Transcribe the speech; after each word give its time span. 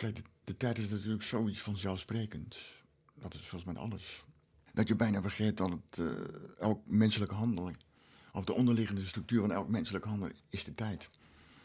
Kijk, 0.00 0.22
de, 0.44 0.56
tijd 0.56 0.78
is 0.78 0.88
natuurlijk 0.88 1.22
zoiets 1.22 1.60
vanzelfsprekends. 1.60 2.84
Dat 3.14 3.34
is 3.34 3.46
zoals 3.46 3.64
met 3.64 3.76
alles. 3.76 4.24
Dat 4.72 4.88
je 4.88 4.96
bijna 4.96 5.22
vergeet 5.22 5.56
dat 5.56 5.70
het, 5.70 5.98
uh, 5.98 6.10
elk 6.58 6.80
menselijk 6.86 7.32
handelen, 7.32 7.76
of 8.32 8.44
de 8.44 8.52
onderliggende 8.52 9.04
structuur 9.04 9.40
van 9.40 9.52
elk 9.52 9.68
menselijk 9.68 10.04
handelen, 10.04 10.36
is 10.48 10.64
de 10.64 10.74
tijd. 10.74 11.08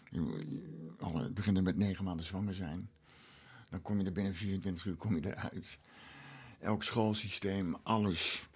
Je, 0.09 0.21
je, 0.47 0.93
al, 0.99 1.17
het 1.17 1.33
begint 1.33 1.63
met 1.63 1.77
negen 1.77 2.03
maanden 2.03 2.25
zwanger 2.25 2.53
zijn. 2.53 2.89
Dan 3.69 3.81
kom 3.81 3.99
je 3.99 4.06
er 4.06 4.12
binnen 4.12 4.36
24 4.36 4.86
uur 4.86 4.96
kom 4.96 5.15
je 5.15 5.26
eruit. 5.26 5.78
Elk 6.60 6.83
schoolsysteem, 6.83 7.76
alles. 7.83 8.47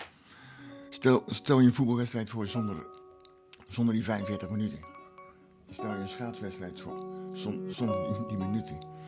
Stel, 0.90 1.24
stel 1.28 1.60
je 1.60 1.68
een 1.68 1.74
voetbalwedstrijd 1.74 2.30
voor 2.30 2.48
zonder, 2.48 2.86
zonder 3.68 3.94
die 3.94 4.04
45 4.04 4.50
minuten. 4.50 4.80
Stel 5.70 5.94
je 5.94 6.00
een 6.00 6.08
schaatswedstrijd 6.08 6.80
voor 6.80 7.30
zonder 7.34 8.14
die, 8.14 8.26
die 8.28 8.38
minuten. 8.38 8.99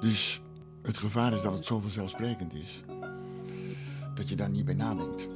Dus 0.00 0.40
het 0.82 0.98
gevaar 0.98 1.32
is 1.32 1.42
dat 1.42 1.52
het 1.52 1.64
zo 1.64 1.78
vanzelfsprekend 1.78 2.54
is. 2.54 2.82
Dat 4.14 4.28
je 4.28 4.36
daar 4.36 4.50
niet 4.50 4.64
bij 4.64 4.74
nadenkt. 4.74 5.28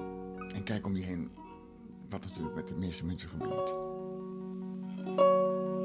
En 0.54 0.62
kijk 0.62 0.86
om 0.86 0.96
je 0.96 1.02
heen 1.02 1.30
wat 2.10 2.24
natuurlijk 2.24 2.54
met 2.54 2.68
de 2.68 2.74
meeste 2.74 3.04
mensen 3.04 3.28
gebeurt. 3.28 3.74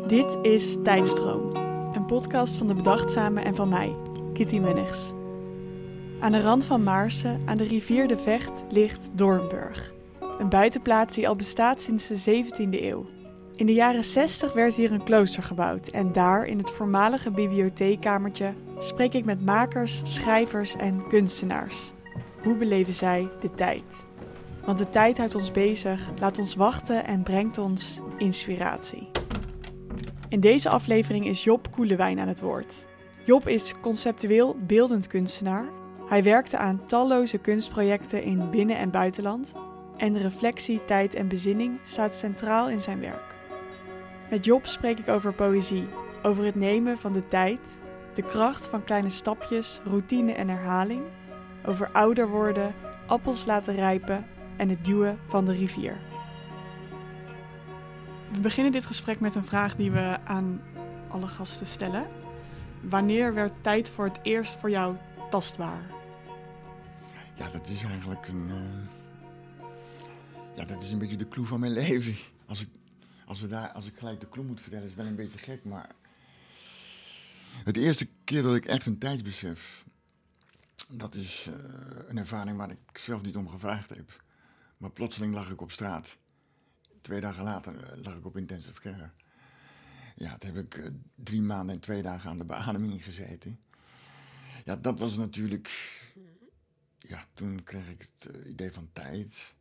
Dit 0.10 0.38
is 0.42 0.76
Tijdstroom. 0.84 1.56
Een 1.94 2.06
podcast 2.06 2.56
van 2.56 2.68
de 2.68 2.74
Bedachtzame 2.74 3.42
en 3.42 3.56
van 3.56 3.70
mij, 3.70 3.96
Kitty 4.34 4.60
Munnigs. 4.60 5.12
Aan 6.20 6.32
de 6.32 6.42
rand 6.42 6.66
van 6.66 6.84
Maarsen, 6.84 7.42
aan 7.46 7.58
de 7.58 7.64
rivier 7.64 8.08
de 8.08 8.18
Vecht, 8.18 8.64
ligt 8.70 9.10
Doornburg. 9.14 9.94
Een 10.40 10.50
buitenplaats 10.50 11.16
die 11.16 11.28
al 11.28 11.36
bestaat 11.36 11.82
sinds 11.82 12.08
de 12.08 12.44
17e 12.44 12.82
eeuw. 12.82 13.15
In 13.56 13.66
de 13.66 13.74
jaren 13.74 14.04
60 14.04 14.54
werd 14.54 14.74
hier 14.74 14.92
een 14.92 15.04
klooster 15.04 15.44
gebouwd 15.44 15.88
en 15.88 16.12
daar, 16.12 16.46
in 16.46 16.58
het 16.58 16.72
voormalige 16.72 17.32
bibliotheekkamertje, 17.32 18.54
spreek 18.78 19.14
ik 19.14 19.26
met 19.26 19.46
makers, 19.46 20.02
schrijvers 20.04 20.76
en 20.76 21.08
kunstenaars. 21.08 21.94
Hoe 22.44 22.58
beleven 22.58 22.94
zij 22.94 23.30
de 23.40 23.52
tijd? 23.52 24.06
Want 24.66 24.78
de 24.78 24.90
tijd 24.90 25.18
houdt 25.18 25.36
ons 25.36 25.52
bezig, 25.52 26.12
laat 26.20 26.40
ons 26.40 26.56
wachten 26.56 27.06
en 27.06 27.24
brengt 27.24 27.58
ons 27.58 28.00
inspiratie. 28.18 29.10
In 30.30 30.40
deze 30.40 30.70
aflevering 30.70 31.26
is 31.26 31.44
Job 31.44 31.72
Koelewijn 31.72 32.20
aan 32.20 32.28
het 32.28 32.42
woord. 32.42 32.86
Job 33.26 33.48
is 33.48 33.74
conceptueel 33.82 34.56
beeldend 34.68 35.08
kunstenaar. 35.08 35.70
Hij 36.08 36.24
werkte 36.24 36.58
aan 36.58 36.86
talloze 36.86 37.38
kunstprojecten 37.38 38.24
in 38.24 38.50
binnen- 38.50 38.78
en 38.78 38.92
buitenland. 38.92 39.54
En 39.98 40.14
de 40.14 40.20
reflectie, 40.20 40.86
tijd 40.86 41.14
en 41.14 41.28
bezinning 41.28 41.80
staat 41.84 42.14
centraal 42.14 42.70
in 42.70 42.80
zijn 42.80 43.00
werk. 43.00 43.35
Met 44.30 44.46
Job 44.46 44.66
spreek 44.66 45.00
ik 45.00 45.08
over 45.08 45.34
poëzie, 45.34 45.88
over 46.24 46.44
het 46.44 46.56
nemen 46.56 46.98
van 46.98 47.14
de 47.14 47.28
tijd, 47.28 47.80
de 48.14 48.24
kracht 48.24 48.68
van 48.68 48.84
kleine 48.84 49.10
stapjes, 49.10 49.80
routine 49.84 50.32
en 50.32 50.50
herhaling, 50.50 51.04
over 51.66 51.92
ouder 51.92 52.28
worden, 52.28 52.74
appels 53.06 53.46
laten 53.46 53.76
rijpen 53.76 54.26
en 54.58 54.70
het 54.70 54.86
duwen 54.86 55.20
van 55.28 55.46
de 55.46 55.54
rivier. 55.54 55.98
We 58.32 58.40
beginnen 58.40 58.72
dit 58.72 58.86
gesprek 58.86 59.20
met 59.20 59.36
een 59.36 59.46
vraag 59.46 59.76
die 59.76 59.92
we 59.92 60.18
aan 60.24 60.62
alle 61.08 61.28
gasten 61.28 61.68
stellen. 61.68 62.08
Wanneer 62.82 63.34
werd 63.34 63.54
tijd 63.62 63.90
voor 63.90 64.06
het 64.06 64.20
eerst 64.24 64.56
voor 64.60 64.70
jou 64.70 64.96
tastbaar? 65.30 65.82
Ja, 67.34 67.50
dat 67.50 67.68
is 67.68 67.84
eigenlijk 67.84 68.28
een. 68.28 68.48
Uh... 68.48 68.56
Ja, 70.56 70.66
dat 70.66 70.84
is 70.84 70.92
een 70.92 71.00
beetje 71.00 71.18
de 71.18 71.28
clue 71.28 71.46
van 71.46 71.60
mijn 71.60 71.72
leven. 71.84 72.16
Als 72.48 72.62
ik, 72.62 72.68
als, 73.26 73.42
we 73.42 73.48
daar, 73.48 73.72
als 73.72 73.86
ik 73.86 73.98
gelijk 73.98 74.20
de 74.20 74.30
clue 74.30 74.46
moet 74.46 74.62
vertellen, 74.62 74.88
is 74.88 74.96
wel 74.96 75.06
een 75.06 75.16
beetje 75.16 75.38
gek, 75.38 75.64
maar. 75.64 75.96
Het 77.64 77.78
eerste 77.78 78.08
keer 78.24 78.42
dat 78.42 78.56
ik 78.56 78.66
echt 78.66 78.86
een 78.86 78.98
tijdsbesef. 78.98 79.86
Dat 80.90 81.16
is 81.16 81.48
uh, 81.50 81.56
een 82.08 82.18
ervaring 82.18 82.58
waar 82.58 82.70
ik 82.70 82.98
zelf 82.98 83.22
niet 83.22 83.36
om 83.36 83.50
gevraagd 83.50 83.90
heb. 83.90 84.24
Maar 84.78 84.92
plotseling 84.92 85.34
lag 85.34 85.52
ik 85.52 85.62
op 85.62 85.72
straat. 85.72 86.18
Twee 87.02 87.22
dagen 87.22 87.44
later 87.44 87.74
uh, 87.74 88.04
lag 88.04 88.16
ik 88.16 88.26
op 88.26 88.38
intensive 88.38 88.82
care. 88.82 89.10
Ja, 90.16 90.38
toen 90.38 90.56
heb 90.56 90.66
ik 90.66 90.76
uh, 90.76 90.88
drie 91.16 91.42
maanden 91.42 91.76
en 91.76 91.82
twee 91.82 92.02
dagen 92.02 92.30
aan 92.30 92.38
de 92.38 92.46
beademing 92.46 93.04
gezeten. 93.04 93.60
Ja, 94.66 94.76
dat 94.76 95.00
was 95.00 95.16
natuurlijk. 95.16 96.02
Ja, 97.00 97.26
toen 97.34 97.64
kreeg 97.64 97.90
ik 97.90 98.10
het 98.20 98.46
idee 98.46 98.72
van 98.72 98.90
tijd. 98.94 99.54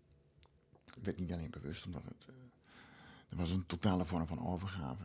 Ik 0.84 1.04
werd 1.04 1.18
niet 1.18 1.32
alleen 1.32 1.50
bewust, 1.50 1.86
omdat 1.86 2.02
het. 2.04 2.43
Er 3.34 3.40
was 3.40 3.50
een 3.50 3.66
totale 3.66 4.06
vorm 4.06 4.26
van 4.26 4.46
overgave. 4.46 5.04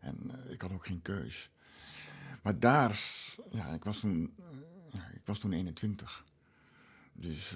En 0.00 0.30
ik 0.48 0.60
had 0.60 0.72
ook 0.72 0.86
geen 0.86 1.02
keus. 1.02 1.50
Maar 2.42 2.58
daar. 2.58 3.00
Ja, 3.50 3.66
ik 3.66 3.84
was 3.84 4.00
toen. 4.00 4.34
ja, 4.92 5.08
ik 5.14 5.22
was 5.24 5.38
toen 5.38 5.52
21. 5.52 6.24
Dus 7.12 7.54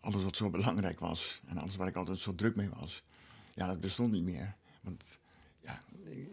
alles 0.00 0.22
wat 0.22 0.36
zo 0.36 0.50
belangrijk 0.50 1.00
was 1.00 1.40
en 1.46 1.58
alles 1.58 1.76
waar 1.76 1.88
ik 1.88 1.96
altijd 1.96 2.18
zo 2.18 2.34
druk 2.34 2.56
mee 2.56 2.68
was, 2.68 3.04
ja, 3.54 3.66
dat 3.66 3.80
bestond 3.80 4.12
niet 4.12 4.22
meer. 4.22 4.56
Want 4.80 5.18
ja, 5.60 5.80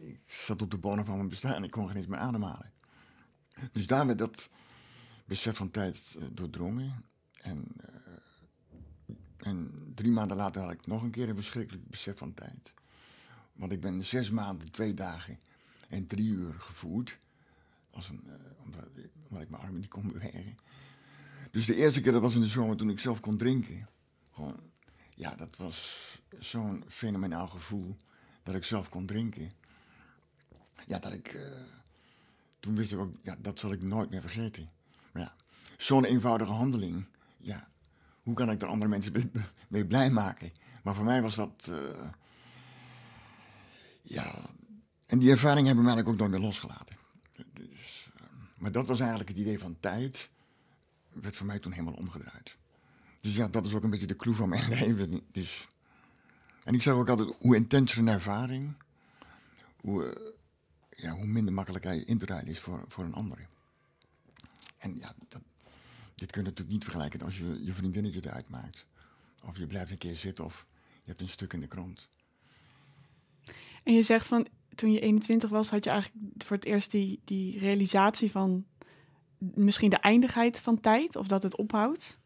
ik, 0.06 0.20
zat 0.26 0.62
op 0.62 0.72
de 0.72 0.78
bodem 0.78 1.06
van 1.06 1.16
mijn 1.16 1.30
bestaan 1.30 1.54
en 1.54 1.64
ik 1.64 1.72
kon 1.72 1.88
geen 1.88 1.98
eens 1.98 2.08
meer 2.08 2.20
ademhalen. 2.20 2.74
Dus 3.72 3.88
daar 3.88 4.06
werd 4.06 4.18
dat 4.18 4.50
besef 5.26 5.58
van 5.58 5.72
tijd 5.72 6.18
doordrongen. 6.32 7.06
En, 7.34 7.68
en 9.38 9.72
drie 9.96 10.12
maanden 10.12 10.38
later 10.38 10.62
had 10.62 10.72
ik 10.72 10.88
nog 10.88 11.02
een 11.02 11.12
keer 11.12 11.30
een 11.30 11.36
verschrikkelijk 11.36 11.88
besef 11.88 12.18
van 12.18 12.34
tijd. 12.34 12.74
Want 13.54 13.72
ik 13.72 13.82
ben 13.82 14.04
zes 14.04 14.30
maanden, 14.30 14.72
twee 14.72 14.94
dagen 14.94 15.40
en 15.90 16.08
drie 16.08 16.30
uur 16.30 16.54
gevoerd. 16.58 17.18
Als 17.90 18.10
een, 18.10 18.24
uh, 18.28 18.34
omdat, 18.64 18.84
ik 19.44 19.50
mijn 19.50 19.62
armen 19.62 19.80
niet 19.80 19.90
kon 19.90 20.12
bewegen. 20.12 20.58
Dus 21.52 21.66
de 21.66 21.76
eerste 21.76 22.02
keer, 22.02 22.12
dat 22.12 22.22
was 22.22 22.36
in 22.36 22.42
de 22.42 22.48
zomer 22.48 22.76
toen 22.76 22.90
ik 22.90 23.00
zelf 23.00 23.20
kon 23.20 23.38
drinken. 23.38 23.88
Gewoon, 24.32 24.60
ja, 25.16 25.36
dat 25.36 25.58
was 25.58 26.08
zo'n 26.40 26.84
fenomenaal 26.88 27.48
gevoel 27.48 27.98
dat 28.44 28.56
ik 28.56 28.64
zelf 28.64 28.90
kon 28.90 29.06
drinken. 29.06 29.52
Ja, 30.86 31.00
dat 31.00 31.14
ik. 31.14 31.34
Uh, 31.34 31.42
toen 32.60 32.76
wist 32.76 32.92
ik 32.92 33.00
ook, 33.00 33.16
ja, 33.22 33.36
dat 33.40 33.60
zal 33.60 33.72
ik 33.72 33.82
nooit 33.82 34.10
meer 34.10 34.22
vergeten. 34.22 34.70
Maar 35.12 35.22
ja, 35.22 35.36
zo'n 35.78 36.06
eenvoudige 36.06 36.52
handeling. 36.52 37.06
Ja, 37.38 37.68
hoe 38.22 38.34
kan 38.34 38.52
ik 38.52 38.62
er 38.62 38.68
andere 38.68 38.90
mensen 38.90 39.32
mee 39.68 39.86
blij 39.86 40.12
maken? 40.12 40.52
Maar 40.84 40.96
voor 40.96 41.06
mij 41.06 41.22
was 41.22 41.36
dat. 41.36 41.68
Uh, 41.70 41.78
ja. 44.04 44.50
En 45.06 45.20
die 45.20 45.32
ervaring 45.32 45.66
hebben 45.66 45.84
me 45.84 45.90
eigenlijk 45.92 46.08
ook 46.08 46.28
nooit 46.28 46.40
meer 46.40 46.50
losgelaten. 46.50 46.96
Dus, 47.54 48.10
uh, 48.16 48.24
maar 48.58 48.72
dat 48.72 48.88
was 48.88 49.00
eigenlijk 49.00 49.30
het 49.30 49.40
idee 49.40 49.60
van 49.60 49.80
tijd 49.80 50.30
werd 51.14 51.36
voor 51.36 51.46
mij 51.46 51.60
toen 51.60 51.72
helemaal 51.72 51.94
omgedraaid. 51.94 52.58
Dus 53.22 53.36
ja, 53.36 53.48
dat 53.48 53.66
is 53.66 53.74
ook 53.74 53.84
een 53.84 53.90
beetje 53.90 54.08
de 54.08 54.16
clue 54.16 54.36
van 54.36 54.50
mijn 54.50 54.70
leven. 54.80 55.22
Dus. 55.32 55.68
En 56.64 56.74
ik 56.74 56.82
zeg 56.82 56.94
ook 56.94 57.10
altijd, 57.10 57.36
hoe 57.40 57.56
intenser 57.56 57.98
een 57.98 58.08
ervaring, 58.08 58.76
hoe, 59.82 60.04
uh, 60.06 60.12
ja, 60.90 61.12
hoe 61.12 61.26
minder 61.26 61.54
makkelijk 61.54 61.84
hij 61.84 61.98
in 61.98 62.18
te 62.18 62.26
rijden 62.26 62.50
is 62.50 62.60
voor, 62.60 62.86
voor 62.88 63.04
een 63.04 63.14
ander. 63.14 63.48
En 64.78 64.98
ja, 64.98 65.16
dat, 65.30 65.42
dit 66.16 66.32
kun 66.32 66.42
je 66.42 66.48
natuurlijk 66.48 66.76
niet 66.76 66.84
vergelijken 66.84 67.22
als 67.22 67.38
je 67.38 67.64
je 67.64 67.74
vriendinnetje 67.74 68.22
eruit 68.24 68.50
maakt. 68.50 68.86
Of 69.44 69.58
je 69.58 69.68
blijft 69.68 69.92
een 69.92 69.98
keer 69.98 70.16
zitten 70.16 70.46
of 70.46 70.66
je 71.04 71.10
hebt 71.10 71.22
een 71.22 71.30
stuk 71.30 71.54
in 71.54 71.60
de 71.60 71.68
krant. 71.68 72.10
En 73.84 73.94
je 73.94 74.04
zegt 74.04 74.28
van, 74.28 74.48
toen 74.76 74.92
je 74.92 75.00
21 75.00 75.50
was, 75.50 75.70
had 75.70 75.84
je 75.84 75.90
eigenlijk 75.90 76.24
voor 76.38 76.56
het 76.56 76.66
eerst 76.66 76.92
die, 76.92 77.22
die 77.26 77.60
realisatie 77.60 78.32
van 78.32 78.66
misschien 79.38 79.90
de 79.90 79.98
eindigheid 79.98 80.60
van 80.60 80.80
tijd 80.80 81.16
of 81.16 81.28
dat 81.28 81.44
het 81.44 81.58
ophoudt? 81.58 82.18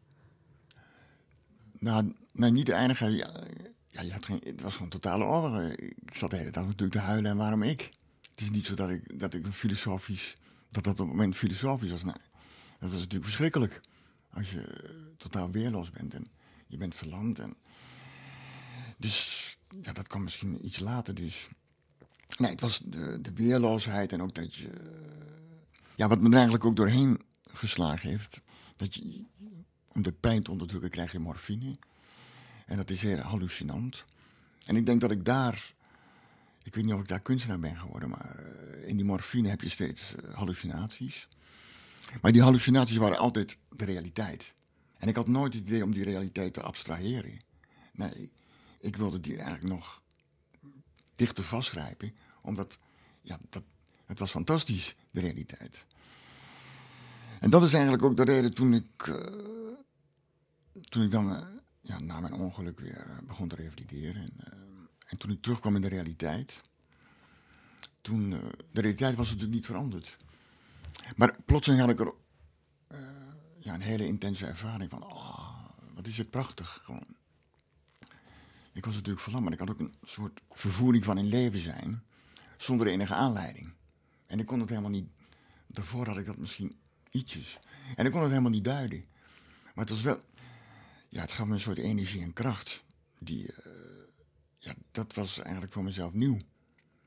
Nou, 1.78 2.14
nee, 2.32 2.50
niet 2.50 2.66
de 2.66 2.72
eindigheid. 2.72 3.14
Ja, 3.14 3.44
ja 3.88 4.02
je 4.02 4.12
had 4.12 4.24
geen, 4.24 4.40
het 4.44 4.60
was 4.60 4.74
gewoon 4.74 4.88
totale 4.88 5.24
oorlog. 5.24 5.70
Ik 5.70 6.14
zat 6.14 6.30
de 6.30 6.36
hele 6.36 6.50
dag 6.50 6.64
natuurlijk 6.64 6.92
te 6.92 6.98
huilen 6.98 7.30
en 7.30 7.36
waarom 7.36 7.62
ik? 7.62 7.90
Het 8.30 8.40
is 8.40 8.50
niet 8.50 8.66
zo 8.66 8.74
dat 8.74 8.90
ik, 8.90 9.18
dat 9.18 9.34
ik 9.34 9.46
filosofisch, 9.46 10.36
dat 10.70 10.84
dat 10.84 10.92
op 10.92 11.06
het 11.06 11.16
moment 11.16 11.36
filosofisch 11.36 11.90
was. 11.90 12.04
Nee, 12.04 12.14
dat 12.78 12.90
is 12.90 12.96
natuurlijk 12.96 13.24
verschrikkelijk. 13.24 13.80
Als 14.30 14.50
je 14.50 14.90
totaal 15.16 15.50
weerloos 15.50 15.90
bent 15.90 16.14
en 16.14 16.26
je 16.66 16.76
bent 16.76 16.94
verlamd. 16.94 17.38
En... 17.38 17.56
Dus 18.96 19.57
ja, 19.82 19.92
dat 19.92 20.08
kwam 20.08 20.22
misschien 20.22 20.66
iets 20.66 20.78
later. 20.78 21.14
Dus 21.14 21.48
nee, 22.38 22.50
het 22.50 22.60
was 22.60 22.80
de, 22.84 23.20
de 23.20 23.32
weerloosheid 23.32 24.12
en 24.12 24.22
ook 24.22 24.34
dat 24.34 24.54
je 24.54 24.70
ja, 25.98 26.08
wat 26.08 26.20
me 26.20 26.28
er 26.28 26.34
eigenlijk 26.34 26.64
ook 26.64 26.76
doorheen 26.76 27.22
geslagen 27.42 28.08
heeft, 28.08 28.40
dat 28.76 28.94
je 28.94 29.24
om 29.92 30.02
de 30.02 30.12
pijn 30.12 30.42
te 30.42 30.50
onderdrukken 30.50 30.90
krijg 30.90 31.12
je 31.12 31.18
morfine. 31.18 31.78
En 32.66 32.76
dat 32.76 32.90
is 32.90 32.98
zeer 32.98 33.20
hallucinant. 33.20 34.04
En 34.64 34.76
ik 34.76 34.86
denk 34.86 35.00
dat 35.00 35.10
ik 35.10 35.24
daar, 35.24 35.74
ik 36.62 36.74
weet 36.74 36.84
niet 36.84 36.94
of 36.94 37.00
ik 37.00 37.08
daar 37.08 37.20
kunstenaar 37.20 37.58
ben 37.58 37.76
geworden, 37.76 38.08
maar 38.08 38.36
in 38.84 38.96
die 38.96 39.04
morfine 39.04 39.48
heb 39.48 39.60
je 39.60 39.68
steeds 39.68 40.14
hallucinaties. 40.32 41.28
Maar 42.20 42.32
die 42.32 42.42
hallucinaties 42.42 42.96
waren 42.96 43.18
altijd 43.18 43.56
de 43.68 43.84
realiteit. 43.84 44.54
En 44.98 45.08
ik 45.08 45.16
had 45.16 45.28
nooit 45.28 45.54
het 45.54 45.66
idee 45.66 45.84
om 45.84 45.92
die 45.92 46.04
realiteit 46.04 46.52
te 46.52 46.62
abstraheren. 46.62 47.38
Nee, 47.92 48.32
ik 48.80 48.96
wilde 48.96 49.20
die 49.20 49.36
eigenlijk 49.36 49.74
nog 49.74 50.02
dichter 51.16 51.44
vastgrijpen, 51.44 52.14
omdat 52.42 52.78
ja, 53.20 53.38
dat, 53.50 53.62
het 54.04 54.18
was 54.18 54.30
fantastisch, 54.30 54.94
de 55.10 55.20
realiteit. 55.20 55.86
En 57.40 57.50
dat 57.50 57.62
is 57.62 57.72
eigenlijk 57.72 58.02
ook 58.02 58.16
de 58.16 58.24
reden 58.24 58.54
toen 58.54 58.74
ik, 58.74 59.06
uh, 59.06 59.16
toen 60.88 61.02
ik 61.02 61.10
dan 61.10 61.32
uh, 61.32 61.46
ja, 61.80 61.98
na 61.98 62.20
mijn 62.20 62.32
ongeluk 62.32 62.80
weer 62.80 63.06
uh, 63.06 63.18
begon 63.26 63.48
te 63.48 63.56
revalideren. 63.56 64.22
En, 64.22 64.88
en, 65.06 65.18
toen 65.18 65.30
ik 65.30 65.42
terugkwam 65.42 65.74
in 65.74 65.82
de 65.82 65.88
realiteit, 65.88 66.62
toen, 68.00 68.30
de 68.72 68.80
realiteit 68.80 69.16
was 69.16 69.26
natuurlijk 69.26 69.54
niet 69.54 69.66
veranderd. 69.66 70.16
Maar 71.16 71.36
plotseling 71.44 71.80
had 71.80 71.90
ik 71.90 72.00
er 72.00 72.12
ja, 73.58 73.74
een 73.74 73.80
hele 73.80 74.06
intense 74.06 74.46
ervaring 74.46 74.90
van, 74.90 75.12
oh, 75.12 75.64
wat 75.94 76.06
is 76.06 76.18
het 76.18 76.30
prachtig 76.30 76.80
gewoon. 76.84 77.16
Ik 78.78 78.84
was 78.84 78.94
natuurlijk 78.94 79.20
verlamd, 79.20 79.52
ik 79.52 79.58
had 79.58 79.70
ook 79.70 79.78
een 79.78 79.94
soort 80.02 80.40
vervoering 80.50 81.04
van 81.04 81.18
in 81.18 81.26
leven 81.26 81.60
zijn, 81.60 82.02
zonder 82.56 82.86
enige 82.86 83.14
aanleiding. 83.14 83.72
En 84.26 84.38
ik 84.38 84.46
kon 84.46 84.60
het 84.60 84.68
helemaal 84.68 84.90
niet, 84.90 85.08
daarvoor 85.66 86.06
had 86.06 86.18
ik 86.18 86.26
dat 86.26 86.36
misschien 86.36 86.78
ietsjes. 87.10 87.58
En 87.96 88.06
ik 88.06 88.12
kon 88.12 88.20
het 88.20 88.30
helemaal 88.30 88.50
niet 88.50 88.64
duiden. 88.64 89.04
Maar 89.64 89.84
het 89.84 89.88
was 89.88 90.00
wel, 90.02 90.20
ja, 91.08 91.20
het 91.20 91.32
gaf 91.32 91.46
me 91.46 91.52
een 91.52 91.60
soort 91.60 91.78
energie 91.78 92.22
en 92.22 92.32
kracht. 92.32 92.84
Die, 93.18 93.42
uh, 93.42 93.72
ja, 94.58 94.74
dat 94.90 95.14
was 95.14 95.38
eigenlijk 95.38 95.72
voor 95.72 95.84
mezelf 95.84 96.12
nieuw. 96.12 96.38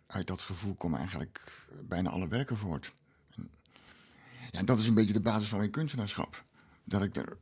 Uit 0.08 0.28
dat 0.28 0.42
gevoel 0.42 0.76
komen 0.76 1.00
eigenlijk 1.00 1.68
bijna 1.82 2.10
alle 2.10 2.28
werken 2.28 2.58
voort. 2.58 2.94
En, 3.36 3.52
ja, 4.52 4.60
en 4.60 4.66
dat 4.66 4.80
is 4.80 4.88
een 4.88 4.94
beetje 4.94 5.14
de 5.14 5.22
basis 5.22 5.48
van 5.48 5.58
mijn 5.58 5.72
kunstenaarschap. 5.72 6.44
Dat 6.84 7.04
ik, 7.04 7.16
er, 7.16 7.38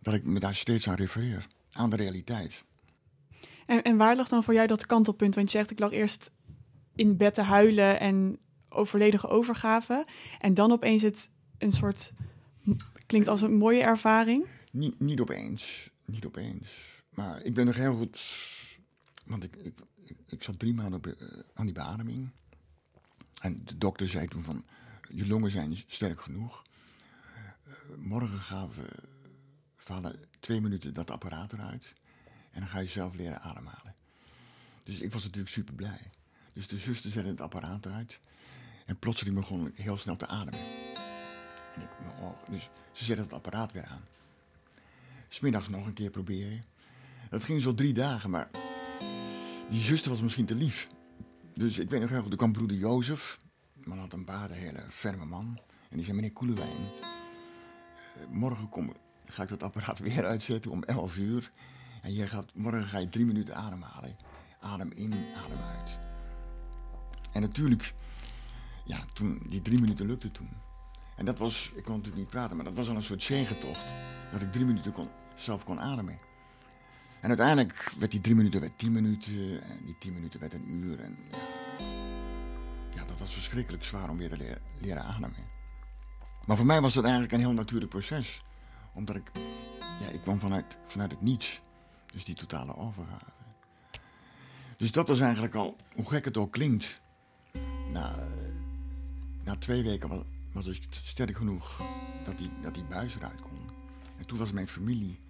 dat 0.00 0.14
ik 0.14 0.24
me 0.24 0.40
daar 0.40 0.54
steeds 0.54 0.88
aan 0.88 0.94
refereer. 0.94 1.46
Aan 1.72 1.90
de 1.90 1.96
realiteit. 1.96 2.64
En, 3.66 3.82
en 3.82 3.96
waar 3.96 4.16
lag 4.16 4.28
dan 4.28 4.44
voor 4.44 4.54
jou 4.54 4.66
dat 4.66 4.86
kantelpunt? 4.86 5.34
Want 5.34 5.50
je 5.50 5.58
zegt, 5.58 5.70
ik 5.70 5.78
lag 5.78 5.90
eerst 5.90 6.30
in 6.94 7.16
bed 7.16 7.34
te 7.34 7.42
huilen 7.42 8.00
en 8.00 8.38
volledige 8.68 9.28
overgave. 9.28 10.06
En 10.40 10.54
dan 10.54 10.72
opeens 10.72 11.02
het 11.02 11.30
een 11.58 11.72
soort, 11.72 12.12
klinkt 13.06 13.28
als 13.28 13.42
een 13.42 13.56
mooie 13.56 13.82
ervaring. 13.82 14.46
Niet, 14.70 15.00
niet 15.00 15.20
opeens, 15.20 15.90
niet 16.04 16.26
opeens. 16.26 16.94
Maar 17.10 17.42
ik 17.42 17.54
ben 17.54 17.66
nog 17.66 17.76
heel 17.76 17.94
goed, 17.94 18.20
want 19.26 19.44
ik, 19.44 19.56
ik, 19.56 19.78
ik 20.26 20.42
zat 20.42 20.58
drie 20.58 20.74
maanden 20.74 20.94
op, 20.94 21.06
uh, 21.06 21.12
aan 21.54 21.66
die 21.66 21.74
beademing. 21.74 22.30
En 23.40 23.64
de 23.64 23.78
dokter 23.78 24.08
zei 24.08 24.26
toen 24.26 24.44
van, 24.44 24.64
je 25.08 25.26
longen 25.26 25.50
zijn 25.50 25.76
sterk 25.86 26.20
genoeg. 26.20 26.62
Uh, 27.66 27.74
morgen 27.96 28.38
gaan 28.38 28.70
we, 28.70 28.88
vallen 29.76 30.20
twee 30.40 30.60
minuten 30.60 30.94
dat 30.94 31.10
apparaat 31.10 31.52
eruit. 31.52 31.94
En 32.56 32.62
dan 32.62 32.70
ga 32.70 32.78
je 32.78 32.86
zelf 32.86 33.14
leren 33.14 33.40
ademhalen. 33.40 33.94
Dus 34.84 35.00
ik 35.00 35.12
was 35.12 35.22
natuurlijk 35.22 35.52
super 35.52 35.74
blij. 35.74 36.10
Dus 36.52 36.66
de 36.66 36.76
zuster 36.76 37.10
zette 37.10 37.28
het 37.28 37.40
apparaat 37.40 37.86
uit. 37.86 38.20
En 38.86 38.98
plotseling 38.98 39.36
begon 39.36 39.66
ik 39.66 39.76
heel 39.76 39.98
snel 39.98 40.16
te 40.16 40.26
ademen. 40.26 40.60
En 41.74 41.82
ik, 41.82 41.88
oh, 42.20 42.48
dus 42.48 42.70
ze 42.92 43.04
zetten 43.04 43.24
het 43.24 43.34
apparaat 43.34 43.72
weer 43.72 43.84
aan. 43.84 44.04
Smiddags 45.28 45.68
nog 45.68 45.86
een 45.86 45.92
keer 45.92 46.10
proberen. 46.10 46.62
Dat 47.30 47.44
ging 47.44 47.62
zo 47.62 47.74
drie 47.74 47.92
dagen, 47.92 48.30
maar 48.30 48.50
die 49.70 49.80
zuster 49.80 50.10
was 50.10 50.20
misschien 50.20 50.46
te 50.46 50.54
lief. 50.54 50.88
Dus 51.54 51.78
ik 51.78 51.90
weet 51.90 52.00
nog 52.00 52.10
heel 52.10 52.22
goed, 52.22 52.30
er 52.30 52.36
kwam 52.36 52.52
broeder 52.52 52.76
Jozef. 52.76 53.38
Man 53.84 53.98
had 53.98 54.12
een 54.12 54.24
baard, 54.24 54.50
een 54.50 54.56
hele 54.56 54.86
ferme 54.90 55.24
man. 55.24 55.60
En 55.88 55.96
die 55.96 56.04
zei, 56.04 56.16
meneer 56.16 56.32
Koelewijn, 56.32 56.76
uh, 57.00 58.26
morgen 58.30 58.68
kom, 58.68 58.96
ga 59.24 59.42
ik 59.42 59.48
dat 59.48 59.62
apparaat 59.62 59.98
weer 60.08 60.24
uitzetten 60.24 60.70
om 60.70 60.82
11 60.82 61.16
uur. 61.16 61.52
En 62.06 62.14
je 62.14 62.28
gaat, 62.28 62.54
morgen 62.54 62.84
ga 62.84 62.98
je 62.98 63.08
drie 63.08 63.26
minuten 63.26 63.56
ademhalen. 63.56 64.16
Adem 64.60 64.90
in, 64.92 65.12
adem 65.44 65.58
uit. 65.76 65.98
En 67.32 67.40
natuurlijk, 67.40 67.94
ja, 68.84 69.04
toen, 69.12 69.42
die 69.48 69.62
drie 69.62 69.80
minuten 69.80 70.06
lukte 70.06 70.30
toen. 70.30 70.48
En 71.16 71.24
dat 71.24 71.38
was, 71.38 71.72
ik 71.74 71.84
kon 71.84 71.92
natuurlijk 71.92 72.22
niet 72.22 72.30
praten, 72.30 72.56
maar 72.56 72.64
dat 72.64 72.74
was 72.74 72.88
al 72.88 72.94
een 72.94 73.02
soort 73.02 73.22
zegentocht. 73.22 73.84
Dat 74.32 74.42
ik 74.42 74.52
drie 74.52 74.64
minuten 74.64 74.92
kon, 74.92 75.08
zelf 75.34 75.64
kon 75.64 75.80
ademen. 75.80 76.18
En 77.20 77.28
uiteindelijk 77.28 77.92
werd 77.98 78.10
die 78.10 78.20
drie 78.20 78.34
minuten 78.34 78.60
werd 78.60 78.78
tien 78.78 78.92
minuten. 78.92 79.62
En 79.62 79.84
die 79.84 79.96
tien 79.98 80.14
minuten 80.14 80.40
werd 80.40 80.54
een 80.54 80.70
uur. 80.70 81.00
En 81.00 81.16
ja, 82.94 83.04
dat 83.04 83.18
was 83.18 83.32
verschrikkelijk 83.32 83.84
zwaar 83.84 84.10
om 84.10 84.16
weer 84.16 84.30
te 84.30 84.36
leren, 84.36 84.62
leren 84.80 85.02
ademen. 85.02 85.44
Maar 86.46 86.56
voor 86.56 86.66
mij 86.66 86.80
was 86.80 86.94
dat 86.94 87.04
eigenlijk 87.04 87.32
een 87.32 87.40
heel 87.40 87.52
natuurlijk 87.52 87.90
proces. 87.90 88.42
Omdat 88.92 89.16
ik, 89.16 89.30
ja, 90.00 90.08
ik 90.08 90.20
kwam 90.20 90.40
vanuit, 90.40 90.78
vanuit 90.86 91.10
het 91.10 91.22
niets. 91.22 91.64
Dus 92.12 92.24
die 92.24 92.34
totale 92.34 92.76
overgave. 92.76 93.30
Dus 94.76 94.92
dat 94.92 95.08
was 95.08 95.20
eigenlijk 95.20 95.54
al, 95.54 95.76
hoe 95.94 96.08
gek 96.08 96.24
het 96.24 96.36
ook 96.36 96.52
klinkt. 96.52 97.00
Na, 97.92 98.28
na 99.44 99.56
twee 99.56 99.82
weken 99.82 100.08
was, 100.08 100.22
was 100.52 100.66
ik 100.66 100.82
sterk 100.90 101.36
genoeg 101.36 101.80
dat 102.24 102.38
die, 102.38 102.50
dat 102.62 102.74
die 102.74 102.84
buis 102.84 103.16
eruit 103.16 103.40
kon. 103.40 103.58
En 104.18 104.26
toen 104.26 104.38
was 104.38 104.52
mijn 104.52 104.68
familie. 104.68 105.20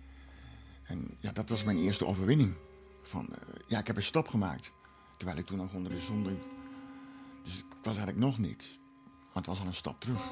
En 0.82 1.16
ja, 1.20 1.32
dat 1.32 1.48
was 1.48 1.64
mijn 1.64 1.76
eerste 1.76 2.06
overwinning. 2.06 2.54
Van, 3.02 3.28
uh, 3.30 3.36
ja, 3.68 3.78
ik 3.78 3.86
heb 3.86 3.96
een 3.96 4.02
stap 4.02 4.28
gemaakt. 4.28 4.72
Terwijl 5.16 5.38
ik 5.38 5.46
toen 5.46 5.56
nog 5.56 5.72
onder 5.72 5.92
de 5.92 6.00
zon... 6.00 6.22
Dus 7.44 7.58
ik 7.58 7.64
was 7.82 7.96
eigenlijk 7.96 8.18
nog 8.18 8.38
niks. 8.38 8.78
Maar 9.26 9.34
het 9.34 9.46
was 9.46 9.60
al 9.60 9.66
een 9.66 9.74
stap 9.74 10.00
terug. 10.00 10.30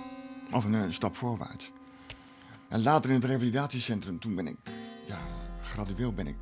Of 0.52 0.64
een, 0.64 0.72
een 0.72 0.92
stap 0.92 1.16
voorwaarts. 1.16 1.70
En 2.68 2.82
later 2.82 3.10
in 3.10 3.16
het 3.16 3.24
revalidatiecentrum, 3.24 4.18
toen 4.18 4.34
ben 4.34 4.46
ik... 4.46 4.56
Ja, 5.06 5.18
gradueel 5.64 6.12
ben 6.12 6.26
ik... 6.26 6.36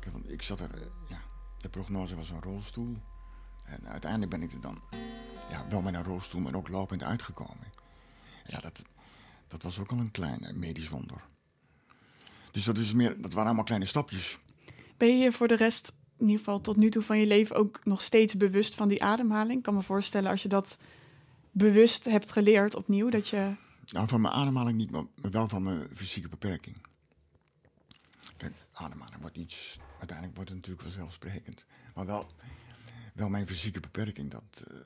Ik, 0.00 0.30
ik 0.30 0.42
zat 0.42 0.60
er... 0.60 0.78
Uh, 0.78 0.86
ja, 1.08 1.20
de 1.58 1.68
prognose 1.68 2.16
was 2.16 2.30
een 2.30 2.42
rolstoel. 2.42 2.96
En 3.64 3.88
uiteindelijk 3.88 4.30
ben 4.30 4.42
ik 4.42 4.52
er 4.52 4.60
dan 4.60 4.80
ja, 5.50 5.68
wel 5.68 5.82
met 5.82 5.94
een 5.94 6.04
rolstoel, 6.04 6.40
maar 6.40 6.54
ook 6.54 6.68
lopend 6.68 7.02
uitgekomen. 7.02 7.72
Ja, 8.44 8.60
dat, 8.60 8.82
dat 9.48 9.62
was 9.62 9.78
ook 9.78 9.90
al 9.90 9.98
een 9.98 10.10
klein 10.10 10.44
eh, 10.44 10.54
medisch 10.54 10.88
wonder. 10.88 11.22
Dus 12.50 12.64
dat, 12.64 12.78
is 12.78 12.92
meer, 12.92 13.20
dat 13.20 13.32
waren 13.32 13.46
allemaal 13.46 13.64
kleine 13.64 13.86
stapjes. 13.86 14.38
Ben 14.96 15.08
je 15.08 15.24
je 15.24 15.32
voor 15.32 15.48
de 15.48 15.56
rest, 15.56 15.92
in 16.16 16.24
ieder 16.26 16.38
geval 16.38 16.60
tot 16.60 16.76
nu 16.76 16.90
toe 16.90 17.02
van 17.02 17.18
je 17.18 17.26
leven, 17.26 17.56
ook 17.56 17.80
nog 17.84 18.00
steeds 18.00 18.36
bewust 18.36 18.74
van 18.74 18.88
die 18.88 19.02
ademhaling? 19.02 19.58
Ik 19.58 19.62
kan 19.62 19.74
me 19.74 19.82
voorstellen 19.82 20.30
als 20.30 20.42
je 20.42 20.48
dat 20.48 20.78
bewust 21.50 22.04
hebt 22.04 22.32
geleerd 22.32 22.74
opnieuw, 22.74 23.08
dat 23.08 23.28
je... 23.28 23.54
Nou, 23.86 24.08
van 24.08 24.20
mijn 24.20 24.34
ademhaling 24.34 24.76
niet, 24.76 24.90
maar 24.90 25.04
wel 25.14 25.48
van 25.48 25.62
mijn 25.62 25.88
fysieke 25.94 26.28
beperking. 26.28 26.76
Kijk, 28.36 28.54
ademhaling 28.72 29.20
wordt 29.20 29.36
iets... 29.36 29.78
Uiteindelijk 29.98 30.36
wordt 30.36 30.50
het 30.50 30.58
natuurlijk 30.58 30.86
vanzelfsprekend. 30.86 31.64
Maar 31.94 32.06
wel, 32.06 32.30
wel 33.14 33.28
mijn 33.28 33.46
fysieke 33.46 33.80
beperking, 33.80 34.30
dat... 34.30 34.62
Uh, 34.70 34.78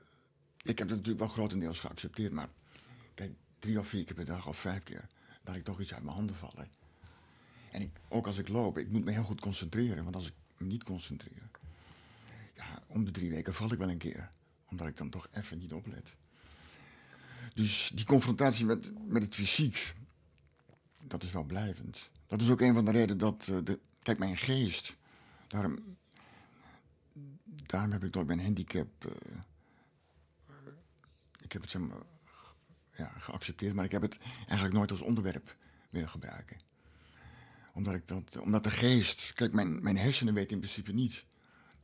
ik 0.62 0.78
heb 0.78 0.88
het 0.88 0.96
natuurlijk 0.96 1.18
wel 1.18 1.28
grotendeels 1.28 1.80
geaccepteerd, 1.80 2.32
maar 2.32 2.48
kijk, 3.14 3.32
drie 3.58 3.78
of 3.78 3.88
vier 3.88 4.04
keer 4.04 4.14
per 4.14 4.24
dag 4.24 4.46
of 4.46 4.58
vijf 4.58 4.82
keer, 4.82 5.06
dat 5.42 5.54
ik 5.54 5.64
toch 5.64 5.80
iets 5.80 5.94
uit 5.94 6.02
mijn 6.02 6.16
handen 6.16 6.36
vallen. 6.36 6.68
En 7.70 7.82
ik, 7.82 7.90
ook 8.08 8.26
als 8.26 8.38
ik 8.38 8.48
loop, 8.48 8.78
ik 8.78 8.90
moet 8.90 9.04
me 9.04 9.10
heel 9.10 9.24
goed 9.24 9.40
concentreren, 9.40 10.04
want 10.04 10.16
als 10.16 10.26
ik 10.26 10.34
me 10.56 10.66
niet 10.66 10.84
concentreer, 10.84 11.50
ja, 12.54 12.82
om 12.86 13.04
de 13.04 13.10
drie 13.10 13.30
weken 13.30 13.54
val 13.54 13.72
ik 13.72 13.78
wel 13.78 13.90
een 13.90 13.98
keer, 13.98 14.28
omdat 14.70 14.86
ik 14.86 14.96
dan 14.96 15.10
toch 15.10 15.28
even 15.30 15.58
niet 15.58 15.72
oplet. 15.72 16.14
Dus 17.54 17.90
die 17.94 18.04
confrontatie 18.04 18.64
met, 18.64 19.08
met 19.08 19.22
het 19.22 19.34
fysiek, 19.34 19.94
dat 21.00 21.22
is 21.22 21.32
wel 21.32 21.44
blijvend. 21.44 22.10
Dat 22.32 22.40
is 22.40 22.50
ook 22.50 22.60
een 22.60 22.74
van 22.74 22.84
de 22.84 22.90
redenen 22.90 23.18
dat, 23.18 23.46
uh, 23.50 23.58
de, 23.64 23.78
kijk, 24.02 24.18
mijn 24.18 24.36
geest, 24.36 24.96
daarom, 25.48 25.96
daarom 27.44 27.92
heb 27.92 28.04
ik 28.04 28.12
door 28.12 28.26
mijn 28.26 28.40
handicap. 28.40 29.04
Uh, 29.06 29.40
ik 31.42 31.52
heb 31.52 31.62
het 31.62 31.70
zeg 31.70 31.82
maar, 31.82 31.98
ja, 32.96 33.08
geaccepteerd, 33.18 33.74
maar 33.74 33.84
ik 33.84 33.92
heb 33.92 34.02
het 34.02 34.18
eigenlijk 34.36 34.72
nooit 34.72 34.90
als 34.90 35.00
onderwerp 35.00 35.56
willen 35.90 36.08
gebruiken. 36.08 36.56
Omdat, 37.72 37.94
ik 37.94 38.08
dat, 38.08 38.40
omdat 38.40 38.64
de 38.64 38.70
geest, 38.70 39.32
kijk, 39.32 39.52
mijn, 39.52 39.82
mijn 39.82 39.96
hersenen 39.96 40.34
weten 40.34 40.52
in 40.52 40.60
principe 40.60 40.92
niet 40.92 41.24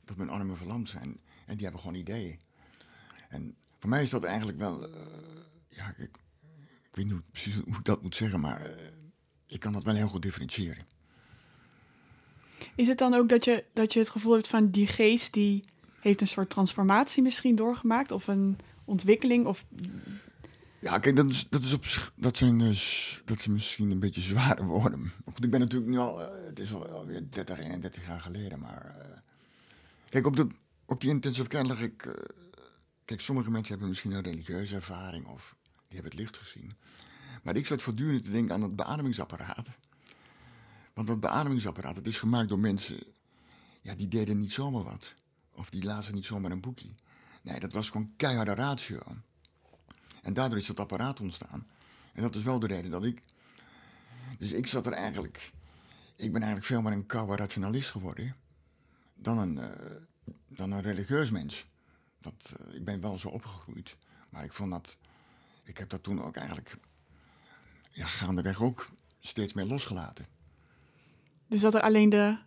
dat 0.05 0.17
mijn 0.17 0.31
armen 0.31 0.57
verlamd 0.57 0.88
zijn. 0.88 1.21
En 1.47 1.55
die 1.55 1.62
hebben 1.62 1.81
gewoon 1.81 1.97
ideeën. 1.97 2.40
En 3.28 3.57
voor 3.78 3.90
mij 3.90 4.02
is 4.02 4.11
dat 4.11 4.25
eigenlijk 4.25 4.59
wel, 4.59 4.88
ja, 5.69 5.88
ik, 5.88 6.17
ik, 6.83 6.97
weet 6.97 7.07
niet 7.07 7.31
precies 7.31 7.55
hoe 7.55 7.76
ik 7.76 7.85
dat 7.85 8.02
moet 8.02 8.14
zeggen, 8.14 8.40
maar 8.40 8.76
ik 9.49 9.61
kan 9.61 9.73
dat 9.73 9.85
wel 9.85 9.95
heel 9.95 10.09
goed 10.09 10.23
differentiëren. 10.23 10.87
Is 12.75 12.88
het 12.88 12.99
dan 12.99 13.14
ook 13.14 13.28
dat 13.28 13.45
je, 13.45 13.64
dat 13.73 13.93
je 13.93 13.99
het 13.99 14.09
gevoel 14.09 14.33
hebt 14.33 14.49
van 14.49 14.71
die 14.71 14.87
geest 14.87 15.33
die 15.33 15.64
heeft 16.00 16.21
een 16.21 16.26
soort 16.26 16.50
transformatie 16.50 17.23
misschien 17.23 17.57
doorgemaakt? 17.57 18.12
Of 18.12 18.26
een 18.26 18.59
ontwikkeling? 18.85 19.47
Of... 19.47 19.64
Ja, 20.81 20.99
kijk, 20.99 21.17
dat, 21.17 21.31
is, 21.31 21.49
dat, 21.49 21.62
is 21.62 21.73
op, 21.73 21.85
dat, 22.14 22.37
zijn, 22.37 22.59
dus, 22.59 23.23
dat 23.25 23.40
zijn 23.40 23.55
misschien 23.55 23.90
een 23.90 24.00
beetje 24.00 24.21
zware 24.21 24.64
woorden. 24.64 25.12
Goed, 25.33 25.45
ik 25.45 25.50
ben 25.50 25.61
natuurlijk 25.61 25.90
nu 25.90 25.99
al, 25.99 26.21
uh, 26.21 26.26
het 26.47 26.59
is 26.59 26.75
alweer 26.75 27.31
30, 27.31 27.59
31 27.59 28.07
jaar 28.07 28.21
geleden, 28.21 28.59
maar... 28.59 28.97
Uh, 28.99 29.17
kijk, 30.09 30.26
op, 30.26 30.37
de, 30.37 30.47
op 30.87 31.00
die 31.00 31.11
intensive 31.11 31.49
care 31.49 31.67
lag 31.67 31.81
ik... 31.81 32.07
Uh, 32.07 32.12
kijk, 33.05 33.21
sommige 33.21 33.50
mensen 33.50 33.71
hebben 33.71 33.88
misschien 33.88 34.12
een 34.12 34.23
religieuze 34.23 34.75
ervaring 34.75 35.26
of 35.26 35.57
die 35.88 36.00
hebben 36.00 36.11
het 36.11 36.21
licht 36.21 36.37
gezien. 36.37 36.71
Maar 37.49 37.57
ik 37.57 37.67
zat 37.67 37.83
voortdurend 37.83 38.25
te 38.25 38.31
denken 38.31 38.55
aan 38.55 38.62
het 38.62 38.76
beademingsapparaat. 38.76 39.69
Want 40.93 41.07
dat 41.07 41.21
beademingsapparaat, 41.21 41.95
dat 41.95 42.07
is 42.07 42.19
gemaakt 42.19 42.49
door 42.49 42.59
mensen... 42.59 42.97
Ja, 43.81 43.95
die 43.95 44.09
deden 44.09 44.38
niet 44.38 44.52
zomaar 44.52 44.83
wat. 44.83 45.14
Of 45.52 45.71
die 45.71 45.85
lazen 45.85 46.14
niet 46.14 46.25
zomaar 46.25 46.50
een 46.50 46.61
boekje. 46.61 46.88
Nee, 47.43 47.61
dat 47.61 47.73
was 47.73 47.90
gewoon 47.90 48.12
keiharde 48.17 48.55
ratio. 48.55 49.00
En 50.23 50.33
daardoor 50.33 50.59
is 50.59 50.67
dat 50.67 50.81
apparaat 50.81 51.21
ontstaan. 51.21 51.67
En 52.12 52.23
dat 52.23 52.35
is 52.35 52.43
wel 52.43 52.59
de 52.59 52.67
reden 52.67 52.90
dat 52.90 53.05
ik. 53.05 53.23
Dus 54.38 54.52
ik 54.52 54.67
zat 54.67 54.87
er 54.87 54.93
eigenlijk. 54.93 55.52
Ik 56.17 56.33
ben 56.33 56.43
eigenlijk 56.43 56.64
veel 56.64 56.83
meer 56.83 56.93
een 56.93 57.07
koude 57.07 57.37
rationalist 57.37 57.90
geworden. 57.90 58.37
dan 59.14 59.38
een, 59.38 59.59
eh, 59.59 59.97
dan 60.49 60.71
een 60.71 60.83
religieus 60.83 61.31
mens. 61.31 61.67
Dat, 62.21 62.52
eh, 62.57 62.75
ik 62.75 62.85
ben 62.85 63.00
wel 63.00 63.19
zo 63.19 63.28
opgegroeid. 63.28 63.97
Maar 64.28 64.45
ik 64.45 64.52
vond 64.52 64.71
dat. 64.71 64.97
Ik 65.62 65.78
heb 65.78 65.88
dat 65.88 66.02
toen 66.02 66.23
ook 66.23 66.37
eigenlijk. 66.37 66.76
Ja, 67.99 68.07
gaandeweg 68.07 68.62
ook 68.62 68.88
steeds 69.21 69.52
meer 69.52 69.64
losgelaten. 69.64 70.26
Dus 71.47 71.61
dat 71.61 71.75
er 71.75 71.81
alleen 71.81 72.09
de, 72.11 72.38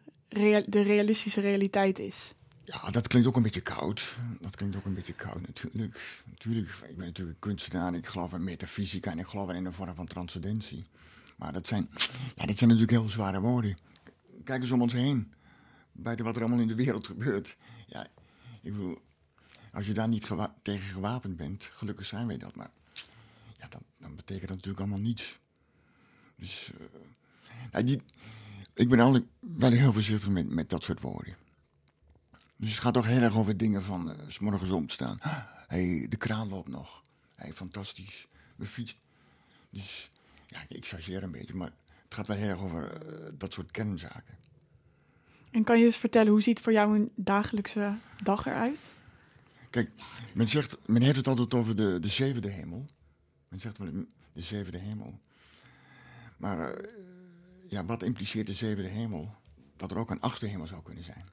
de 0.67 0.81
realistische 0.81 1.41
realiteit 1.41 1.99
is. 1.99 2.33
Ja, 2.63 2.89
dat 2.89 3.07
klinkt 3.07 3.27
ook 3.27 3.35
een 3.35 3.43
beetje 3.43 3.61
koud. 3.61 4.15
Dat 4.39 4.55
klinkt 4.55 4.75
ook 4.75 4.85
een 4.85 4.93
beetje 4.93 5.13
koud 5.13 5.41
natuurlijk. 5.47 6.21
Natuurlijk, 6.25 6.69
ik 6.69 6.97
ben 6.97 7.05
natuurlijk 7.05 7.35
een 7.35 7.49
kunstenaar. 7.49 7.93
Ik 7.93 8.07
geloof 8.07 8.33
in 8.33 8.43
metafysica 8.43 9.11
en 9.11 9.19
ik 9.19 9.27
geloof 9.27 9.49
in 9.51 9.65
een 9.65 9.73
vorm 9.73 9.95
van 9.95 10.07
transcendentie. 10.07 10.83
Maar 11.35 11.53
dat 11.53 11.67
zijn, 11.67 11.89
ja, 12.35 12.45
dit 12.45 12.57
zijn 12.57 12.69
natuurlijk 12.69 12.97
heel 12.97 13.09
zware 13.09 13.39
woorden. 13.39 13.77
Kijk 14.43 14.61
eens 14.61 14.71
om 14.71 14.81
ons 14.81 14.93
heen. 14.93 15.33
Buiten 15.91 16.25
wat 16.25 16.35
er 16.35 16.41
allemaal 16.41 16.61
in 16.61 16.67
de 16.67 16.75
wereld 16.75 17.07
gebeurt. 17.07 17.57
Ja, 17.87 18.07
ik 18.61 18.71
bedoel, 18.71 19.01
als 19.71 19.85
je 19.85 19.93
daar 19.93 20.07
niet 20.07 20.25
gewa- 20.25 20.55
tegen 20.61 20.89
gewapend 20.89 21.35
bent, 21.35 21.69
gelukkig 21.73 22.05
zijn 22.05 22.27
wij 22.27 22.37
dat. 22.37 22.55
Maar 22.55 22.69
ja, 23.57 23.67
dan, 23.67 23.81
dan 23.97 24.15
betekent 24.15 24.47
dat 24.47 24.55
natuurlijk 24.55 24.79
allemaal 24.79 25.07
niets. 25.07 25.39
Dus 26.41 26.71
eh, 27.71 27.83
die, 27.85 28.01
ik 28.73 28.89
ben 28.89 28.99
altijd 28.99 29.23
wel 29.39 29.71
heel 29.71 29.93
voorzichtig 29.93 30.29
met, 30.29 30.49
met 30.49 30.69
dat 30.69 30.83
soort 30.83 31.01
woorden. 31.01 31.35
Dus 32.55 32.69
het 32.69 32.79
gaat 32.79 32.93
toch 32.93 33.05
heel 33.05 33.21
erg 33.21 33.35
over 33.35 33.57
dingen 33.57 33.83
van 33.83 34.11
eh, 34.11 34.17
s 34.27 34.39
morgens 34.39 34.69
opstaan. 34.69 35.17
Hé, 35.21 35.29
hey, 35.77 36.07
de 36.09 36.17
kraan 36.17 36.49
loopt 36.49 36.69
nog. 36.69 37.01
Hé, 37.35 37.43
hey, 37.43 37.53
fantastisch. 37.53 38.27
Mijn 38.55 38.69
fiets. 38.69 38.97
Dus 39.69 40.11
ja, 40.47 40.63
ik 40.67 40.85
chargeer 40.85 41.23
een 41.23 41.31
beetje, 41.31 41.55
maar 41.55 41.71
het 42.03 42.13
gaat 42.13 42.27
wel 42.27 42.37
heel 42.37 42.49
erg 42.49 42.59
over 42.59 42.91
eh, 42.91 43.31
dat 43.37 43.53
soort 43.53 43.71
kernzaken. 43.71 44.37
En 45.51 45.63
kan 45.63 45.79
je 45.79 45.85
eens 45.85 45.97
vertellen, 45.97 46.31
hoe 46.31 46.41
ziet 46.41 46.59
voor 46.59 46.73
jou 46.73 46.95
een 46.99 47.11
dagelijkse 47.15 47.97
dag 48.23 48.45
eruit? 48.45 48.93
Kijk, 49.69 49.91
men, 50.33 50.47
zegt, 50.47 50.77
men 50.85 51.01
heeft 51.01 51.15
het 51.15 51.27
altijd 51.27 51.53
over 51.53 51.75
de, 51.75 51.99
de 51.99 52.07
zevende 52.07 52.49
hemel. 52.49 52.85
Men 53.47 53.59
zegt 53.59 53.77
wel 53.77 54.05
de 54.33 54.41
zevende 54.41 54.77
hemel. 54.77 55.19
Maar 56.41 56.73
eh, 56.73 56.89
ja, 57.67 57.85
wat 57.85 58.03
impliceert 58.03 58.47
de 58.47 58.53
zevende 58.53 58.89
hemel? 58.89 59.35
Dat 59.75 59.91
er 59.91 59.97
ook 59.97 60.09
een 60.09 60.19
achtste 60.19 60.45
hemel 60.45 60.67
zou 60.67 60.83
kunnen 60.83 61.03
zijn. 61.03 61.25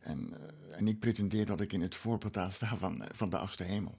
En, 0.00 0.32
eh, 0.32 0.78
en 0.78 0.88
ik 0.88 0.98
pretendeer 0.98 1.46
dat 1.46 1.60
ik 1.60 1.72
in 1.72 1.80
het 1.80 1.94
voorportaal 1.94 2.50
sta 2.50 2.76
van, 2.76 3.02
eh, 3.02 3.08
van 3.14 3.30
de 3.30 3.38
achtste 3.38 3.64
hemel. 3.64 3.98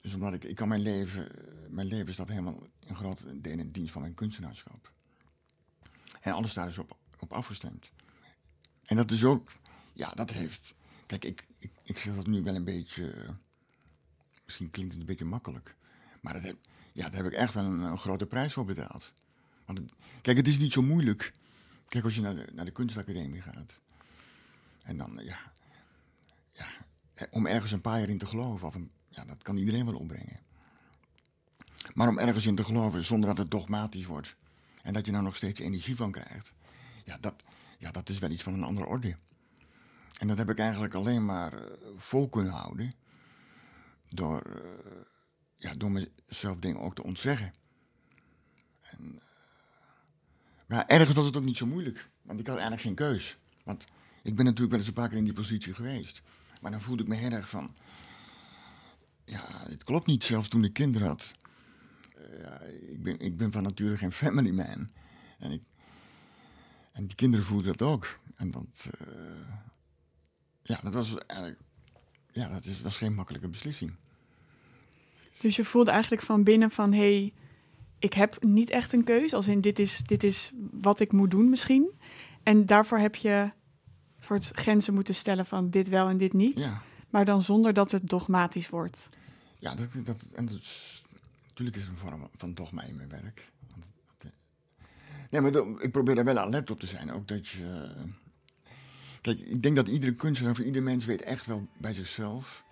Dus 0.00 0.14
omdat 0.14 0.34
ik, 0.34 0.44
ik 0.44 0.56
kan 0.56 0.68
mijn 0.68 0.80
leven, 0.80 1.28
mijn 1.68 1.86
leven 1.86 2.12
staat 2.12 2.28
helemaal 2.28 2.66
in 2.86 2.94
grote 2.94 3.40
delen 3.40 3.58
in 3.58 3.70
dienst 3.70 3.92
van 3.92 4.02
mijn 4.02 4.14
kunstenaarschap. 4.14 4.92
En 6.20 6.32
alles 6.32 6.52
daar 6.52 6.68
is 6.68 6.78
op, 6.78 6.96
op 7.18 7.32
afgestemd. 7.32 7.90
En 8.84 8.96
dat 8.96 9.10
is 9.10 9.24
ook, 9.24 9.52
ja, 9.92 10.10
dat 10.10 10.30
heeft. 10.30 10.74
Kijk, 11.06 11.24
ik, 11.24 11.46
ik, 11.58 11.70
ik 11.82 11.98
zeg 11.98 12.14
dat 12.14 12.26
nu 12.26 12.42
wel 12.42 12.54
een 12.54 12.64
beetje. 12.64 13.26
misschien 14.44 14.70
klinkt 14.70 14.92
het 14.92 15.00
een 15.00 15.08
beetje 15.08 15.24
makkelijk. 15.24 15.76
Maar 16.20 16.32
dat 16.32 16.42
heb, 16.42 16.56
ja, 16.98 17.08
daar 17.08 17.22
heb 17.22 17.32
ik 17.32 17.38
echt 17.38 17.54
een, 17.54 17.80
een 17.80 17.98
grote 17.98 18.26
prijs 18.26 18.52
voor 18.52 18.64
betaald. 18.64 19.12
Want 19.64 19.80
kijk, 20.22 20.36
het 20.36 20.48
is 20.48 20.58
niet 20.58 20.72
zo 20.72 20.82
moeilijk. 20.82 21.32
Kijk, 21.88 22.04
als 22.04 22.14
je 22.14 22.20
naar 22.20 22.34
de, 22.34 22.46
naar 22.52 22.64
de 22.64 22.70
kunstacademie 22.70 23.42
gaat. 23.42 23.78
En 24.82 24.96
dan, 24.96 25.20
ja, 25.22 25.38
ja. 26.52 26.66
Om 27.30 27.46
ergens 27.46 27.72
een 27.72 27.80
paar 27.80 27.98
jaar 27.98 28.08
in 28.08 28.18
te 28.18 28.26
geloven, 28.26 28.66
of 28.66 28.74
een, 28.74 28.90
ja, 29.08 29.24
dat 29.24 29.42
kan 29.42 29.56
iedereen 29.56 29.84
wel 29.84 29.96
opbrengen. 29.96 30.40
Maar 31.94 32.08
om 32.08 32.18
ergens 32.18 32.46
in 32.46 32.54
te 32.54 32.64
geloven 32.64 33.04
zonder 33.04 33.28
dat 33.28 33.38
het 33.38 33.50
dogmatisch 33.50 34.06
wordt. 34.06 34.36
En 34.82 34.92
dat 34.92 35.06
je 35.06 35.12
nou 35.12 35.24
nog 35.24 35.36
steeds 35.36 35.60
energie 35.60 35.96
van 35.96 36.12
krijgt. 36.12 36.52
Ja, 37.04 37.18
dat, 37.20 37.34
ja, 37.78 37.90
dat 37.90 38.08
is 38.08 38.18
wel 38.18 38.30
iets 38.30 38.42
van 38.42 38.54
een 38.54 38.64
andere 38.64 38.86
orde. 38.86 39.16
En 40.18 40.28
dat 40.28 40.38
heb 40.38 40.50
ik 40.50 40.58
eigenlijk 40.58 40.94
alleen 40.94 41.24
maar 41.24 41.52
eh, 41.52 41.76
vol 41.96 42.28
kunnen 42.28 42.52
houden. 42.52 42.92
Door, 44.08 44.42
eh, 44.42 45.17
ja, 45.58 45.72
door 45.72 45.90
mezelf 45.90 46.58
dingen 46.58 46.80
ook 46.80 46.94
te 46.94 47.02
ontzeggen. 47.02 47.54
En, 48.80 49.14
eh, 49.14 49.22
maar 50.66 50.86
ergens 50.86 51.12
was 51.12 51.26
het 51.26 51.36
ook 51.36 51.44
niet 51.44 51.56
zo 51.56 51.66
moeilijk. 51.66 52.08
Want 52.22 52.40
ik 52.40 52.46
had 52.46 52.58
eigenlijk 52.58 52.86
geen 52.86 53.08
keus. 53.08 53.38
Want 53.64 53.84
ik 54.22 54.34
ben 54.34 54.44
natuurlijk 54.44 54.70
wel 54.70 54.78
eens 54.78 54.88
een 54.88 54.94
paar 54.94 55.08
keer 55.08 55.18
in 55.18 55.24
die 55.24 55.32
positie 55.32 55.74
geweest. 55.74 56.22
Maar 56.60 56.70
dan 56.70 56.82
voelde 56.82 57.02
ik 57.02 57.08
me 57.08 57.14
heel 57.14 57.30
erg 57.30 57.48
van... 57.48 57.76
Ja, 59.24 59.68
het 59.68 59.84
klopt 59.84 60.06
niet, 60.06 60.24
zelfs 60.24 60.48
toen 60.48 60.64
ik 60.64 60.72
kinderen 60.72 61.08
had. 61.08 61.32
Eh, 62.16 62.40
ja, 62.40 62.60
ik, 62.60 63.02
ben, 63.02 63.18
ik 63.18 63.36
ben 63.36 63.52
van 63.52 63.62
nature 63.62 63.96
geen 63.96 64.12
family 64.12 64.50
man. 64.50 64.90
En, 65.38 65.50
ik, 65.50 65.62
en 66.92 67.06
die 67.06 67.16
kinderen 67.16 67.46
voelden 67.46 67.76
dat 67.76 67.88
ook. 67.88 68.18
En 68.34 68.50
dat... 68.50 68.88
eh, 68.98 69.58
ja, 70.62 70.80
dat 70.82 70.94
was 70.94 71.14
eigenlijk... 71.18 71.60
Ja, 72.32 72.48
dat 72.48 72.64
is, 72.64 72.80
was 72.80 72.96
geen 72.96 73.14
makkelijke 73.14 73.48
beslissing. 73.48 73.96
Dus 75.40 75.56
je 75.56 75.64
voelde 75.64 75.90
eigenlijk 75.90 76.22
van 76.22 76.42
binnen 76.44 76.70
van, 76.70 76.92
hé, 76.92 76.98
hey, 77.18 77.32
ik 77.98 78.12
heb 78.12 78.44
niet 78.44 78.70
echt 78.70 78.92
een 78.92 79.04
keus. 79.04 79.34
Als 79.34 79.46
in, 79.48 79.60
dit 79.60 79.78
is, 79.78 79.98
dit 80.06 80.22
is 80.22 80.52
wat 80.72 81.00
ik 81.00 81.12
moet 81.12 81.30
doen 81.30 81.48
misschien. 81.48 81.90
En 82.42 82.66
daarvoor 82.66 82.98
heb 82.98 83.14
je 83.14 83.50
soort 84.20 84.50
grenzen 84.52 84.94
moeten 84.94 85.14
stellen 85.14 85.46
van 85.46 85.70
dit 85.70 85.88
wel 85.88 86.08
en 86.08 86.18
dit 86.18 86.32
niet. 86.32 86.58
Ja, 86.58 86.82
Maar 87.10 87.24
dan 87.24 87.42
zonder 87.42 87.72
dat 87.72 87.90
het 87.90 88.08
dogmatisch 88.08 88.68
wordt. 88.68 89.08
ja 89.58 89.74
dat, 89.74 89.86
dat, 90.04 90.22
en 90.34 90.46
dat 90.46 90.60
natuurlijk 91.48 91.76
is 91.76 91.82
het 91.82 91.90
een 91.92 91.98
vorm 91.98 92.28
van 92.36 92.54
dogma 92.54 92.82
in 92.82 92.96
mijn 92.96 93.08
werk. 93.08 93.52
Eh, 94.18 94.30
nee, 95.30 95.40
maar 95.40 95.82
ik 95.82 95.92
probeer 95.92 96.14
daar 96.14 96.24
wel 96.24 96.38
alert 96.38 96.70
op 96.70 96.80
te 96.80 96.86
zijn. 96.86 97.12
Ook 97.12 97.28
dat 97.28 97.48
je... 97.48 97.90
eh, 97.96 98.02
Kijk, 99.20 99.38
ik 99.40 99.62
denk 99.62 99.76
dat 99.76 99.88
iedere 99.88 100.14
kunstenaar, 100.14 100.52
of 100.52 100.58
ieder 100.58 100.82
mens 100.82 101.04
weet 101.04 101.22
echt 101.22 101.46
wel 101.46 101.68
bij 101.78 101.94
zichzelf... 101.94 102.64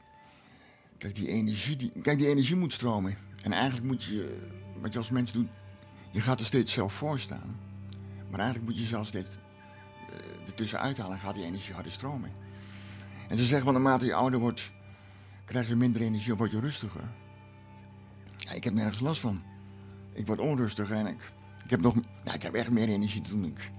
Kijk, 0.99 1.15
die 1.15 1.29
energie, 1.29 1.77
die, 1.77 1.93
kijk, 2.03 2.19
die 2.19 2.29
energie 2.29 2.57
moet 2.57 2.73
stromen. 2.73 3.17
En 3.43 3.53
eigenlijk 3.53 3.87
moet 3.87 4.05
je, 4.05 4.39
wat 4.81 4.93
je 4.93 4.99
als 4.99 5.11
mens 5.11 5.33
doet, 5.33 5.49
je 6.11 6.21
gaat 6.21 6.41
er 6.41 6.47
steeds 6.47 6.73
zelf 6.73 6.93
voor 6.93 7.19
staan. 7.19 7.57
Maar 8.31 8.41
eigenlijk 8.41 8.69
moet 8.69 8.79
je 8.79 8.83
jezelf 8.83 9.07
steeds 9.07 9.29
eh, 9.29 10.47
ertussen 10.47 10.81
uithalen 10.81 11.13
en 11.13 11.21
gaat 11.21 11.35
die 11.35 11.45
energie 11.45 11.75
harder 11.75 11.93
stromen. 11.93 12.31
En 13.29 13.37
ze 13.37 13.45
zeggen 13.45 13.65
wel, 13.65 13.81
naarmate 13.81 14.05
je 14.05 14.15
ouder 14.15 14.41
wordt, 14.41 14.73
krijg 15.45 15.69
je 15.69 15.77
minder 15.77 16.03
energie 16.03 16.33
of 16.33 16.39
word 16.39 16.51
je 16.51 16.61
rustiger. 16.61 17.09
Ja, 18.37 18.53
ik 18.53 18.65
heb 18.65 18.75
nergens 18.75 19.01
last 19.01 19.21
van. 19.21 19.43
Ik 20.13 20.27
word 20.27 20.39
onrustiger 20.39 20.97
en 20.97 21.07
ik, 21.07 21.33
ik, 21.65 21.71
heb 21.71 21.81
nog, 21.81 21.95
nou, 21.95 22.37
ik 22.37 22.43
heb 22.43 22.55
echt 22.55 22.71
meer 22.71 22.89
energie 22.89 23.21
toen 23.21 23.45
ik, 23.45 23.71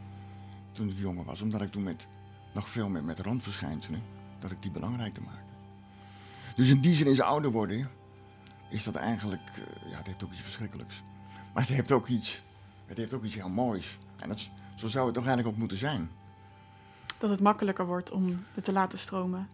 toen 0.72 0.90
ik 0.90 0.98
jonger 0.98 1.24
was. 1.24 1.42
Omdat 1.42 1.62
ik 1.62 1.72
toen 1.72 1.84
met, 1.84 2.08
nog 2.54 2.70
veel 2.70 2.90
meer 2.90 3.04
met 3.04 3.20
randverschijnselen, 3.20 4.02
dat 4.40 4.52
ik 4.52 4.62
die 4.62 4.72
belangrijker 4.72 5.22
maakte. 5.22 5.47
Dus 6.58 6.70
in 6.70 6.80
die 6.80 6.96
zin 6.96 7.08
is 7.08 7.22
ouder 7.22 7.52
worden, 7.52 7.90
is 8.70 8.84
dat 8.84 8.96
eigenlijk, 8.96 9.50
eh, 9.56 9.90
ja, 9.92 9.98
het 9.98 10.06
heeft 10.08 10.24
ook 10.24 10.32
iets 10.32 10.42
verschrikkelijks. 10.42 11.04
Maar 11.54 11.64
het 11.64 11.76
heeft 11.76 11.92
ook 11.92 12.08
iets, 12.08 12.42
het 12.86 12.98
heeft 12.98 13.14
ook 13.14 13.24
iets 13.24 13.36
heel 13.36 13.50
moois. 13.50 13.98
En 14.20 14.30
dat, 14.30 14.50
zo 14.76 14.88
zou 14.88 15.06
het 15.06 15.14
toch 15.14 15.26
eigenlijk 15.26 15.54
ook 15.54 15.60
moeten 15.60 15.78
zijn. 15.78 16.12
Dat 17.18 17.30
het 17.30 17.40
makkelijker 17.40 17.86
wordt 17.86 18.12
om 18.12 18.46
het 18.54 18.64
te 18.64 18.72
laten 18.72 19.00
stromen. 19.00 19.50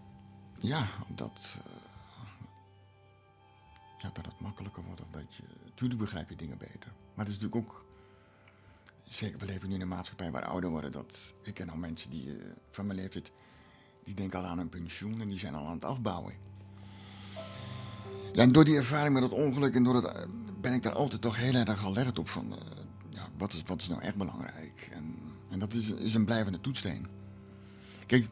Ja, 0.57 0.87
dat, 1.07 1.57
eh, 1.65 1.71
ja, 3.97 4.09
dat 4.13 4.25
het 4.25 4.39
makkelijker 4.39 4.83
wordt. 4.83 5.01
Of 5.01 5.07
dat 5.11 5.35
je, 5.35 5.43
tuurlijk 5.75 5.99
begrijp 5.99 6.29
je 6.29 6.35
dingen 6.35 6.57
beter. 6.57 6.91
Maar 7.13 7.25
het 7.25 7.35
is 7.35 7.39
natuurlijk 7.41 7.69
ook, 7.71 7.85
zeker 9.03 9.39
we 9.39 9.45
leven 9.45 9.69
nu 9.69 9.75
in 9.75 9.81
een 9.81 9.87
maatschappij 9.87 10.31
waar 10.31 10.45
ouder 10.45 10.69
worden. 10.69 10.91
Dat, 10.91 11.33
ik 11.41 11.53
ken 11.53 11.69
al 11.69 11.77
mensen 11.77 12.09
die 12.09 12.37
eh, 12.37 12.45
van 12.69 12.85
mijn 12.85 12.99
leeftijd, 12.99 13.31
die 14.03 14.15
denken 14.15 14.39
al 14.39 14.45
aan 14.45 14.59
een 14.59 14.69
pensioen 14.69 15.21
en 15.21 15.27
die 15.27 15.39
zijn 15.39 15.55
al 15.55 15.65
aan 15.65 15.73
het 15.73 15.85
afbouwen. 15.85 16.51
Ja, 18.33 18.43
en 18.43 18.51
door 18.51 18.65
die 18.65 18.75
ervaring 18.75 19.13
met 19.13 19.23
het 19.23 19.31
ongeluk 19.31 19.75
en 19.75 19.83
door 19.83 19.95
het, 19.95 20.05
eh, 20.05 20.25
ben 20.61 20.73
ik 20.73 20.83
daar 20.83 20.93
altijd 20.93 21.21
toch 21.21 21.35
heel 21.35 21.53
erg 21.53 21.85
alert 21.85 22.19
op 22.19 22.29
van, 22.29 22.51
eh, 22.51 22.59
ja, 23.09 23.27
wat, 23.37 23.53
is, 23.53 23.63
wat 23.65 23.81
is 23.81 23.87
nou 23.87 24.01
echt 24.01 24.15
belangrijk? 24.15 24.89
En, 24.91 25.15
en 25.49 25.59
dat 25.59 25.73
is, 25.73 25.89
is 25.89 26.13
een 26.13 26.25
blijvende 26.25 26.61
toetsteen. 26.61 27.07
Kijk, 28.05 28.27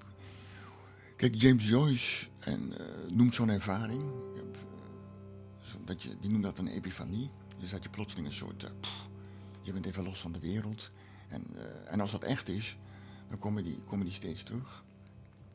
Kijk, 1.15 1.36
James 1.36 1.67
Joyce 1.67 2.27
en, 2.39 2.79
eh, 2.79 3.12
noemt 3.12 3.34
zo'n 3.34 3.50
ervaring. 3.50 4.03
Dat 5.86 6.03
je, 6.03 6.15
die 6.22 6.29
noemt 6.31 6.43
dat 6.43 6.58
een 6.58 6.67
epifanie. 6.67 7.29
Dus 7.60 7.70
dat 7.70 7.84
je 7.84 7.89
plotseling 7.89 8.27
een 8.27 8.34
soort. 8.34 8.72
pff, 8.79 9.08
je 9.62 9.74
bent 9.74 9.86
even 9.86 10.03
los 10.03 10.20
van 10.20 10.31
de 10.31 10.39
wereld. 10.39 10.91
En, 11.27 11.46
en 11.86 12.00
als 12.00 12.12
dat 12.12 12.24
echt 12.24 12.50
is, 12.50 12.77
dan 13.29 13.38
komen 13.38 13.63
die, 13.63 13.79
komen 13.88 14.05
die 14.05 14.15
steeds 14.15 14.43
terug. 14.43 14.84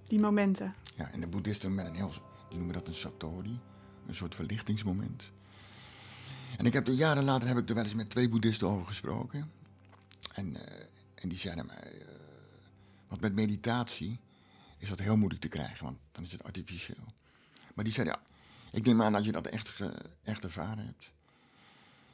Die 0.06 0.20
momenten. 0.20 0.74
Ja, 0.96 1.10
en 1.10 1.20
de 1.20 1.26
boeddhisten 1.26 1.74
met 1.74 1.86
een 1.86 1.94
heel, 1.94 2.12
die 2.48 2.56
noemen 2.56 2.74
dat 2.74 2.86
een 2.86 2.94
satori, 2.94 3.60
een 4.06 4.14
soort 4.14 4.34
verlichtingsmoment. 4.34 5.30
En 6.58 6.66
ik 6.66 6.72
heb 6.72 6.86
er 6.88 6.94
jaren 6.94 7.24
later 7.24 7.48
heb 7.48 7.56
ik 7.58 7.68
er 7.68 7.74
wel 7.74 7.84
eens 7.84 7.94
met 7.94 8.10
twee 8.10 8.28
boeddhisten 8.28 8.68
over 8.68 8.86
gesproken. 8.86 9.50
En, 10.34 10.56
eh, 10.66 10.84
en 11.14 11.28
die 11.28 11.38
zeiden 11.38 11.66
mij, 11.66 11.76
eh, 12.00 12.06
want 13.08 13.20
met 13.20 13.34
meditatie 13.34 14.20
is 14.78 14.88
dat 14.88 14.98
heel 14.98 15.16
moeilijk 15.16 15.40
te 15.40 15.48
krijgen, 15.48 15.84
want 15.84 15.98
dan 16.12 16.24
is 16.24 16.32
het 16.32 16.44
artificieel. 16.44 17.04
Maar 17.74 17.84
die 17.84 17.92
zeiden, 17.92 18.14
ja, 18.14 18.22
ik 18.78 18.84
neem 18.86 19.02
aan 19.02 19.12
dat 19.12 19.24
je 19.24 19.32
dat 19.32 19.46
echt, 19.46 19.68
ge- 19.68 20.02
echt 20.22 20.44
ervaren 20.44 20.84
hebt. 20.84 21.10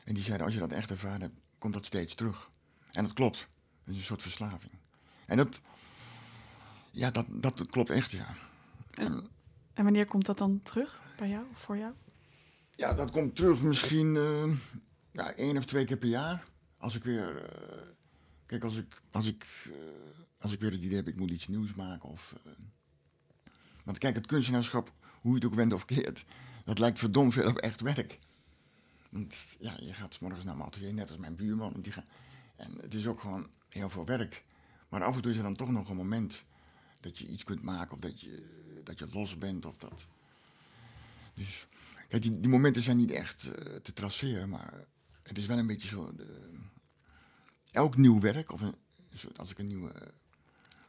En 0.05 0.15
die 0.15 0.23
zeiden, 0.25 0.47
als 0.47 0.55
je 0.55 0.61
dat 0.61 0.73
echt 0.73 0.91
ervaren 0.91 1.21
hebt, 1.21 1.41
komt 1.59 1.75
dat 1.75 1.87
steeds 1.87 2.15
terug. 2.15 2.51
En 2.91 3.05
dat 3.05 3.13
klopt. 3.13 3.39
Dat 3.85 3.95
is 3.95 3.97
een 4.01 4.07
soort 4.07 4.23
verslaving. 4.23 4.73
En 5.27 5.37
dat, 5.37 5.61
ja, 6.91 7.11
dat, 7.11 7.27
dat 7.31 7.67
klopt 7.67 7.91
echt, 7.91 8.11
ja. 8.11 8.35
En, 8.91 9.29
en 9.75 9.85
wanneer 9.85 10.07
komt 10.07 10.27
dat 10.27 10.39
dan 10.39 10.61
terug 10.63 11.01
bij 11.17 11.29
jou 11.29 11.47
of 11.51 11.59
voor 11.59 11.77
jou? 11.77 11.93
Ja, 12.75 12.95
dat 12.95 13.11
komt 13.11 13.37
terug 13.37 13.63
misschien 13.63 14.15
uh, 14.15 14.55
ja, 15.13 15.33
één 15.33 15.57
of 15.57 15.65
twee 15.65 15.85
keer 15.85 15.97
per 15.97 16.09
jaar. 16.09 16.45
Als 16.79 16.95
ik 16.95 17.05
weer. 17.05 17.37
Uh, 17.37 17.83
kijk, 18.47 18.65
als 18.65 18.77
ik, 18.77 19.03
als, 19.11 19.27
ik, 19.27 19.47
uh, 19.69 19.75
als 20.39 20.53
ik 20.53 20.61
weer 20.61 20.71
het 20.71 20.83
idee 20.83 20.97
heb, 20.97 21.09
ik 21.09 21.17
moet 21.17 21.31
iets 21.31 21.49
nieuws 21.49 21.75
maken. 21.75 22.09
Of, 22.09 22.35
want 23.85 23.99
kijk, 23.99 24.15
het 24.15 24.27
kunstenaarschap, 24.27 24.93
hoe 25.21 25.31
je 25.31 25.37
het 25.37 25.47
ook 25.47 25.55
wendt 25.55 25.75
of 25.75 25.85
keert, 25.85 26.25
dat 26.65 26.79
lijkt 26.79 26.99
verdomd 26.99 27.33
veel 27.33 27.49
op 27.49 27.59
echt 27.59 27.81
werk. 27.81 28.19
Want 29.11 29.57
ja, 29.59 29.77
je 29.81 29.93
gaat 29.93 30.21
morgens 30.21 30.45
naar 30.45 30.57
mijn 30.57 30.69
atelier, 30.69 30.95
net 30.95 31.09
als 31.09 31.19
mijn 31.19 31.37
buurman. 31.37 31.73
Die 31.81 31.93
gaan, 31.93 32.05
en 32.57 32.79
het 32.81 32.95
is 32.95 33.07
ook 33.07 33.21
gewoon 33.21 33.49
heel 33.69 33.91
veel 33.91 34.05
werk. 34.05 34.45
Maar 34.89 35.05
af 35.05 35.17
en 35.17 35.23
toe 35.23 35.31
is 35.31 35.37
er 35.37 35.43
dan 35.43 35.57
toch 35.57 35.71
nog 35.71 35.89
een 35.89 35.97
moment 35.97 36.45
dat 37.01 37.19
je 37.19 37.27
iets 37.27 37.45
kunt 37.45 37.63
maken 37.63 37.93
of 37.93 37.99
dat 37.99 38.21
je, 38.21 38.45
dat 38.85 38.99
je 38.99 39.09
los 39.11 39.39
bent 39.39 39.67
of 39.67 39.79
dat. 39.79 40.07
Dus 41.35 41.67
kijk, 42.09 42.23
die, 42.23 42.41
die 42.41 42.51
momenten 42.51 42.83
zijn 42.83 42.97
niet 42.97 43.11
echt 43.11 43.45
uh, 43.45 43.53
te 43.77 43.93
traceren, 43.93 44.49
maar 44.49 44.87
het 45.23 45.39
is 45.39 45.47
wel 45.47 45.59
een 45.59 45.67
beetje 45.67 45.89
zo. 45.89 46.15
De, 46.15 46.51
elk 47.71 47.97
nieuw 47.97 48.21
werk, 48.21 48.53
of 48.53 48.61
een, 48.61 48.75
als 49.37 49.51
ik 49.51 49.59
een 49.59 49.67
nieuwe, 49.67 49.93
uh, 49.95 50.09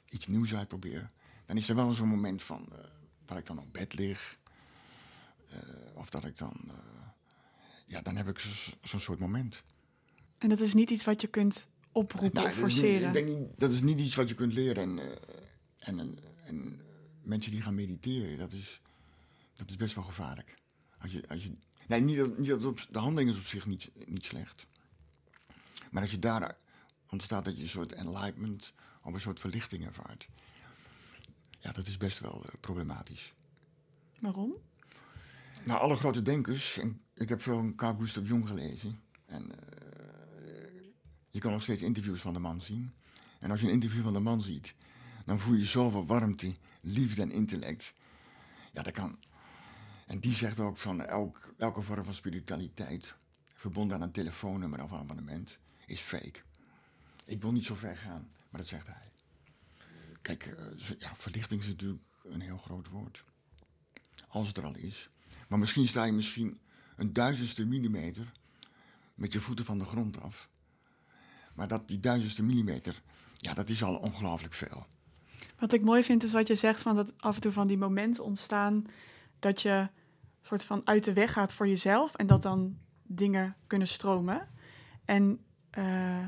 iets 0.10 0.28
nieuws 0.28 0.56
uitprobeer, 0.56 1.12
dan 1.46 1.58
is 1.58 1.70
er 1.70 1.76
wel 1.76 1.92
zo'n 1.92 2.08
moment 2.08 2.44
van 2.44 2.68
uh, 2.72 2.78
dat 3.26 3.38
ik 3.38 3.46
dan 3.46 3.60
op 3.60 3.74
bed 3.74 3.94
lig. 3.94 4.38
of 5.94 6.10
dat 6.10 6.26
ik 6.26 6.38
dan. 6.38 6.72
ja, 7.86 8.02
dan 8.02 8.16
heb 8.16 8.28
ik 8.28 8.40
zo'n 8.40 8.74
zo 8.84 9.00
soort 9.00 9.20
moment. 9.20 9.64
En 10.38 10.50
dat 10.50 10.60
is 10.60 10.74
niet 10.74 10.90
iets 10.90 11.04
wat 11.04 11.22
je 11.22 11.28
kunt 11.28 11.68
oproepen 11.92 12.42
nou, 12.42 12.48
of 12.48 12.54
forceren? 12.54 13.08
Ik 13.08 13.14
denk 13.14 13.28
niet, 13.28 13.48
dat 13.58 13.72
is 13.72 13.82
niet 13.82 14.00
iets 14.00 14.16
wat 14.16 14.30
je 14.30 14.36
kunt 14.36 14.54
leren. 14.54 14.84
En, 14.84 15.20
en, 15.78 16.00
en, 16.00 16.18
en 16.44 16.82
mensen 17.24 17.52
die 17.52 17.62
gaan 17.62 17.76
mediteren, 17.76 18.38
dat 18.38 18.54
is, 18.54 18.82
dat 19.56 19.70
is 19.70 19.76
best 19.76 19.96
wel 19.96 20.04
gevaarlijk. 20.04 20.58
Als 20.98 21.12
je, 21.12 21.28
als 21.28 21.44
je, 21.44 21.52
nee, 21.88 22.02
niet 22.02 22.18
dat, 22.18 22.38
niet 22.38 22.50
dat 22.50 22.66
op, 22.66 22.86
de 22.92 23.00
handeling 23.00 23.32
is 23.32 23.38
op 23.38 23.46
zich 23.46 23.66
niet, 23.66 23.92
niet 24.06 24.26
slecht. 24.26 24.68
Maar 25.92 26.02
als 26.02 26.12
je 26.12 26.20
daar 26.20 26.58
ontstaat 27.10 27.46
dat 27.46 27.58
je 27.58 27.64
een 27.64 27.70
soort 27.70 27.94
enlightenment 27.94 28.74
of 29.02 29.14
een 29.14 29.22
soort 29.22 29.40
verlichting 29.40 29.86
ervaart. 29.86 30.28
Ja, 31.60 31.72
dat 31.72 31.88
is 31.88 31.98
best 31.98 32.20
wel 32.20 32.44
uh, 32.46 32.54
problematisch. 32.60 33.34
Waarom? 34.20 34.54
Nou, 35.64 35.80
alle 35.80 35.96
grote 35.96 36.22
denkers, 36.22 36.78
en 36.78 37.02
ik 37.14 37.30
heb 37.30 37.42
veel 37.42 37.56
van 37.56 37.76
Carl 37.76 37.96
Gustav 37.96 38.28
Jung 38.28 38.48
gelezen. 38.48 39.00
En 39.26 39.44
uh, 39.44 40.92
je 41.30 41.40
kan 41.40 41.52
nog 41.52 41.62
steeds 41.62 41.82
interviews 41.82 42.22
van 42.22 42.34
de 42.34 42.40
man 42.40 42.62
zien. 42.62 42.94
En 43.40 43.52
als 43.52 43.62
je 43.62 43.68
een 43.68 43.74
interview 43.74 44.04
van 44.04 44.14
de 44.14 44.20
man 44.20 44.42
ziet, 44.42 44.76
dan 45.26 45.40
voel 45.40 45.56
je 45.56 45.66
zoveel 45.66 46.06
warmte, 46.06 46.56
liefde 46.84 47.22
en 47.22 47.32
intellect. 47.32 47.94
Ja, 48.72 48.84
dat 48.84 48.94
kan. 48.94 49.20
En 50.06 50.20
die 50.20 50.36
zegt 50.36 50.60
ook 50.60 50.78
van 50.78 51.02
elk, 51.02 51.54
elke 51.58 51.82
vorm 51.82 52.04
van 52.04 52.14
spiritualiteit, 52.14 53.16
verbonden 53.54 53.96
aan 53.98 54.02
een 54.02 54.12
telefoonnummer 54.12 54.84
of 54.84 54.94
abonnement, 54.94 55.58
is 55.86 56.00
fake. 56.00 56.42
Ik 57.26 57.42
wil 57.42 57.52
niet 57.52 57.66
zo 57.66 57.76
ver 57.76 57.98
gaan, 57.98 58.30
maar 58.50 58.62
dat 58.62 58.70
zegt 58.70 58.88
hij. 58.88 59.12
Kijk, 60.22 60.46
uh, 60.46 60.90
ja, 61.00 61.16
verlichting 61.16 61.62
is 61.62 61.68
natuurlijk 61.68 62.02
een 62.24 62.42
heel 62.42 62.58
groot 62.58 62.90
woord. 62.90 63.24
Als 64.28 64.48
het 64.48 64.58
er 64.58 64.66
al 64.66 64.76
is. 64.76 65.10
Maar 65.48 65.60
misschien 65.60 65.88
sta 65.88 66.04
je 66.04 66.12
misschien 66.12 66.60
een 66.96 67.14
duizendste 67.14 67.66
millimeter 67.66 68.32
met 69.16 69.34
je 69.34 69.40
voeten 69.40 69.66
van 69.66 69.80
de 69.80 69.86
grond 69.86 70.22
af. 70.22 70.50
Maar 71.54 71.68
dat, 71.68 71.88
die 71.88 72.00
duizendste 72.00 72.44
millimeter, 72.44 73.02
ja, 73.38 73.54
dat 73.54 73.70
is 73.70 73.84
al 73.84 73.96
ongelooflijk 73.96 74.54
veel. 74.54 74.88
Wat 75.60 75.74
ik 75.74 75.82
mooi 75.82 76.04
vind 76.04 76.24
is 76.24 76.32
wat 76.32 76.48
je 76.48 76.56
zegt, 76.56 76.82
van 76.82 76.96
dat 76.96 77.14
af 77.18 77.36
en 77.36 77.42
toe 77.42 77.52
van 77.52 77.68
die 77.68 77.78
momenten 77.78 78.24
ontstaan 78.24 78.86
dat 79.40 79.62
je 79.62 79.88
soort 80.42 80.64
van 80.64 80.82
uit 80.84 81.04
de 81.04 81.14
weg 81.14 81.34
gaat 81.34 81.54
voor 81.54 81.68
jezelf 81.68 82.16
en 82.16 82.28
dat 82.28 82.42
dan 82.42 82.78
dingen 83.04 83.56
kunnen 83.68 83.88
stromen. 83.88 84.48
En 85.06 85.40
uh, 85.78 86.28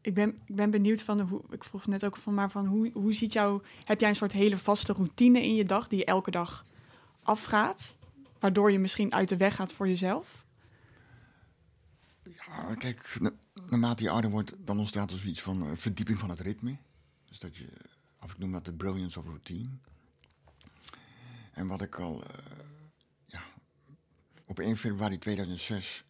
ik, 0.00 0.14
ben, 0.14 0.28
ik 0.44 0.54
ben 0.54 0.70
benieuwd 0.70 1.02
van 1.02 1.20
hoe, 1.20 1.42
ik 1.50 1.64
vroeg 1.64 1.86
net 1.86 2.04
ook 2.04 2.16
van, 2.16 2.34
maar 2.34 2.50
van 2.50 2.66
hoe, 2.66 2.90
hoe 2.92 3.12
ziet 3.12 3.32
jou, 3.32 3.62
heb 3.84 4.00
jij 4.00 4.08
een 4.08 4.16
soort 4.16 4.32
hele 4.32 4.58
vaste 4.58 4.92
routine 4.92 5.42
in 5.42 5.54
je 5.54 5.64
dag 5.64 5.88
die 5.88 5.98
je 5.98 6.04
elke 6.04 6.30
dag 6.30 6.66
afgaat, 7.22 7.94
waardoor 8.38 8.72
je 8.72 8.78
misschien 8.78 9.12
uit 9.12 9.28
de 9.28 9.36
weg 9.36 9.54
gaat 9.54 9.72
voor 9.72 9.88
jezelf? 9.88 10.44
Ja, 12.22 12.74
kijk, 12.74 13.18
naarmate 13.70 14.02
je 14.02 14.10
ouder 14.10 14.30
wordt, 14.30 14.54
dan 14.58 14.78
ontstaat 14.78 15.10
er 15.10 15.18
zoiets 15.18 15.42
van 15.42 15.62
uh, 15.62 15.70
verdieping 15.74 16.18
van 16.18 16.30
het 16.30 16.40
ritme. 16.40 16.76
Dus 17.24 17.38
dat 17.38 17.56
je 17.56 17.68
of 18.22 18.32
ik 18.32 18.38
noem 18.38 18.52
dat 18.52 18.64
de 18.64 18.74
brilliance 18.74 19.18
of 19.18 19.24
routine. 19.24 19.68
En 21.52 21.66
wat 21.66 21.82
ik 21.82 21.98
al, 21.98 22.24
uh, 22.24 22.36
ja, 23.26 23.42
op 24.44 24.58
1 24.58 24.76
februari 24.76 25.18
2006 25.18 26.04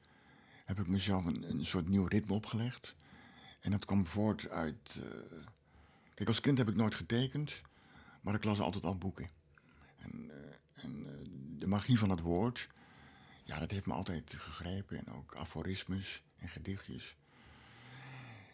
heb 0.64 0.80
ik 0.80 0.86
mezelf 0.86 1.24
een, 1.24 1.50
een, 1.50 1.64
soort 1.64 1.88
nieuw 1.88 2.06
ritme 2.06 2.34
opgelegd. 2.34 2.94
En 3.60 3.70
dat 3.70 3.84
kwam 3.84 4.06
voort 4.06 4.48
uit. 4.48 4.98
Uh, 4.98 5.04
kijk, 6.14 6.28
als 6.28 6.40
kind 6.40 6.58
heb 6.58 6.68
ik 6.68 6.74
nooit 6.74 6.94
getekend, 6.94 7.62
maar 8.20 8.34
ik 8.34 8.44
las 8.44 8.60
altijd 8.60 8.84
al 8.84 8.98
boeken. 8.98 9.28
En, 9.98 10.30
uh, 10.30 10.84
en 10.84 11.06
de 11.58 11.66
magie 11.66 11.98
van 11.98 12.10
het 12.10 12.20
woord, 12.20 12.68
ja, 13.44 13.58
dat 13.58 13.70
heeft 13.70 13.86
me 13.86 13.92
altijd 13.92 14.34
gegrepen. 14.38 14.98
En 14.98 15.12
ook 15.12 15.36
aforismes 15.36 16.22
en 16.36 16.48
gedichtjes. 16.48 17.16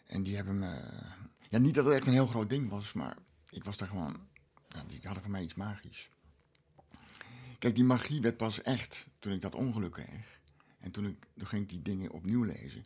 En 0.05 0.23
die 0.23 0.35
hebben 0.35 0.59
me. 0.59 1.01
Ja, 1.49 1.57
niet 1.57 1.73
dat 1.73 1.85
het 1.85 1.93
echt 1.93 2.07
een 2.07 2.13
heel 2.13 2.27
groot 2.27 2.49
ding 2.49 2.69
was, 2.69 2.93
maar 2.93 3.17
ik 3.49 3.63
was 3.63 3.77
daar 3.77 3.87
gewoon, 3.87 4.27
ja, 4.67 4.83
die 4.83 4.99
hadden 5.03 5.21
voor 5.21 5.31
mij 5.31 5.43
iets 5.43 5.55
magisch. 5.55 6.09
Kijk, 7.59 7.75
die 7.75 7.83
magie 7.83 8.21
werd 8.21 8.37
pas 8.37 8.61
echt 8.61 9.05
toen 9.19 9.33
ik 9.33 9.41
dat 9.41 9.55
ongeluk 9.55 9.91
kreeg. 9.91 10.39
En 10.79 10.91
toen, 10.91 11.05
ik, 11.05 11.25
toen 11.37 11.47
ging 11.47 11.63
ik 11.63 11.69
die 11.69 11.81
dingen 11.81 12.11
opnieuw 12.11 12.43
lezen. 12.43 12.85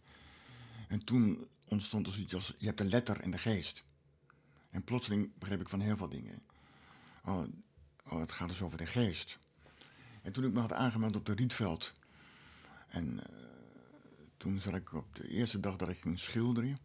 En 0.87 1.03
toen 1.03 1.47
ontstond 1.67 2.07
er 2.07 2.13
zoiets 2.13 2.33
als, 2.33 2.53
je 2.57 2.65
hebt 2.65 2.77
de 2.77 2.85
letter 2.85 3.19
en 3.19 3.31
de 3.31 3.37
geest. 3.37 3.83
En 4.69 4.83
plotseling 4.83 5.31
begreep 5.37 5.61
ik 5.61 5.69
van 5.69 5.79
heel 5.79 5.97
veel 5.97 6.09
dingen. 6.09 6.41
Oh, 7.25 7.43
oh 8.09 8.19
het 8.19 8.31
gaat 8.31 8.49
dus 8.49 8.61
over 8.61 8.77
de 8.77 8.87
geest. 8.87 9.39
En 10.21 10.33
toen 10.33 10.43
ik 10.43 10.53
me 10.53 10.59
had 10.59 10.73
aangemeld 10.73 11.15
op 11.15 11.25
de 11.25 11.33
Rietveld. 11.33 11.91
En 12.87 13.13
uh, 13.13 13.21
toen 14.37 14.59
zat 14.59 14.73
ik 14.73 14.93
op 14.93 15.15
de 15.15 15.27
eerste 15.27 15.59
dag 15.59 15.75
dat 15.75 15.89
ik 15.89 16.01
ging 16.01 16.19
schilderen. 16.19 16.77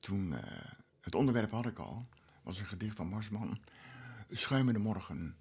Toen, 0.00 0.32
uh, 0.32 0.38
het 1.00 1.14
onderwerp 1.14 1.50
had 1.50 1.66
ik 1.66 1.78
al 1.78 2.08
was 2.42 2.58
een 2.58 2.66
gedicht 2.66 2.96
van 2.96 3.08
Marsman. 3.08 3.60
Schuimende 4.30 4.80
morgen 4.80 5.36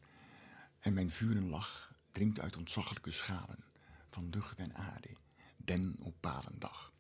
en 0.79 0.93
mijn 0.93 1.11
vurenlach 1.11 1.93
drinkt 2.11 2.39
uit 2.39 2.57
ontzaglijke 2.57 3.11
schalen 3.11 3.63
van 4.09 4.29
lucht 4.29 4.59
en 4.59 4.75
aarde, 4.75 5.09
den 5.57 5.95
op 5.99 6.15
palendag. 6.19 6.91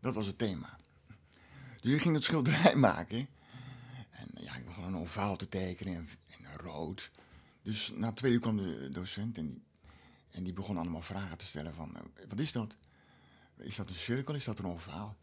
Dat 0.00 0.14
was 0.14 0.26
het 0.26 0.38
thema. 0.38 0.78
Dus 1.80 1.92
ik 1.92 2.00
ging 2.00 2.14
het 2.14 2.24
schilderij 2.24 2.74
maken. 2.90 3.28
En 4.10 4.28
ja, 4.34 4.56
ik 4.56 4.64
begon 4.64 4.84
een 4.84 4.96
ovaal 4.96 5.36
te 5.36 5.48
tekenen 5.48 6.08
en, 6.26 6.56
rood. 6.56 7.10
Dus 7.62 7.92
na 7.94 8.12
twee 8.12 8.32
uur 8.32 8.40
kwam 8.40 8.56
de 8.56 8.88
docent 8.92 9.36
en 9.36 9.46
die, 9.46 9.62
en 10.30 10.44
die 10.44 10.52
begon 10.52 10.76
allemaal 10.76 11.02
vragen 11.02 11.38
te 11.38 11.46
stellen 11.46 11.74
van... 11.74 11.92
Uh, 11.96 12.28
wat 12.28 12.38
is 12.38 12.52
dat? 12.52 12.76
Is 13.56 13.76
dat 13.76 13.88
een 13.88 13.94
cirkel? 13.94 14.34
Is 14.34 14.44
dat 14.44 14.58
een 14.58 14.66
ovaal? 14.66 15.16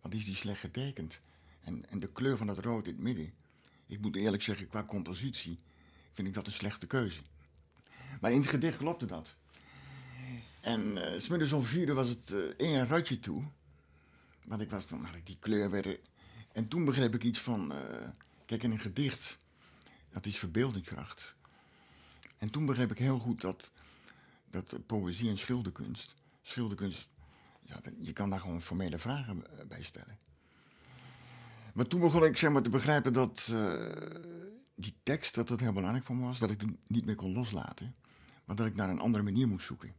Wat 0.00 0.14
is 0.14 0.24
die 0.24 0.34
slecht 0.34 0.60
getekend? 0.60 1.20
En, 1.68 1.84
en 1.88 1.98
de 1.98 2.12
kleur 2.12 2.36
van 2.36 2.46
dat 2.46 2.58
rood 2.58 2.86
in 2.86 2.92
het 2.92 3.02
midden. 3.02 3.32
Ik 3.86 4.00
moet 4.00 4.16
eerlijk 4.16 4.42
zeggen, 4.42 4.68
qua 4.68 4.84
compositie 4.84 5.58
vind 6.12 6.28
ik 6.28 6.34
dat 6.34 6.46
een 6.46 6.52
slechte 6.52 6.86
keuze. 6.86 7.20
Maar 8.20 8.32
in 8.32 8.40
het 8.40 8.48
gedicht 8.48 8.76
klopte 8.76 9.06
dat. 9.06 9.34
En 10.60 10.96
uh, 10.96 11.18
smiddags 11.18 11.52
om 11.52 11.62
vier 11.62 11.94
was 11.94 12.08
het 12.08 12.30
uh, 12.30 12.38
één 12.56 12.86
ratje 12.86 13.20
toe. 13.20 13.44
Want 14.44 14.62
ik 14.62 14.70
was 14.70 14.88
dan, 14.88 15.04
had 15.04 15.14
ik 15.14 15.26
die 15.26 15.36
kleur 15.40 15.70
weer. 15.70 16.00
En 16.52 16.68
toen 16.68 16.84
begreep 16.84 17.14
ik 17.14 17.24
iets 17.24 17.38
van. 17.38 17.72
Uh, 17.72 18.08
kijk, 18.44 18.62
in 18.62 18.70
een 18.70 18.78
gedicht. 18.78 19.36
Dat 20.10 20.26
is 20.26 20.38
verbeeldingskracht. 20.38 21.34
En 22.38 22.50
toen 22.50 22.66
begreep 22.66 22.90
ik 22.90 22.98
heel 22.98 23.18
goed 23.18 23.40
dat. 23.40 23.70
Dat 24.50 24.86
poëzie 24.86 25.30
en 25.30 25.38
schilderkunst. 25.38 26.14
Schilderkunst. 26.42 27.10
Ja, 27.62 27.80
je 27.98 28.12
kan 28.12 28.30
daar 28.30 28.40
gewoon 28.40 28.62
formele 28.62 28.98
vragen 28.98 29.44
bij 29.68 29.82
stellen. 29.82 30.18
Maar 31.78 31.86
toen 31.86 32.00
begon 32.00 32.24
ik 32.24 32.36
zeg 32.36 32.50
maar, 32.50 32.62
te 32.62 32.70
begrijpen 32.70 33.12
dat 33.12 33.48
uh, 33.50 33.72
die 34.74 34.94
tekst 35.02 35.34
dat 35.34 35.48
dat 35.48 35.60
heel 35.60 35.72
belangrijk 35.72 36.04
voor 36.04 36.16
me 36.16 36.24
was. 36.24 36.38
Dat 36.38 36.50
ik 36.50 36.60
het 36.60 36.70
niet 36.86 37.04
meer 37.04 37.14
kon 37.14 37.32
loslaten. 37.32 37.94
Maar 38.44 38.56
dat 38.56 38.66
ik 38.66 38.74
naar 38.74 38.88
een 38.88 38.98
andere 38.98 39.24
manier 39.24 39.48
moest 39.48 39.66
zoeken. 39.66 39.94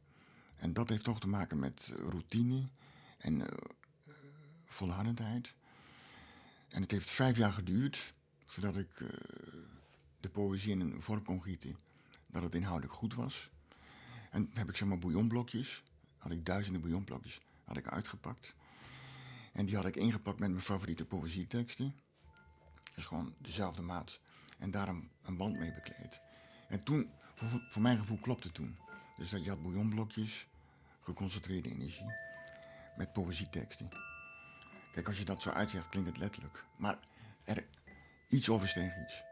En 0.55 0.73
dat 0.73 0.89
heeft 0.89 1.03
toch 1.03 1.19
te 1.19 1.27
maken 1.27 1.59
met 1.59 1.91
routine 2.09 2.67
en 3.17 3.39
uh, 3.39 3.45
volhardendheid. 4.65 5.53
En 6.69 6.81
het 6.81 6.91
heeft 6.91 7.09
vijf 7.09 7.37
jaar 7.37 7.53
geduurd 7.53 8.13
voordat 8.45 8.75
ik 8.75 8.89
de 10.19 10.29
poëzie 10.29 10.71
in 10.71 10.79
een 10.79 11.01
vorm 11.01 11.23
kon 11.23 11.43
gieten. 11.43 11.77
Dat 12.27 12.43
het 12.43 12.55
inhoudelijk 12.55 12.93
goed 12.93 13.13
was. 13.13 13.49
En 14.31 14.49
heb 14.53 14.69
ik 14.69 14.75
zeg 14.75 14.87
maar 14.87 14.99
bouillonblokjes. 14.99 15.83
Had 16.17 16.31
ik 16.31 16.45
duizenden 16.45 16.81
bouillonblokjes. 16.81 17.41
had 17.63 17.77
ik 17.77 17.87
uitgepakt. 17.87 18.55
En 19.59 19.65
die 19.65 19.75
had 19.75 19.85
ik 19.85 19.95
ingepakt 19.95 20.39
met 20.39 20.49
mijn 20.49 20.61
favoriete 20.61 21.05
poëzieteksten. 21.05 21.95
Dus 22.95 23.05
gewoon 23.05 23.33
dezelfde 23.37 23.81
maat. 23.81 24.19
En 24.59 24.71
daar 24.71 24.87
een, 24.87 25.09
een 25.21 25.37
band 25.37 25.57
mee 25.57 25.73
bekleed. 25.73 26.21
En 26.67 26.83
toen, 26.83 27.09
voor, 27.69 27.81
mijn 27.81 27.97
gevoel 27.97 28.17
klopte 28.17 28.51
toen. 28.51 28.77
Dus 29.17 29.29
dat 29.29 29.43
je 29.43 29.49
had 29.49 29.61
bouillonblokjes, 29.61 30.47
geconcentreerde 31.01 31.69
energie, 31.69 32.13
met 32.97 33.13
poëzieteksten. 33.13 33.89
Kijk, 34.91 35.07
als 35.07 35.17
je 35.17 35.25
dat 35.25 35.41
zo 35.41 35.49
uitzegt, 35.49 35.89
klinkt 35.89 36.09
het 36.09 36.19
letterlijk. 36.19 36.65
Maar 36.77 36.97
er, 37.43 37.65
iets 38.29 38.49
oversteeg 38.49 39.01
iets. 39.03 39.23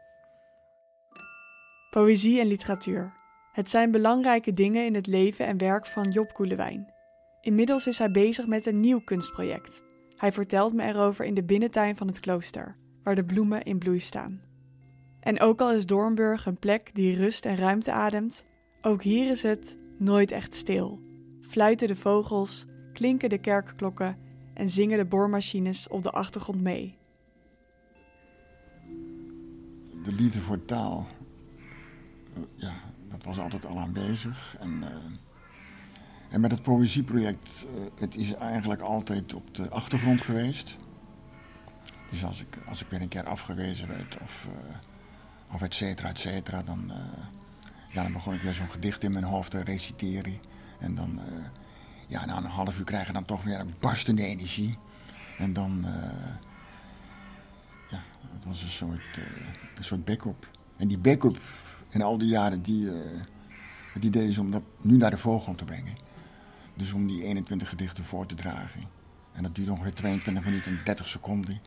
Poëzie 1.90 2.40
en 2.40 2.46
literatuur. 2.46 3.12
Het 3.52 3.70
zijn 3.70 3.90
belangrijke 3.90 4.54
dingen 4.54 4.84
in 4.84 4.94
het 4.94 5.06
leven 5.06 5.46
en 5.46 5.58
werk 5.58 5.86
van 5.86 6.10
Job 6.10 6.32
Koelewijn. 6.32 6.92
Inmiddels 7.40 7.86
is 7.86 7.98
hij 7.98 8.10
bezig 8.10 8.46
met 8.46 8.66
een 8.66 8.80
nieuw 8.80 9.00
kunstproject. 9.00 9.86
Hij 10.18 10.32
vertelt 10.32 10.74
me 10.74 10.82
erover 10.82 11.24
in 11.24 11.34
de 11.34 11.44
binnentuin 11.44 11.96
van 11.96 12.06
het 12.06 12.20
klooster, 12.20 12.76
waar 13.02 13.14
de 13.14 13.24
bloemen 13.24 13.62
in 13.62 13.78
bloei 13.78 14.00
staan. 14.00 14.40
En 15.20 15.40
ook 15.40 15.60
al 15.60 15.72
is 15.72 15.86
Doornburg 15.86 16.46
een 16.46 16.58
plek 16.58 16.94
die 16.94 17.16
rust 17.16 17.44
en 17.44 17.56
ruimte 17.56 17.92
ademt, 17.92 18.46
ook 18.82 19.02
hier 19.02 19.30
is 19.30 19.42
het 19.42 19.78
nooit 19.98 20.30
echt 20.30 20.54
stil. 20.54 21.00
Fluiten 21.40 21.88
de 21.88 21.96
vogels, 21.96 22.66
klinken 22.92 23.28
de 23.28 23.38
kerkklokken 23.38 24.18
en 24.54 24.70
zingen 24.70 24.98
de 24.98 25.04
boormachines 25.04 25.88
op 25.88 26.02
de 26.02 26.10
achtergrond 26.10 26.60
mee. 26.60 26.98
De 30.04 30.12
liefde 30.12 30.40
voor 30.40 30.64
taal, 30.64 31.06
eh, 32.34 32.42
ja, 32.54 32.74
dat 33.10 33.24
was 33.24 33.38
altijd 33.38 33.66
al 33.66 33.78
aanwezig. 33.78 34.56
En, 34.60 34.70
uh, 34.70 34.86
en 36.28 36.40
met 36.40 36.50
het 36.50 36.62
poëzieproject, 36.62 37.66
uh, 37.74 37.80
het 38.00 38.16
is 38.16 38.34
eigenlijk 38.34 38.80
altijd 38.80 39.34
op 39.34 39.54
de 39.54 39.68
achtergrond 39.68 40.20
geweest. 40.20 40.76
Dus 42.10 42.24
als 42.24 42.40
ik, 42.40 42.58
als 42.68 42.80
ik 42.82 42.86
weer 42.88 43.00
een 43.00 43.08
keer 43.08 43.26
afgewezen 43.26 43.88
werd 43.88 44.18
of, 44.22 44.48
uh, 44.50 45.54
of 45.54 45.62
et 45.62 45.74
cetera, 45.74 46.08
et 46.08 46.18
cetera, 46.18 46.62
dan, 46.62 46.92
ja, 47.92 48.02
dan 48.02 48.12
begon 48.12 48.34
ik 48.34 48.40
weer 48.40 48.54
zo'n 48.54 48.70
gedicht 48.70 49.02
in 49.02 49.12
mijn 49.12 49.24
hoofd 49.24 49.50
te 49.50 49.62
reciteren. 49.62 50.38
En 50.78 50.94
dan, 50.94 51.20
ja, 52.06 52.24
na 52.24 52.36
een 52.36 52.44
half 52.44 52.78
uur 52.78 52.84
krijg 52.84 53.06
je 53.06 53.12
dan 53.12 53.24
toch 53.24 53.42
weer 53.42 53.60
een 53.60 53.74
barstende 53.80 54.24
energie. 54.24 54.74
En 55.38 55.52
dan, 55.52 55.86
ja, 57.90 58.02
het 58.32 58.44
was 58.44 58.62
een 58.62 58.68
soort, 58.68 59.16
een 59.74 59.84
soort 59.84 60.04
backup. 60.04 60.48
En 60.76 60.88
die 60.88 60.98
backup 60.98 61.38
in 61.88 62.02
al 62.02 62.18
die 62.18 62.28
jaren, 62.28 62.62
die, 62.62 62.88
het 63.92 64.04
idee 64.04 64.28
is 64.28 64.38
om 64.38 64.50
dat 64.50 64.62
nu 64.80 64.96
naar 64.96 65.10
de 65.10 65.18
voorgrond 65.18 65.58
te 65.58 65.64
brengen. 65.64 66.06
Dus 66.78 66.92
om 66.92 67.06
die 67.06 67.22
21 67.22 67.68
gedichten 67.68 68.04
voor 68.04 68.26
te 68.26 68.34
dragen. 68.34 68.82
En 69.32 69.42
dat 69.42 69.54
duurt 69.54 69.70
ongeveer 69.70 69.94
22 69.94 70.44
minuten 70.44 70.78
en 70.78 70.84
30 70.84 71.08
seconden. 71.08 71.60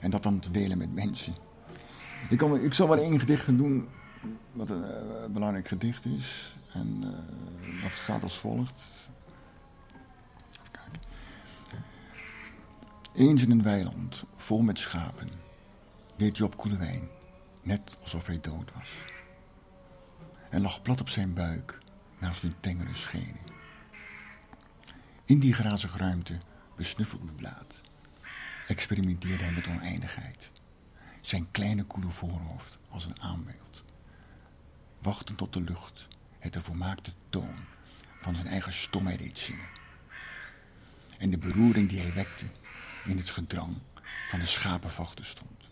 En 0.00 0.10
dat 0.10 0.22
dan 0.22 0.38
te 0.38 0.50
delen 0.50 0.78
met 0.78 0.94
mensen. 0.94 1.34
Ik, 2.28 2.42
ik 2.42 2.74
zal 2.74 2.88
wel 2.88 2.98
één 2.98 3.20
gedicht 3.20 3.58
doen, 3.58 3.88
wat 4.52 4.70
een 4.70 4.82
uh, 4.82 5.26
belangrijk 5.30 5.68
gedicht 5.68 6.04
is. 6.04 6.56
En 6.72 7.00
uh, 7.02 7.82
dat 7.82 7.92
gaat 7.92 8.22
als 8.22 8.38
volgt. 8.38 9.08
Even 10.50 10.70
kijken. 10.70 11.00
Eens 13.14 13.42
in 13.42 13.50
een 13.50 13.62
weiland, 13.62 14.24
vol 14.36 14.62
met 14.62 14.78
schapen, 14.78 15.28
deed 16.16 16.36
Job 16.36 16.56
Koelewijn, 16.56 17.08
net 17.62 17.96
alsof 18.02 18.26
hij 18.26 18.40
dood 18.40 18.72
was 18.74 18.90
en 20.54 20.60
lag 20.60 20.82
plat 20.82 21.00
op 21.00 21.08
zijn 21.08 21.34
buik 21.34 21.78
naast 22.18 22.42
een 22.42 22.54
tengere 22.60 22.94
schenen. 22.94 23.43
In 25.34 25.40
die 25.40 25.54
grazige 25.54 25.98
ruimte 25.98 26.38
besnuffeld 26.76 27.26
beblaad, 27.26 27.82
experimenteerde 28.66 29.44
hij 29.44 29.52
met 29.52 29.66
oneindigheid. 29.66 30.52
Zijn 31.20 31.50
kleine 31.50 31.84
koele 31.84 32.10
voorhoofd 32.10 32.78
als 32.88 33.04
een 33.04 33.20
aanbeeld. 33.20 33.84
Wachtend 34.98 35.38
tot 35.38 35.52
de 35.52 35.60
lucht 35.60 36.08
het 36.38 36.52
de 36.52 36.62
volmaakte 36.62 37.12
toon 37.28 37.54
van 38.20 38.34
zijn 38.34 38.46
eigen 38.46 38.72
stomheid 38.72 39.18
deed 39.18 39.38
zingen. 39.38 39.68
En 41.18 41.30
de 41.30 41.38
beroering 41.38 41.88
die 41.88 42.00
hij 42.00 42.14
wekte 42.14 42.46
in 43.04 43.16
het 43.16 43.30
gedrang 43.30 43.76
van 44.28 44.38
de 44.38 44.46
schapenvachten 44.46 45.24
stond. 45.24 45.68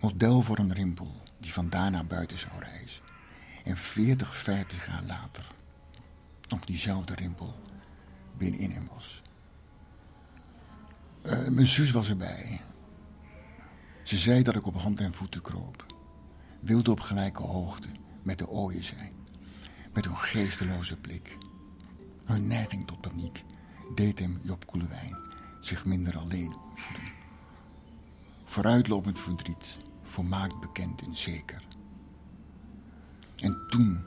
Model 0.00 0.42
voor 0.42 0.58
een 0.58 0.74
rimpel 0.74 1.22
die 1.38 1.52
vandaar 1.52 1.90
naar 1.90 2.06
buiten 2.06 2.38
zou 2.38 2.52
reizen. 2.58 3.02
En 3.64 3.76
40, 3.76 4.36
50 4.36 4.86
jaar 4.86 5.02
later 5.02 5.54
nog 6.48 6.64
diezelfde 6.64 7.14
rimpel 7.14 7.54
binnenin 8.36 8.70
hem 8.70 8.88
was. 8.94 9.22
Uh, 11.22 11.48
mijn 11.48 11.66
zus 11.66 11.90
was 11.90 12.08
erbij. 12.08 12.60
Ze 14.02 14.16
zei 14.16 14.42
dat 14.42 14.56
ik 14.56 14.66
op 14.66 14.74
hand 14.74 15.00
en 15.00 15.14
voeten 15.14 15.42
kroop. 15.42 15.86
Wilde 16.60 16.90
op 16.90 17.00
gelijke 17.00 17.42
hoogte 17.42 17.88
met 18.22 18.38
de 18.38 18.48
ooien 18.48 18.84
zijn. 18.84 19.12
Met 19.92 20.04
hun 20.04 20.16
geesteloze 20.16 20.96
blik. 20.96 21.36
Hun 22.24 22.46
neiging 22.46 22.86
tot 22.86 23.00
paniek 23.00 23.44
deed 23.94 24.18
hem 24.18 24.40
Job 24.42 24.66
Koelewijn 24.66 25.16
zich 25.60 25.84
minder 25.84 26.18
alleen 26.18 26.54
voelen. 26.74 27.12
Vooruitlopend 28.44 29.20
verdriet 29.20 29.78
volmaakt 30.02 30.60
bekend 30.60 31.02
en 31.06 31.14
zeker. 31.14 31.62
En 33.36 33.66
toen 33.68 34.04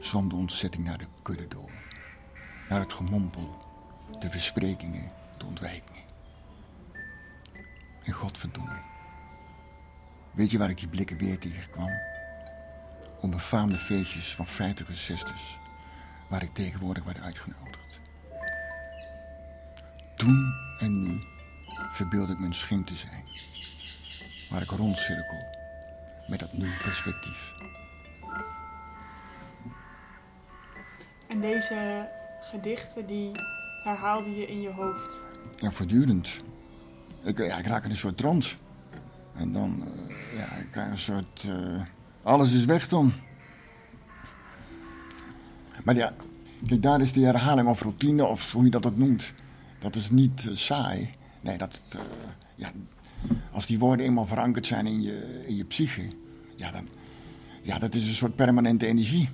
zwom 0.00 0.28
de 0.28 0.34
ontzetting 0.34 0.84
naar 0.84 0.98
de 0.98 1.06
kudde 1.22 1.48
door. 1.48 1.70
Naar 2.68 2.80
het 2.80 2.92
gemompel, 2.92 3.58
de 4.18 4.30
versprekingen, 4.30 5.12
de 5.36 5.44
ontwijkingen. 5.44 6.04
En 8.02 8.12
godverdomme. 8.12 8.80
Weet 10.32 10.50
je 10.50 10.58
waar 10.58 10.70
ik 10.70 10.78
die 10.78 10.88
blikken 10.88 11.18
weer 11.18 11.38
tegenkwam? 11.38 11.90
Op 13.20 13.30
befaamde 13.30 13.76
feestjes 13.76 14.34
van 14.34 14.46
50 14.46 14.88
en 14.88 14.96
60 14.96 15.58
waar 16.28 16.42
ik 16.42 16.54
tegenwoordig 16.54 17.04
werd 17.04 17.20
uitgenodigd. 17.20 18.00
Toen 20.16 20.54
en 20.78 21.00
nu 21.00 21.22
verbeelde 21.92 22.32
ik 22.32 22.38
me 22.38 22.46
een 22.46 22.54
schim 22.54 22.84
te 22.84 22.94
zijn 22.94 23.24
waar 24.50 24.62
ik 24.62 24.70
rondcirkel 24.70 25.44
met 26.26 26.38
dat 26.38 26.52
nieuw 26.52 26.76
perspectief. 26.82 27.54
En 31.36 31.42
deze 31.42 32.08
gedichten, 32.40 33.06
die 33.06 33.30
herhaalde 33.82 34.36
je 34.36 34.46
in 34.46 34.60
je 34.60 34.70
hoofd? 34.70 35.26
Ja, 35.56 35.70
voortdurend. 35.70 36.42
Ik, 37.24 37.38
ja, 37.38 37.58
ik 37.58 37.66
raak 37.66 37.84
in 37.84 37.90
een 37.90 37.96
soort 37.96 38.16
trance. 38.16 38.56
En 39.34 39.52
dan, 39.52 39.84
uh, 39.84 40.38
ja, 40.38 40.56
ik 40.56 40.70
krijg 40.70 40.90
een 40.90 40.98
soort... 40.98 41.44
Uh, 41.46 41.82
alles 42.22 42.52
is 42.52 42.64
weg 42.64 42.88
dan. 42.88 43.12
Maar 45.84 45.94
ja, 45.94 46.14
kijk, 46.66 46.82
daar 46.82 47.00
is 47.00 47.12
die 47.12 47.24
herhaling 47.24 47.68
of 47.68 47.82
routine, 47.82 48.24
of 48.24 48.52
hoe 48.52 48.64
je 48.64 48.70
dat 48.70 48.86
ook 48.86 48.96
noemt. 48.96 49.34
Dat 49.78 49.94
is 49.94 50.10
niet 50.10 50.44
uh, 50.44 50.56
saai. 50.56 51.14
Nee, 51.40 51.58
dat... 51.58 51.80
ja, 52.54 52.70
als 53.52 53.66
die 53.66 53.78
woorden 53.78 54.06
eenmaal 54.06 54.26
verankerd 54.26 54.66
zijn 54.66 54.86
in 54.86 55.02
je, 55.02 55.44
in 55.46 55.56
je 55.56 55.64
psyche, 55.64 56.10
ja, 56.56 56.70
dan, 56.70 56.88
ja, 57.62 57.78
dat 57.78 57.94
is 57.94 58.08
een 58.08 58.14
soort 58.14 58.36
permanente 58.36 58.86
energie. 58.86 59.28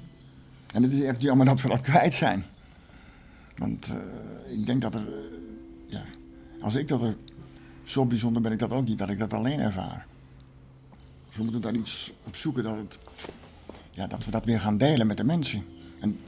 En 0.73 0.83
het 0.83 0.93
is 0.93 1.03
echt 1.03 1.23
jammer 1.23 1.47
dat 1.47 1.61
we 1.61 1.69
dat 1.69 1.81
kwijt 1.81 2.15
zijn. 2.15 2.45
Want 3.57 3.89
uh, 3.89 4.59
ik 4.59 4.67
denk 4.67 4.83
dat 4.83 4.95
er, 4.95 5.09
uh, 5.09 5.15
ja, 5.87 6.03
als 6.61 6.75
ik 6.75 6.89
dat 6.89 7.03
er, 7.03 7.17
zo 7.83 8.07
bijzonder 8.07 8.43
ben 8.43 8.53
ik 8.53 8.59
dat 8.59 8.73
ook 8.73 8.87
niet, 8.87 8.99
dat 8.99 9.11
ik 9.11 9.19
dat 9.19 9.33
alleen 9.33 9.61
ervaar. 9.61 10.07
Dus 11.27 11.37
we 11.37 11.43
moeten 11.43 11.61
daar 11.61 11.75
iets 11.75 12.13
op 12.25 12.37
zoeken 12.37 12.63
dat, 12.63 12.77
het, 12.77 12.99
ja, 13.91 14.07
dat 14.07 14.25
we 14.25 14.31
dat 14.31 14.45
weer 14.45 14.61
gaan 14.61 14.79
delen 14.79 15.07
met 15.07 15.17
de 15.17 15.25
mensen. 15.25 15.65
En 16.01 16.19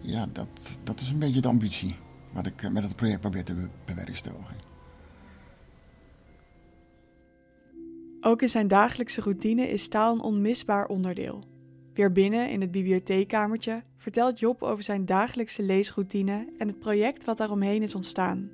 ja, 0.00 0.26
dat, 0.32 0.46
dat 0.82 1.00
is 1.00 1.10
een 1.10 1.18
beetje 1.18 1.40
de 1.40 1.48
ambitie 1.48 1.96
wat 2.32 2.46
ik 2.46 2.70
met 2.70 2.82
het 2.82 2.96
project 2.96 3.20
probeer 3.20 3.44
te 3.44 3.68
bewerkstelligen. 3.84 4.56
Ook 8.20 8.42
in 8.42 8.48
zijn 8.48 8.68
dagelijkse 8.68 9.20
routine 9.20 9.68
is 9.68 9.88
taal 9.88 10.14
een 10.14 10.20
onmisbaar 10.20 10.86
onderdeel. 10.86 11.53
Weer 11.94 12.12
binnen 12.12 12.50
in 12.50 12.60
het 12.60 12.70
bibliotheekkamertje 12.70 13.82
vertelt 13.96 14.38
Job 14.38 14.62
over 14.62 14.84
zijn 14.84 15.06
dagelijkse 15.06 15.62
leesroutine 15.62 16.52
en 16.58 16.68
het 16.68 16.78
project 16.78 17.24
wat 17.24 17.36
daaromheen 17.36 17.82
is 17.82 17.94
ontstaan. 17.94 18.50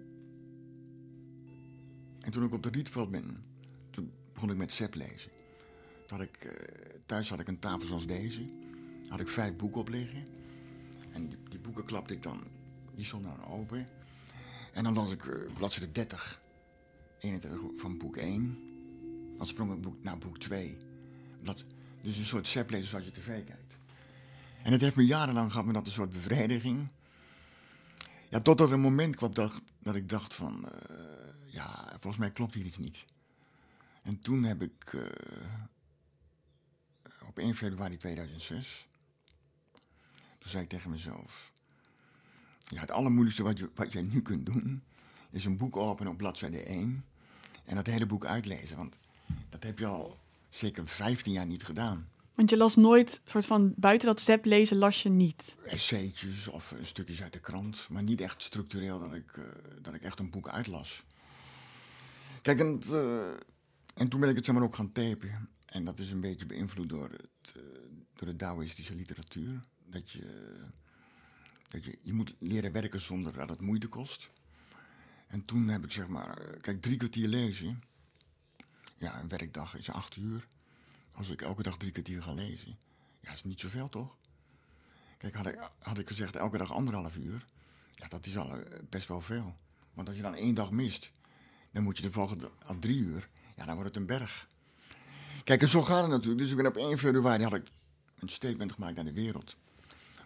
En 2.21 2.31
toen 2.31 2.45
ik 2.45 2.53
op 2.53 2.63
de 2.63 2.71
Rietveld 2.71 3.11
ben, 3.11 3.45
toen 3.91 4.13
begon 4.33 4.51
ik 4.51 4.57
met 4.57 4.73
Sepp 4.73 4.95
lezen. 4.95 5.31
Ik, 6.19 6.45
uh, 6.45 6.53
thuis 7.07 7.31
had 7.31 7.41
ik 7.41 7.49
een 7.49 7.59
tafel 7.59 7.87
zoals 7.87 8.07
deze. 8.07 8.41
had 9.09 9.21
ik 9.21 9.29
vijf 9.29 9.57
boeken 9.57 9.81
op 9.81 9.89
liggen. 9.89 10.23
En 11.13 11.29
die, 11.29 11.39
die 11.49 11.61
boeken 11.61 11.85
klapte 11.85 12.15
ik 12.15 12.23
dan, 12.23 12.41
die 12.95 13.05
stonden 13.05 13.31
dan 13.37 13.51
open. 13.51 13.87
En 14.73 14.85
dan 14.85 14.95
las 14.95 15.13
ik 15.13 15.25
uh, 15.25 15.53
bladzijde 15.55 15.93
30, 15.93 16.43
31 17.21 17.61
van 17.77 17.99
boek 17.99 18.17
1. 18.17 18.59
Dan 19.37 19.47
sprong 19.47 19.87
ik 19.87 19.93
naar 20.03 20.19
boek 20.19 20.39
2. 20.39 20.77
Dat, 21.43 21.65
dus 22.03 22.17
een 22.17 22.25
soort 22.25 22.47
seplezen 22.47 22.89
zoals 22.89 23.05
je 23.05 23.13
tv 23.13 23.45
kijkt. 23.45 23.77
En 24.63 24.73
het 24.73 24.81
heeft 24.81 24.97
me 24.97 25.07
jarenlang 25.07 25.51
gehad 25.51 25.67
met 25.67 25.75
dat 25.75 25.87
een 25.87 25.93
soort 25.93 26.13
bevrediging. 26.13 26.89
Ja, 28.29 28.41
totdat 28.41 28.69
er 28.69 28.75
een 28.75 28.81
moment 28.81 29.17
kwam 29.17 29.35
dat, 29.35 29.63
dat 29.79 29.95
ik 29.95 30.09
dacht 30.09 30.35
van, 30.35 30.69
eh, 30.73 30.89
ja, 31.47 31.89
volgens 31.91 32.17
mij 32.17 32.31
klopt 32.31 32.55
hier 32.55 32.65
iets 32.65 32.79
niet. 32.79 33.05
En 34.03 34.21
toen 34.21 34.43
heb 34.43 34.63
ik 34.63 34.93
uh, 34.93 35.03
op 37.27 37.39
1 37.39 37.55
februari 37.55 37.97
2006, 37.97 38.89
toen 40.39 40.51
zei 40.51 40.63
ik 40.63 40.69
tegen 40.69 40.91
mezelf, 40.91 41.53
ja, 42.69 42.81
het 42.81 42.91
allermoeilijkste 42.91 43.43
wat, 43.43 43.59
je, 43.59 43.71
wat 43.75 43.93
jij 43.93 44.03
nu 44.03 44.23
kunt 44.23 44.47
doen, 44.47 44.83
is 45.31 45.45
een 45.45 45.57
boek 45.57 45.77
openen 45.77 46.13
op 46.13 46.19
bladzijde 46.19 46.63
1 46.63 47.05
en 47.65 47.75
dat 47.75 47.87
hele 47.87 48.07
boek 48.07 48.25
uitlezen. 48.25 48.77
Want 48.77 48.97
dat 49.49 49.63
heb 49.63 49.79
je 49.79 49.87
al 49.87 50.20
zeker 50.51 50.87
15 50.87 51.33
jaar 51.33 51.47
niet 51.47 51.65
gedaan. 51.65 52.09
Want 52.35 52.51
je 52.51 52.57
las 52.57 52.77
nooit, 52.77 53.21
soort 53.25 53.47
van 53.47 53.73
buiten 53.77 54.09
dat 54.09 54.21
zep 54.21 54.45
lezen, 54.45 54.77
las 54.77 55.03
je 55.03 55.09
niet? 55.09 55.57
Essaytjes 55.65 56.49
of 56.49 56.75
stukjes 56.83 57.23
uit 57.23 57.33
de 57.33 57.41
krant, 57.41 57.87
maar 57.89 58.03
niet 58.03 58.21
echt 58.21 58.43
structureel 58.43 58.99
dat 58.99 59.15
ik, 59.15 59.37
uh, 59.37 59.45
dat 59.83 59.95
ik 59.95 60.03
echt 60.03 60.19
een 60.19 60.31
boek 60.31 60.49
uitlas. 60.49 61.05
Kijk, 62.43 62.61
en, 62.61 62.81
uh, 62.87 63.31
en 63.95 64.09
toen 64.09 64.21
ben 64.21 64.29
ik 64.29 64.37
het 64.37 64.45
zeg 64.45 64.55
maar 64.55 64.65
ook 64.65 64.75
gaan 64.75 64.93
tapen. 64.93 65.49
En 65.67 65.85
dat 65.85 65.99
is 65.99 66.11
een 66.11 66.21
beetje 66.21 66.47
beïnvloed 66.47 66.89
door, 66.89 67.11
het, 67.11 67.55
uh, 67.57 67.63
door 68.15 68.29
de 68.29 68.37
Taoïstische 68.37 68.95
literatuur. 68.95 69.61
Dat 69.87 70.11
je, 70.11 70.57
dat 71.69 71.85
je, 71.85 71.99
je 72.03 72.13
moet 72.13 72.35
leren 72.39 72.73
werken 72.73 73.01
zonder 73.01 73.33
dat 73.33 73.49
het 73.49 73.61
moeite 73.61 73.89
kost. 73.89 74.31
En 75.27 75.45
toen 75.45 75.69
heb 75.69 75.85
ik 75.85 75.93
zeg 75.93 76.09
maar, 76.09 76.57
kijk, 76.61 76.83
drie 76.83 76.97
kwartier 76.97 77.29
lezen. 77.29 77.81
Ja, 79.01 79.21
een 79.21 79.29
werkdag 79.29 79.77
is 79.77 79.91
acht 79.91 80.17
uur. 80.17 80.47
Als 81.13 81.29
ik 81.29 81.43
elke 81.43 81.63
dag 81.63 81.77
drie 81.77 81.93
kwartier 81.93 82.23
ga 82.23 82.33
lezen. 82.33 82.79
Ja, 83.21 83.33
is 83.33 83.45
niet 83.45 83.61
zoveel 83.61 83.89
toch? 83.89 84.17
Kijk, 85.19 85.35
had 85.35 85.47
ik, 85.47 85.71
had 85.79 85.99
ik 85.99 86.09
gezegd 86.09 86.37
elke 86.37 86.59
dag 86.59 86.73
anderhalf 86.73 87.17
uur. 87.17 87.47
Ja, 87.95 88.09
dat 88.09 88.27
is 88.27 88.37
al 88.39 88.63
best 88.91 89.09
wel 89.09 89.21
veel. 89.21 89.55
Want 89.95 90.09
als 90.09 90.17
je 90.17 90.23
dan 90.23 90.35
één 90.35 90.55
dag 90.55 90.71
mist, 90.71 91.13
dan 91.71 91.83
moet 91.83 91.97
je 91.97 92.03
de 92.03 92.13
volgende 92.13 92.51
al 92.65 92.79
drie 92.79 92.99
uur. 92.99 93.29
Ja, 93.57 93.65
dan 93.65 93.75
wordt 93.75 93.89
het 93.89 93.97
een 93.97 94.07
berg. 94.07 94.49
Kijk, 95.45 95.63
en 95.63 95.69
zo 95.69 95.83
gaat 95.83 96.03
het 96.03 96.11
natuurlijk. 96.11 96.39
Dus 96.39 96.51
ik 96.51 96.57
ben 96.57 96.67
op 96.67 96.77
1 96.77 96.99
februari 96.99 97.43
had 97.43 97.55
ik 97.55 97.69
een 98.19 98.29
statement 98.29 98.73
gemaakt 98.73 98.95
naar 98.95 99.05
de 99.05 99.13
wereld. 99.13 99.57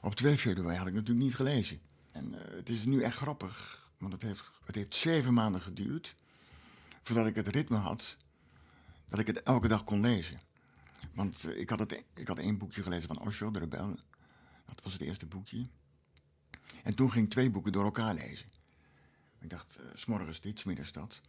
Op 0.01 0.15
2 0.15 0.39
februari 0.39 0.79
had 0.79 0.87
ik 0.87 0.95
natuurlijk 0.95 1.25
niet 1.25 1.35
gelezen. 1.35 1.81
En 2.11 2.33
uh, 2.33 2.39
het 2.51 2.69
is 2.69 2.85
nu 2.85 3.03
echt 3.03 3.17
grappig, 3.17 3.89
want 3.99 4.13
het 4.13 4.23
heeft, 4.23 4.45
het 4.65 4.75
heeft 4.75 4.95
zeven 4.95 5.35
maanden 5.35 5.61
geduurd 5.61 6.15
voordat 7.03 7.27
ik 7.27 7.35
het 7.35 7.49
ritme 7.49 7.77
had 7.77 8.17
dat 9.17 9.29
ik 9.29 9.35
het 9.35 9.45
elke 9.45 9.69
dag 9.69 9.85
kon 9.85 10.01
lezen. 10.01 10.41
Want 11.13 11.45
uh, 11.47 11.61
ik, 11.61 11.71
had 11.71 11.79
het, 11.79 12.05
ik 12.15 12.29
had 12.29 12.39
één 12.39 12.59
boekje 12.59 12.83
gelezen 12.83 13.09
van 13.09 13.21
Osho, 13.21 13.51
de 13.51 13.59
rebel. 13.59 13.97
Dat 14.67 14.83
was 14.83 14.93
het 14.93 15.03
eerste 15.03 15.27
boekje. 15.27 15.67
En 16.83 16.95
toen 16.95 17.11
ging 17.11 17.25
ik 17.25 17.31
twee 17.31 17.51
boeken 17.51 17.73
door 17.73 17.85
elkaar 17.85 18.15
lezen. 18.15 18.47
Ik 19.41 19.51
dacht, 19.51 19.77
uh, 19.81 19.87
s'morgens 19.95 20.41
dit, 20.41 20.59
s'middags 20.59 20.93
dat. 20.93 21.21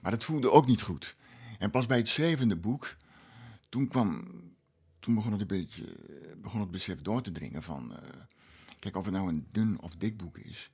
Maar 0.00 0.10
dat 0.10 0.24
voelde 0.24 0.50
ook 0.50 0.66
niet 0.66 0.82
goed. 0.82 1.16
En 1.58 1.70
pas 1.70 1.86
bij 1.86 1.96
het 1.96 2.08
zevende 2.08 2.56
boek, 2.56 2.96
toen 3.68 3.88
kwam, 3.88 4.24
toen 4.98 5.14
begon 5.14 5.32
het 5.32 5.40
een 5.40 5.46
beetje, 5.46 5.84
begon 6.36 6.60
het 6.60 6.70
besef 6.70 7.02
door 7.02 7.22
te 7.22 7.32
dringen 7.32 7.62
van, 7.62 7.96
kijk 8.78 8.96
of 8.96 9.04
het 9.04 9.14
nou 9.14 9.28
een 9.28 9.46
dun 9.52 9.80
of 9.80 9.96
dik 9.96 10.16
boek 10.16 10.38
is. 10.38 10.70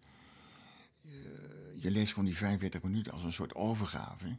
Je 1.75 1.91
leest 1.91 2.09
gewoon 2.09 2.29
die 2.29 2.37
45 2.37 2.83
minuten 2.83 3.13
als 3.13 3.23
een 3.23 3.33
soort 3.33 3.55
overgave. 3.55 4.37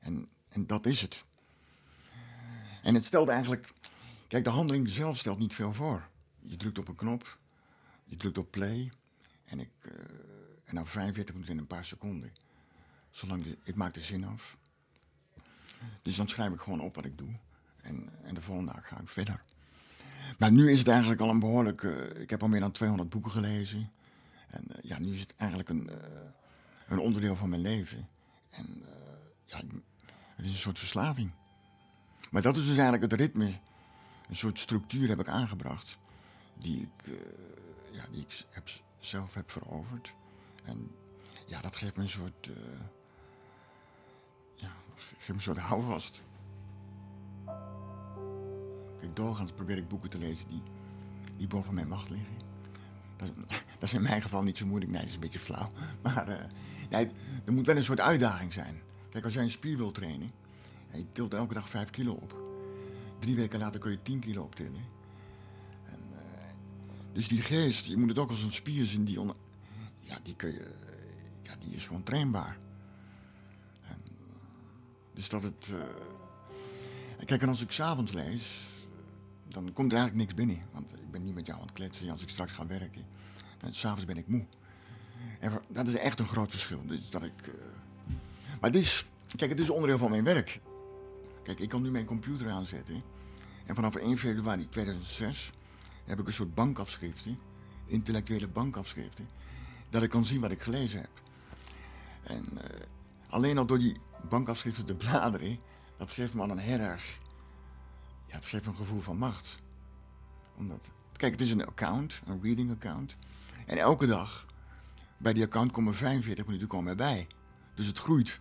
En, 0.00 0.28
en 0.48 0.66
dat 0.66 0.86
is 0.86 1.00
het. 1.00 1.24
En 2.82 2.94
het 2.94 3.04
stelt 3.04 3.28
eigenlijk, 3.28 3.72
kijk 4.28 4.44
de 4.44 4.50
handeling 4.50 4.88
zelf 4.88 5.18
stelt 5.18 5.38
niet 5.38 5.54
veel 5.54 5.72
voor. 5.72 6.08
Je 6.40 6.56
drukt 6.56 6.78
op 6.78 6.88
een 6.88 6.94
knop, 6.94 7.38
je 8.04 8.16
drukt 8.16 8.38
op 8.38 8.50
play 8.50 8.92
en 9.44 9.60
ik, 9.60 9.70
uh, 9.82 9.92
en 10.64 10.74
nou 10.74 10.86
45 10.86 11.34
minuten 11.34 11.54
in 11.54 11.60
een 11.60 11.66
paar 11.66 11.84
seconden. 11.84 12.32
Zolang 13.10 13.56
ik 13.62 13.74
maak 13.74 13.94
de 13.94 14.00
zin 14.00 14.24
af. 14.24 14.56
Dus 16.02 16.16
dan 16.16 16.28
schrijf 16.28 16.52
ik 16.52 16.60
gewoon 16.60 16.80
op 16.80 16.94
wat 16.94 17.04
ik 17.04 17.18
doe. 17.18 17.34
En, 17.76 18.08
en 18.22 18.34
de 18.34 18.42
volgende 18.42 18.72
dag 18.72 18.88
ga 18.88 19.00
ik 19.00 19.08
verder. 19.08 19.42
Maar 20.38 20.52
nu 20.52 20.70
is 20.70 20.78
het 20.78 20.88
eigenlijk 20.88 21.20
al 21.20 21.30
een 21.30 21.38
behoorlijk. 21.38 21.82
Uh, 21.82 22.20
ik 22.20 22.30
heb 22.30 22.42
al 22.42 22.48
meer 22.48 22.60
dan 22.60 22.72
200 22.72 23.10
boeken 23.10 23.30
gelezen. 23.30 23.90
En 24.48 24.64
uh, 24.68 24.76
ja, 24.82 24.98
nu 24.98 25.12
is 25.12 25.20
het 25.20 25.34
eigenlijk 25.36 25.68
een, 25.68 25.90
een 26.88 26.98
onderdeel 26.98 27.36
van 27.36 27.48
mijn 27.48 27.62
leven. 27.62 28.08
En 28.50 28.82
ja, 29.44 29.56
het 30.36 30.46
is 30.46 30.52
een 30.52 30.58
soort 30.58 30.78
verslaving. 30.78 31.30
Maar 32.32 32.42
dat 32.42 32.56
is 32.56 32.66
dus 32.66 32.76
eigenlijk 32.76 33.02
het 33.02 33.20
ritme. 33.20 33.58
Een 34.28 34.36
soort 34.36 34.58
structuur 34.58 35.08
heb 35.08 35.20
ik 35.20 35.28
aangebracht. 35.28 35.98
Die 36.54 36.80
ik, 36.80 37.18
ja, 37.90 38.04
die 38.10 38.20
ik 38.20 38.46
zelf 38.98 39.34
heb 39.34 39.50
veroverd. 39.50 40.14
En 40.64 40.90
ja, 41.46 41.60
dat 41.60 41.76
geeft 41.76 41.96
me 41.96 42.02
een 42.02 42.08
soort. 42.08 42.46
Uh, 42.46 42.56
ja, 44.54 44.72
geeft 44.96 45.28
me 45.28 45.34
een 45.34 45.40
soort 45.40 45.58
houvast. 45.58 46.22
Kijk, 48.98 49.16
doorgaans 49.16 49.52
probeer 49.52 49.76
ik 49.76 49.88
boeken 49.88 50.10
te 50.10 50.18
lezen 50.18 50.48
die, 50.48 50.62
die 51.36 51.46
boven 51.46 51.74
mijn 51.74 51.88
macht 51.88 52.10
liggen. 52.10 52.36
Dat, 53.16 53.30
is 53.80 53.92
in 53.92 54.02
mijn 54.02 54.22
geval 54.22 54.42
niet 54.42 54.56
zo 54.56 54.66
moeilijk. 54.66 54.90
Nee, 54.90 55.00
dat 55.00 55.08
is 55.08 55.14
een 55.14 55.20
beetje 55.20 55.38
flauw. 55.38 55.70
Maar 56.02 56.28
uh, 56.28 56.36
nee, 56.90 57.10
er 57.44 57.52
moet 57.52 57.66
wel 57.66 57.76
een 57.76 57.84
soort 57.84 58.00
uitdaging 58.00 58.52
zijn. 58.52 58.82
Kijk, 59.10 59.24
als 59.24 59.34
jij 59.34 59.42
een 59.42 59.50
spier 59.50 59.92
trainen. 59.92 60.41
En 60.92 60.98
je 60.98 61.06
tilt 61.12 61.34
elke 61.34 61.54
dag 61.54 61.68
5 61.68 61.90
kilo 61.90 62.12
op. 62.12 62.36
Drie 63.18 63.36
weken 63.36 63.58
later 63.58 63.80
kun 63.80 63.90
je 63.90 64.02
10 64.02 64.20
kilo 64.20 64.42
optillen. 64.42 64.84
En, 65.84 66.00
uh, 66.12 66.18
dus 67.12 67.28
die 67.28 67.40
geest, 67.40 67.86
je 67.86 67.96
moet 67.96 68.08
het 68.08 68.18
ook 68.18 68.30
als 68.30 68.42
een 68.42 68.52
spier 68.52 68.86
zien 68.86 69.04
die 69.04 69.20
on, 69.20 69.32
ja, 69.98 70.18
die 70.22 70.36
kun 70.36 70.52
je, 70.52 70.74
ja, 71.42 71.56
die 71.60 71.74
is 71.74 71.86
gewoon 71.86 72.02
trainbaar. 72.02 72.58
En, 73.82 73.96
dus 75.14 75.28
dat 75.28 75.42
het, 75.42 75.68
uh, 75.72 75.84
kijk, 77.24 77.42
en 77.42 77.48
als 77.48 77.60
ik 77.60 77.70
s'avonds 77.70 78.12
lees, 78.12 78.60
dan 79.48 79.72
komt 79.72 79.92
er 79.92 79.98
eigenlijk 79.98 80.14
niks 80.14 80.34
binnen. 80.34 80.66
Want 80.72 80.92
ik 80.92 81.10
ben 81.10 81.24
niet 81.24 81.34
met 81.34 81.46
jou 81.46 81.58
aan 81.60 81.66
het 81.66 81.74
kletsen 81.74 82.10
als 82.10 82.22
ik 82.22 82.28
straks 82.28 82.52
ga 82.52 82.66
werken. 82.66 83.04
S'avonds 83.70 84.04
ben 84.04 84.16
ik 84.16 84.28
moe. 84.28 84.44
En 85.40 85.60
dat 85.68 85.88
is 85.88 85.94
echt 85.94 86.18
een 86.18 86.26
groot 86.26 86.50
verschil. 86.50 86.86
Dus 86.86 87.10
dat 87.10 87.22
ik, 87.22 87.54
maar 88.60 88.72
dit 88.72 88.82
is, 88.82 89.06
kijk, 89.36 89.50
het 89.50 89.60
is 89.60 89.70
onderdeel 89.70 89.98
van 89.98 90.10
mijn 90.10 90.24
werk. 90.24 90.60
Kijk, 91.42 91.60
ik 91.60 91.68
kan 91.68 91.82
nu 91.82 91.90
mijn 91.90 92.04
computer 92.04 92.50
aanzetten. 92.50 93.02
En 93.64 93.74
vanaf 93.74 93.94
1 93.94 94.18
februari 94.18 94.68
2006 94.68 95.52
heb 96.04 96.20
ik 96.20 96.26
een 96.26 96.32
soort 96.32 96.54
bankafschriften, 96.54 97.38
intellectuele 97.84 98.48
bankafschriften, 98.48 99.28
dat 99.90 100.02
ik 100.02 100.10
kan 100.10 100.24
zien 100.24 100.40
wat 100.40 100.50
ik 100.50 100.62
gelezen 100.62 101.00
heb. 101.00 101.10
En 102.22 102.48
uh, 102.54 102.60
alleen 103.28 103.58
al 103.58 103.66
door 103.66 103.78
die 103.78 103.96
bankafschriften 104.28 104.84
te 104.84 104.94
bladeren, 104.94 105.58
dat 105.96 106.10
geeft 106.10 106.34
me 106.34 106.42
al 106.42 106.50
een 106.50 106.58
heel 106.58 106.80
ja, 108.32 108.38
het 108.38 108.46
geeft 108.46 108.66
een 108.66 108.74
gevoel 108.74 109.00
van 109.00 109.16
macht. 109.16 109.58
Omdat, 110.56 110.90
kijk, 111.16 111.32
het 111.32 111.40
is 111.40 111.50
een 111.50 111.66
account, 111.66 112.20
een 112.24 112.42
reading 112.42 112.70
account. 112.70 113.16
En 113.66 113.78
elke 113.78 114.06
dag, 114.06 114.46
bij 115.16 115.32
die 115.32 115.44
account 115.44 115.72
komen 115.72 115.94
45 115.94 116.46
minuten 116.46 116.68
komen 116.68 116.90
erbij. 116.90 117.26
Dus 117.74 117.86
het 117.86 117.98
groeit. 117.98 118.40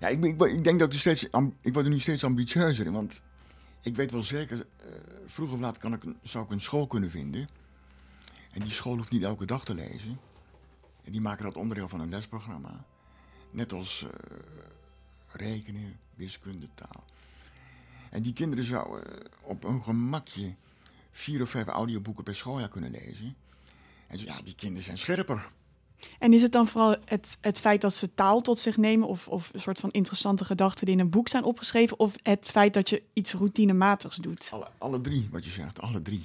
Ja, 0.00 0.08
ik, 0.08 0.24
ik, 0.24 0.64
denk 0.64 0.78
dat 0.78 0.92
ik, 0.92 0.98
steeds, 0.98 1.24
ik 1.60 1.72
word 1.72 1.84
er 1.84 1.90
nu 1.90 1.98
steeds 1.98 2.24
ambitieuzer 2.24 2.86
in, 2.86 2.92
want 2.92 3.20
ik 3.80 3.96
weet 3.96 4.10
wel 4.10 4.22
zeker, 4.22 4.56
uh, 4.56 4.64
vroeg 5.26 5.52
of 5.52 5.58
laat 5.58 5.78
kan 5.78 5.92
ik, 5.92 6.02
zou 6.22 6.44
ik 6.44 6.50
een 6.50 6.60
school 6.60 6.86
kunnen 6.86 7.10
vinden. 7.10 7.48
En 8.50 8.60
die 8.60 8.72
school 8.72 8.96
hoeft 8.96 9.10
niet 9.10 9.22
elke 9.22 9.46
dag 9.46 9.64
te 9.64 9.74
lezen. 9.74 10.20
En 11.04 11.12
die 11.12 11.20
maken 11.20 11.44
dat 11.44 11.56
onderdeel 11.56 11.88
van 11.88 12.00
een 12.00 12.08
lesprogramma. 12.08 12.84
Net 13.50 13.72
als 13.72 14.02
uh, 14.02 14.10
rekenen, 15.26 15.98
wiskunde, 16.14 16.68
taal. 16.74 17.04
En 18.10 18.22
die 18.22 18.32
kinderen 18.32 18.64
zouden 18.64 19.02
op 19.42 19.64
een 19.64 19.82
gemakje 19.82 20.54
vier 21.10 21.42
of 21.42 21.50
vijf 21.50 21.66
audioboeken 21.66 22.24
per 22.24 22.34
schooljaar 22.34 22.68
kunnen 22.68 22.90
lezen. 22.90 23.36
En 24.06 24.18
ja, 24.18 24.42
die 24.42 24.54
kinderen 24.54 24.84
zijn 24.84 24.98
scherper. 24.98 25.48
En 26.18 26.32
is 26.32 26.42
het 26.42 26.52
dan 26.52 26.66
vooral 26.66 26.96
het, 27.04 27.38
het 27.40 27.60
feit 27.60 27.80
dat 27.80 27.94
ze 27.94 28.14
taal 28.14 28.40
tot 28.40 28.58
zich 28.58 28.76
nemen, 28.76 29.08
of, 29.08 29.28
of 29.28 29.50
een 29.52 29.60
soort 29.60 29.80
van 29.80 29.90
interessante 29.90 30.44
gedachten 30.44 30.86
die 30.86 30.94
in 30.94 31.00
een 31.00 31.10
boek 31.10 31.28
zijn 31.28 31.44
opgeschreven, 31.44 31.98
of 31.98 32.14
het 32.22 32.48
feit 32.48 32.74
dat 32.74 32.88
je 32.88 33.02
iets 33.12 33.32
routinematigs 33.32 34.16
doet? 34.16 34.48
Alle, 34.52 34.68
alle 34.78 35.00
drie, 35.00 35.28
wat 35.30 35.44
je 35.44 35.50
zegt, 35.50 35.80
alle 35.80 35.98
drie. 35.98 36.24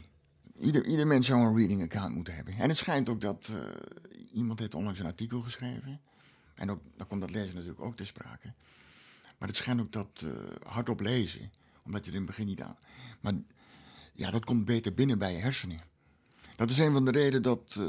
Ieder, 0.60 0.86
ieder 0.86 1.08
mens 1.08 1.28
zou 1.28 1.42
een 1.42 1.58
reading 1.58 1.82
account 1.82 2.16
moeten 2.16 2.36
hebben. 2.36 2.54
En 2.58 2.70
het 2.70 2.78
schijnt 2.78 3.10
ook 3.10 3.22
dat 3.22 3.48
uh, 3.52 3.58
iemand 4.34 4.60
heeft 4.60 4.76
onlangs 4.76 5.00
een 5.00 5.06
artikel 5.06 5.42
geschreven. 5.42 6.02
En 6.56 6.72
ook, 6.72 6.80
dan 6.98 7.08
komt 7.08 7.22
dat 7.22 7.32
lezen 7.32 7.56
natuurlijk 7.56 7.82
ook 7.82 7.96
te 7.96 8.06
sprake. 8.06 8.54
Maar 9.38 9.48
het 9.48 9.58
schijnt 9.58 9.82
ook 9.82 9.92
dat 9.92 10.22
uh, 10.24 10.32
hardop 10.68 11.00
lezen, 11.00 11.52
omdat 11.86 12.06
je 12.06 12.12
er 12.12 12.18
in 12.18 12.24
het 12.24 12.32
begin 12.32 12.46
niet 12.46 12.62
aan. 12.62 12.78
Maar 13.20 13.34
ja, 14.14 14.32
dat 14.32 14.46
komt 14.46 14.66
beter 14.66 14.94
binnen 14.94 15.18
bij 15.18 15.34
je 15.34 15.40
hersenen. 15.40 15.80
Dat 16.56 16.70
is 16.70 16.78
een 16.78 16.92
van 16.92 17.06
de 17.06 17.12
redenen 17.12 17.42
dat. 17.42 17.76
Uh, 17.78 17.88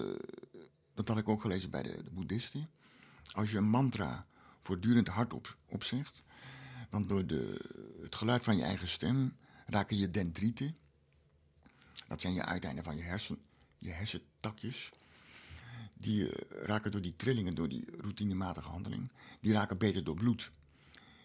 dat 0.96 1.08
had 1.08 1.18
ik 1.18 1.28
ook 1.28 1.40
gelezen 1.40 1.70
bij 1.70 1.82
de, 1.82 2.02
de 2.02 2.10
boeddhisten. 2.10 2.68
Als 3.32 3.50
je 3.50 3.56
een 3.56 3.68
mantra 3.68 4.26
voortdurend 4.62 5.08
hardop 5.08 5.56
opzegt, 5.66 6.22
dan 6.90 7.02
door 7.02 7.26
de, 7.26 7.60
het 8.02 8.14
geluid 8.14 8.44
van 8.44 8.56
je 8.56 8.62
eigen 8.62 8.88
stem 8.88 9.36
raken 9.66 9.96
je 9.96 10.10
dendrieten. 10.10 10.76
Dat 12.08 12.20
zijn 12.20 12.34
je 12.34 12.44
uiteinden 12.44 12.84
van 12.84 12.96
je, 12.96 13.02
hersen, 13.02 13.38
je 13.78 13.90
hersentakjes. 13.90 14.90
die 15.94 16.32
eh, 16.32 16.62
raken 16.64 16.90
door 16.90 17.00
die 17.00 17.16
trillingen, 17.16 17.54
door 17.54 17.68
die 17.68 17.84
routinematige 18.00 18.68
handeling, 18.68 19.10
die 19.40 19.52
raken 19.52 19.78
beter 19.78 20.04
door 20.04 20.14
bloed. 20.14 20.50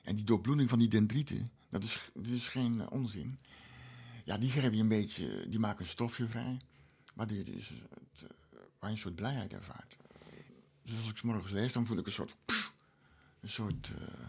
En 0.03 0.15
die 0.15 0.25
doorbloeding 0.25 0.69
van 0.69 0.79
die 0.79 0.87
dendrieten, 0.87 1.51
dat 1.69 1.83
is, 1.83 2.09
dat 2.13 2.25
is 2.25 2.47
geen 2.47 2.81
eh, 2.81 2.91
onzin. 2.91 3.39
Ja, 4.25 4.37
die 4.37 4.49
geven 4.49 4.75
je 4.75 4.81
een 4.81 4.87
beetje, 4.87 5.49
die 5.49 5.59
maken 5.59 5.83
een 5.83 5.89
stofje 5.89 6.27
vrij, 6.27 6.59
waardoor 7.13 7.37
je 7.37 7.43
dus 7.43 7.69
het, 7.69 8.29
eh, 8.29 8.29
waar 8.81 8.89
je 8.89 8.95
een 8.95 9.01
soort 9.01 9.15
blijheid 9.15 9.53
ervaart. 9.53 9.95
Dus 10.83 10.97
als 10.97 11.09
ik 11.09 11.17
's 11.17 11.21
morgens 11.21 11.51
lees, 11.51 11.73
dan 11.73 11.85
voel 11.85 11.97
ik 11.97 12.05
een 12.05 12.11
soort, 12.11 12.35
een 13.39 13.49
soort, 13.49 13.91
eh, 13.99 14.27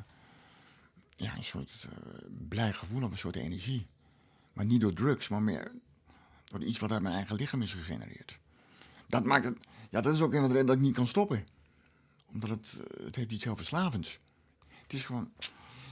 ja, 1.16 1.36
een 1.36 1.44
soort 1.44 1.86
eh, 1.90 2.28
blij 2.48 2.72
gevoel 2.72 3.02
of 3.02 3.10
een 3.10 3.18
soort 3.18 3.36
energie. 3.36 3.86
Maar 4.52 4.64
niet 4.64 4.80
door 4.80 4.92
drugs, 4.92 5.28
maar 5.28 5.42
meer 5.42 5.72
door 6.44 6.62
iets 6.62 6.78
wat 6.78 6.90
uit 6.90 7.02
mijn 7.02 7.14
eigen 7.14 7.36
lichaam 7.36 7.62
is 7.62 7.72
gegenereerd. 7.72 8.38
Dat 9.06 9.24
maakt 9.24 9.44
het, 9.44 9.58
ja, 9.90 10.00
dat 10.00 10.14
is 10.14 10.20
ook 10.20 10.32
een 10.32 10.40
van 10.40 10.48
de 10.48 10.54
redenen 10.54 10.66
dat 10.66 10.76
ik 10.76 10.82
niet 10.82 10.94
kan 10.94 11.06
stoppen. 11.06 11.46
Omdat 12.32 12.50
het, 12.50 12.72
eh, 12.72 13.04
het 13.04 13.16
heeft 13.16 13.32
iets 13.32 13.44
heel 13.44 13.56
verslavends. 13.56 14.18
Het 14.82 14.92
is 14.92 15.04
gewoon, 15.04 15.32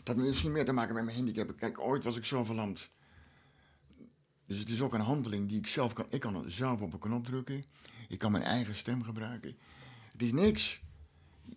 dat 0.02 0.16
heeft 0.16 0.28
misschien 0.28 0.52
meer 0.52 0.64
te 0.64 0.72
maken 0.72 0.94
met 0.94 1.04
mijn 1.04 1.16
handicap. 1.16 1.56
Kijk, 1.56 1.80
ooit 1.80 2.04
was 2.04 2.16
ik 2.16 2.24
zo 2.24 2.44
verlamd. 2.44 2.90
Dus 4.46 4.58
het 4.58 4.70
is 4.70 4.80
ook 4.80 4.94
een 4.94 5.00
handeling 5.00 5.48
die 5.48 5.58
ik 5.58 5.66
zelf 5.66 5.92
kan. 5.92 6.06
Ik 6.08 6.20
kan 6.20 6.50
zelf 6.50 6.80
op 6.80 6.92
een 6.92 6.98
knop 6.98 7.26
drukken. 7.26 7.62
Ik 8.10 8.18
kan 8.18 8.32
mijn 8.32 8.44
eigen 8.44 8.74
stem 8.74 9.02
gebruiken. 9.02 9.56
Het 10.12 10.22
is 10.22 10.32
niks. 10.32 10.80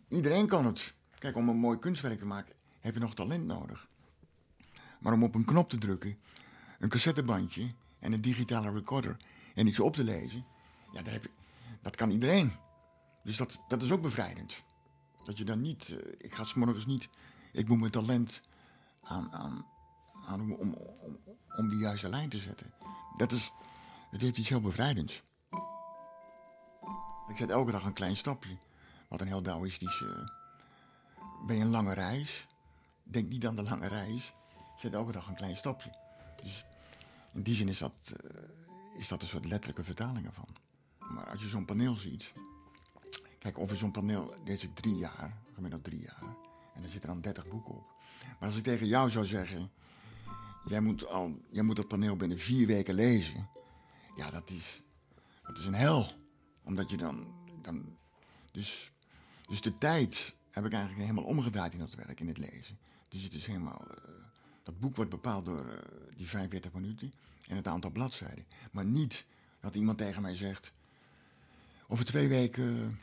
Iedereen 0.07 0.47
kan 0.47 0.65
het. 0.65 0.93
Kijk, 1.17 1.35
om 1.35 1.49
een 1.49 1.57
mooi 1.57 1.79
kunstwerk 1.79 2.19
te 2.19 2.25
maken 2.25 2.55
heb 2.79 2.93
je 2.93 2.99
nog 2.99 3.15
talent 3.15 3.45
nodig. 3.45 3.87
Maar 4.99 5.13
om 5.13 5.23
op 5.23 5.35
een 5.35 5.45
knop 5.45 5.69
te 5.69 5.77
drukken, 5.77 6.17
een 6.79 6.89
cassettebandje 6.89 7.71
en 7.99 8.13
een 8.13 8.21
digitale 8.21 8.71
recorder 8.71 9.17
en 9.53 9.67
iets 9.67 9.79
op 9.79 9.95
te 9.95 10.03
lezen, 10.03 10.45
ja, 10.91 11.01
daar 11.01 11.13
heb 11.13 11.23
je, 11.23 11.29
dat 11.81 11.95
kan 11.95 12.09
iedereen. 12.09 12.51
Dus 13.23 13.37
dat, 13.37 13.61
dat 13.67 13.83
is 13.83 13.91
ook 13.91 14.01
bevrijdend. 14.01 14.63
Dat 15.23 15.37
je 15.37 15.43
dan 15.43 15.61
niet, 15.61 15.89
eh, 15.89 16.11
ik 16.17 16.33
ga 16.33 16.43
's 16.43 16.53
morgens 16.53 16.85
niet, 16.85 17.09
ik 17.51 17.67
moet 17.67 17.79
mijn 17.79 17.91
talent 17.91 18.41
aan, 19.01 19.31
aan, 19.31 19.65
aan 20.25 20.41
om, 20.41 20.51
om, 20.53 20.73
om, 20.73 21.19
om 21.57 21.69
die 21.69 21.79
juiste 21.79 22.09
lijn 22.09 22.29
te 22.29 22.39
zetten. 22.39 22.73
Dat 23.17 23.31
is, 23.31 23.51
het 24.11 24.21
heeft 24.21 24.37
iets 24.37 24.49
heel 24.49 24.61
bevrijdends. 24.61 25.23
Ik 27.27 27.37
zet 27.37 27.49
elke 27.49 27.71
dag 27.71 27.85
een 27.85 27.93
klein 27.93 28.15
stapje. 28.15 28.57
Wat 29.07 29.21
een 29.21 29.27
heel 29.27 29.41
Taoïstisch. 29.41 30.01
eh 30.01 30.41
ben 31.45 31.55
je 31.55 31.61
een 31.61 31.69
lange 31.69 31.93
reis? 31.93 32.47
Denk 33.03 33.29
niet 33.29 33.47
aan 33.47 33.55
de 33.55 33.63
lange 33.63 33.87
reis. 33.87 34.33
Zet 34.77 34.93
elke 34.93 35.11
dag 35.11 35.27
een 35.27 35.35
klein 35.35 35.57
stapje. 35.57 35.91
Dus 36.43 36.65
in 37.33 37.41
die 37.41 37.55
zin 37.55 37.67
is 37.67 37.77
dat, 37.77 38.13
eh, 38.23 38.99
is 38.99 39.07
dat 39.07 39.21
een 39.21 39.27
soort 39.27 39.45
letterlijke 39.45 39.83
vertaling 39.83 40.25
ervan. 40.25 40.47
Maar 40.99 41.29
als 41.29 41.41
je 41.41 41.47
zo'n 41.47 41.65
paneel 41.65 41.95
ziet. 41.95 42.33
Kijk, 43.39 43.57
over 43.57 43.77
zo'n 43.77 43.91
paneel 43.91 44.35
lees 44.45 44.63
ik 44.63 44.75
drie 44.75 44.95
jaar, 44.95 45.37
gemiddeld 45.53 45.83
drie 45.83 46.01
jaar. 46.01 46.23
En 46.73 46.83
er 46.83 46.89
zitten 46.89 47.09
dan 47.09 47.21
dertig 47.21 47.47
boeken 47.47 47.73
op. 47.73 47.85
Maar 48.39 48.49
als 48.49 48.57
ik 48.57 48.63
tegen 48.63 48.87
jou 48.87 49.09
zou 49.09 49.25
zeggen. 49.25 49.71
Jij 50.65 50.81
moet, 50.81 51.07
al, 51.07 51.37
jij 51.49 51.63
moet 51.63 51.75
dat 51.75 51.87
paneel 51.87 52.15
binnen 52.15 52.39
vier 52.39 52.67
weken 52.67 52.93
lezen. 52.93 53.49
Ja, 54.15 54.31
dat 54.31 54.49
is, 54.49 54.81
dat 55.43 55.57
is 55.57 55.65
een 55.65 55.73
hel. 55.73 56.22
Omdat 56.63 56.89
je 56.91 56.97
dan. 56.97 57.27
dan 57.61 57.97
dus, 58.51 58.91
dus 59.47 59.61
de 59.61 59.73
tijd 59.73 60.35
heb 60.51 60.65
ik 60.65 60.71
eigenlijk 60.73 61.01
helemaal 61.01 61.29
omgedraaid 61.29 61.73
in 61.73 61.79
dat 61.79 61.93
werk, 61.95 62.19
in 62.19 62.27
het 62.27 62.37
lezen. 62.37 62.77
Dus 63.09 63.23
het 63.23 63.33
is 63.33 63.45
helemaal. 63.45 63.85
eh, 63.87 64.13
dat 64.63 64.79
boek 64.79 64.95
wordt 64.95 65.11
bepaald 65.11 65.45
door 65.45 65.69
eh, 65.69 65.77
die 66.15 66.27
45 66.27 66.73
minuten 66.73 67.13
en 67.47 67.55
het 67.55 67.67
aantal 67.67 67.91
bladzijden. 67.91 68.45
Maar 68.71 68.85
niet 68.85 69.25
dat 69.59 69.75
iemand 69.75 69.97
tegen 69.97 70.21
mij 70.21 70.35
zegt. 70.35 70.71
Over 71.87 72.05
twee 72.05 72.27
weken. 72.27 72.99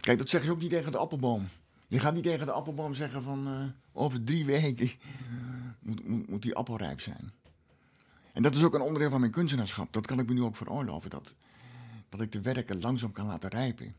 Kijk, 0.00 0.18
dat 0.18 0.28
zeg 0.28 0.44
je 0.44 0.50
ook 0.50 0.60
niet 0.60 0.70
tegen 0.70 0.92
de 0.92 0.98
appelboom. 0.98 1.48
Je 1.88 1.98
gaat 1.98 2.14
niet 2.14 2.22
tegen 2.22 2.46
de 2.46 2.52
appelboom 2.52 2.94
zeggen 2.94 3.22
van. 3.22 3.46
eh, 3.46 3.64
over 3.92 4.24
drie 4.24 4.44
weken 4.44 4.90
moet, 5.80 6.08
moet, 6.08 6.28
moet 6.28 6.42
die 6.42 6.54
appel 6.54 6.76
rijp 6.76 7.00
zijn. 7.00 7.32
En 8.32 8.42
dat 8.42 8.54
is 8.56 8.62
ook 8.62 8.74
een 8.74 8.80
onderdeel 8.80 9.10
van 9.10 9.20
mijn 9.20 9.32
kunstenaarschap. 9.32 9.92
Dat 9.92 10.06
kan 10.06 10.18
ik 10.18 10.26
me 10.26 10.34
nu 10.34 10.42
ook 10.42 10.56
veroorloven. 10.56 11.10
Dat, 11.10 11.34
dat 12.08 12.20
ik 12.20 12.32
de 12.32 12.40
werken 12.40 12.80
langzaam 12.80 13.12
kan 13.12 13.26
laten 13.26 13.50
rijpen. 13.50 13.94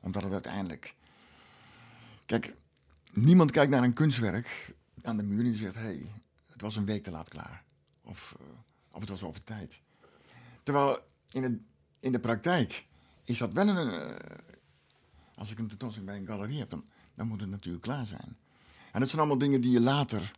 Omdat 0.00 0.22
het 0.22 0.32
uiteindelijk. 0.32 0.94
Kijk, 2.26 2.54
niemand 3.12 3.50
kijkt 3.50 3.70
naar 3.70 3.82
een 3.82 3.94
kunstwerk 3.94 4.74
aan 5.02 5.16
de 5.16 5.22
muur 5.22 5.44
en 5.44 5.56
zegt: 5.56 5.74
hé, 5.74 5.80
hey, 5.80 6.12
het 6.46 6.60
was 6.60 6.76
een 6.76 6.84
week 6.84 7.02
te 7.04 7.10
laat 7.10 7.28
klaar. 7.28 7.64
Of, 8.02 8.36
eh, 8.40 8.46
of 8.90 9.00
het 9.00 9.08
was 9.08 9.22
over 9.22 9.44
tijd. 9.44 9.80
Terwijl 10.62 10.98
in, 11.30 11.42
het, 11.42 11.52
in 12.00 12.12
de 12.12 12.20
praktijk 12.20 12.86
is 13.24 13.38
dat 13.38 13.52
wel 13.52 13.68
een. 13.68 13.90
eh, 13.90 14.38
als 15.34 15.50
ik 15.50 15.58
een 15.58 15.68
tentoonstelling 15.68 16.12
bij 16.12 16.20
een 16.20 16.26
galerie 16.38 16.58
heb, 16.58 16.70
dan, 16.70 16.84
dan 17.14 17.26
moet 17.26 17.40
het 17.40 17.50
natuurlijk 17.50 17.84
klaar 17.84 18.06
zijn. 18.06 18.36
En 18.92 19.00
dat 19.00 19.08
zijn 19.08 19.20
allemaal 19.20 19.38
dingen 19.38 19.60
die 19.60 19.70
je 19.70 19.80
later 19.80 20.32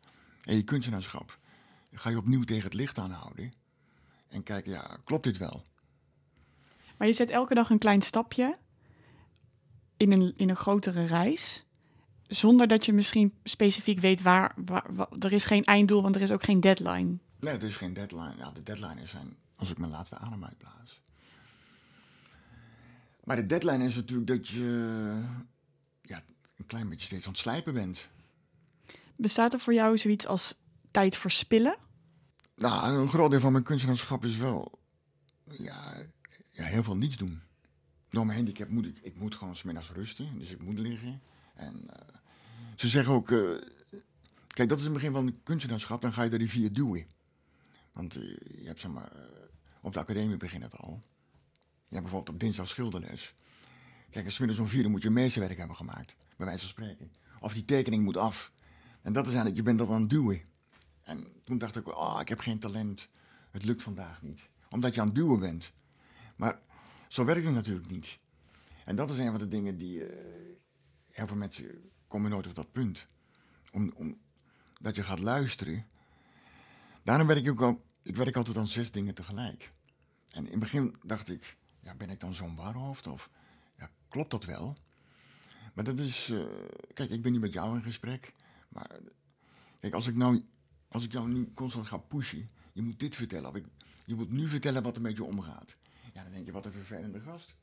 in 0.45 0.57
je 0.57 0.63
kunstenaarschap. 0.65 1.39
ga 1.93 2.11
je 2.11 2.17
opnieuw 2.17 2.45
tegen 2.45 2.65
het 2.65 2.75
licht 2.75 2.99
aanhouden. 2.99 3.53
En 4.29 4.43
kijken, 4.43 4.73
ja, 4.73 4.99
klopt 5.05 5.25
dit 5.25 5.37
wel? 5.37 5.63
Maar 6.97 7.07
je 7.07 7.13
zet 7.15 7.31
elke 7.31 7.55
dag 7.55 7.71
een 7.71 7.79
klein 7.79 8.03
stapje 8.03 8.59
in 9.97 10.13
een, 10.13 10.33
in 10.37 10.49
een 10.49 10.57
grotere 10.57 11.03
reis. 11.05 11.65
Zonder 12.27 12.67
dat 12.69 12.85
je 12.85 12.93
misschien 12.93 13.35
specifiek 13.45 14.01
weet 14.01 14.23
waar, 14.23 14.55
waar, 14.65 14.95
wa- 14.95 15.09
Er 15.19 15.33
is 15.33 15.45
geen 15.45 15.65
einddoel, 15.65 16.03
want 16.03 16.15
er 16.17 16.23
is 16.23 16.31
ook 16.31 16.43
geen 16.45 16.61
deadline. 16.61 17.19
Nee, 17.41 17.55
er 17.55 17.63
is 17.63 17.77
geen 17.77 17.93
deadline. 17.93 18.35
Ja, 18.39 18.51
de 18.51 18.63
deadline 18.63 19.07
zijn 19.07 19.37
als 19.57 19.71
ik 19.71 19.79
mijn 19.79 19.91
laatste 19.91 20.19
adem 20.19 20.45
uitblaas. 20.45 21.01
Maar 23.25 23.37
de 23.37 23.47
deadline 23.47 23.85
is 23.85 23.95
natuurlijk 23.95 24.29
dat 24.29 24.49
je 24.49 25.23
ja, 26.03 26.23
een 26.57 26.67
klein 26.67 26.89
beetje 26.89 27.07
steeds 27.07 27.25
aan 27.27 27.33
het 27.33 27.41
slijpen 27.41 27.75
bent. 27.75 28.09
Bestaat 29.17 29.53
er 29.53 29.61
voor 29.61 29.75
jou 29.75 29.99
zoiets 29.99 30.27
als 30.27 30.55
tijd 30.91 31.17
verspillen? 31.17 31.77
Nou, 32.57 32.95
een 33.01 33.09
groot 33.09 33.31
deel 33.31 33.41
van 33.41 33.53
mijn 33.53 33.65
kunstenaarschap 33.65 34.25
is 34.25 34.37
wel 34.37 34.79
ja, 35.51 35.93
ja, 36.57 36.65
heel 36.65 36.83
veel 36.83 36.97
niets 36.97 37.17
doen. 37.17 37.43
Door 38.11 38.27
mijn 38.27 38.37
handicap 38.37 38.69
moet 38.69 38.87
ik, 38.87 38.99
ik 39.03 39.17
moet 39.17 39.35
gewoon 39.35 39.57
smiddags 39.57 39.91
rusten, 39.91 40.39
dus 40.39 40.51
ik 40.51 40.63
moet 40.63 40.79
liggen. 40.79 41.21
En 41.55 41.91
eh, 41.91 42.15
ze 42.77 42.89
zeggen 42.89 43.15
ook, 43.15 43.31
eh, 43.31 43.39
kijk, 44.47 44.69
dat 44.69 44.79
is 44.79 44.85
het 44.85 44.93
begin 44.93 45.13
van 45.13 45.27
het 45.27 45.39
kunstenaarschap, 45.43 46.03
dan 46.03 46.13
ga 46.13 46.23
je 46.23 46.31
de 46.31 46.37
rivier 46.37 46.73
duwen. 46.73 47.07
Want 47.93 48.17
eh, 48.17 48.23
je 48.61 48.67
hebt 48.67 48.81
zeg 48.81 48.91
maar, 48.91 49.13
op 49.81 49.93
de 49.93 49.99
academie 49.99 50.37
begint 50.37 50.63
het 50.63 50.77
al. 50.77 51.01
Je 51.61 51.95
hebt 51.95 52.03
bijvoorbeeld 52.03 52.35
op 52.35 52.41
dinsdag 52.41 52.69
schilderles. 52.69 53.35
Kijk, 54.11 54.31
smiddags 54.31 54.61
om 54.61 54.69
vier 54.69 54.91
moet 54.91 55.03
je 55.03 55.11
meesterwerk 55.11 55.59
hebben 55.59 55.77
gemaakt, 55.77 56.17
bij 56.37 56.47
wijze 56.47 56.61
van 56.61 56.69
spreken. 56.69 57.13
Of 57.41 57.53
die 57.53 57.65
tekening 57.65 58.05
moet 58.05 58.17
af. 58.17 58.53
En 59.03 59.13
dat 59.13 59.27
is 59.27 59.33
eigenlijk, 59.33 59.57
je 59.57 59.63
bent 59.63 59.79
dat 59.79 59.89
aan 59.89 60.01
het 60.01 60.11
duwen. 60.11 60.43
En 61.03 61.27
toen 61.45 61.59
dacht 61.59 61.77
ik, 61.77 61.89
oh, 61.89 62.19
ik 62.21 62.29
heb 62.29 62.39
geen 62.39 62.59
talent. 62.59 63.09
Het 63.51 63.65
lukt 63.65 63.83
vandaag 63.83 64.23
niet. 64.23 64.49
Omdat 64.71 64.95
je 64.95 65.01
aan 65.01 65.07
het 65.07 65.17
duwen 65.17 65.41
bent. 65.41 65.73
Maar 66.37 66.61
zo 67.09 67.25
werkt 67.25 67.45
het 67.45 67.55
natuurlijk 67.55 67.89
niet. 67.89 68.19
En 68.85 68.97
dat 68.97 69.11
is 69.11 69.19
een 69.19 69.31
van 69.31 69.39
de 69.39 69.49
dingen 69.49 69.79
die... 69.79 70.05
eh, 70.05 70.57
heel 71.11 71.27
veel 71.27 71.37
mensen 71.37 71.91
komen 72.09 72.31
nooit 72.31 72.47
op 72.47 72.55
dat 72.55 72.73
punt. 72.73 73.07
Om, 73.73 73.93
om, 73.95 74.19
dat 74.81 74.97
je 74.97 75.03
gaat 75.03 75.19
luisteren. 75.19 75.87
Daarom 77.03 77.27
werk 77.27 77.45
ik 77.45 77.51
ook 77.51 77.61
al... 77.61 77.85
Ik 78.03 78.17
werk 78.17 78.37
altijd 78.37 78.57
aan 78.57 78.67
zes 78.67 78.91
dingen 78.91 79.15
tegelijk. 79.15 79.73
En 80.31 80.45
in 80.45 80.51
het 80.51 80.61
begin 80.61 80.97
dacht 81.03 81.29
ik... 81.29 81.57
Ja, 81.81 81.95
ben 81.95 82.11
ik 82.11 82.21
dan 82.21 82.35
zo'n 82.35 82.57
waarhoofd? 82.57 83.07
Of 83.07 83.31
ja, 83.77 83.91
klopt 84.09 84.31
dat 84.31 84.45
wel? 84.45 84.77
Maar 85.75 85.85
dat 85.85 85.99
is... 85.99 86.29
eh, 86.31 86.45
kijk, 86.95 87.11
ik 87.11 87.23
ben 87.23 87.33
nu 87.33 87.39
met 87.39 87.53
jou 87.53 87.77
in 87.77 87.83
gesprek. 87.83 88.35
Maar 88.69 88.91
kijk, 89.81 89.95
als 89.95 90.07
ik 90.07 90.15
nou 90.15 90.45
als 90.89 91.05
ik 91.05 91.13
jou 91.13 91.29
nu 91.29 91.53
constant 91.55 91.87
ga 91.87 91.97
pushen, 91.97 92.49
je 92.73 92.83
moet 92.83 93.01
dit 93.01 93.15
vertellen, 93.15 93.51
of 93.51 93.57
ik, 93.57 93.65
je 94.05 94.15
moet 94.15 94.31
nu 94.31 94.49
vertellen 94.49 94.83
wat 94.83 94.97
er 94.97 95.03
met 95.03 95.17
je 95.17 95.25
omgaat. 95.25 95.77
Ja, 96.17 96.23
dan 96.23 96.33
denk 96.33 96.47
je, 96.47 96.53
wat 96.53 96.65
een 96.67 96.73
vervelende 96.73 97.21
gast. 97.21 97.55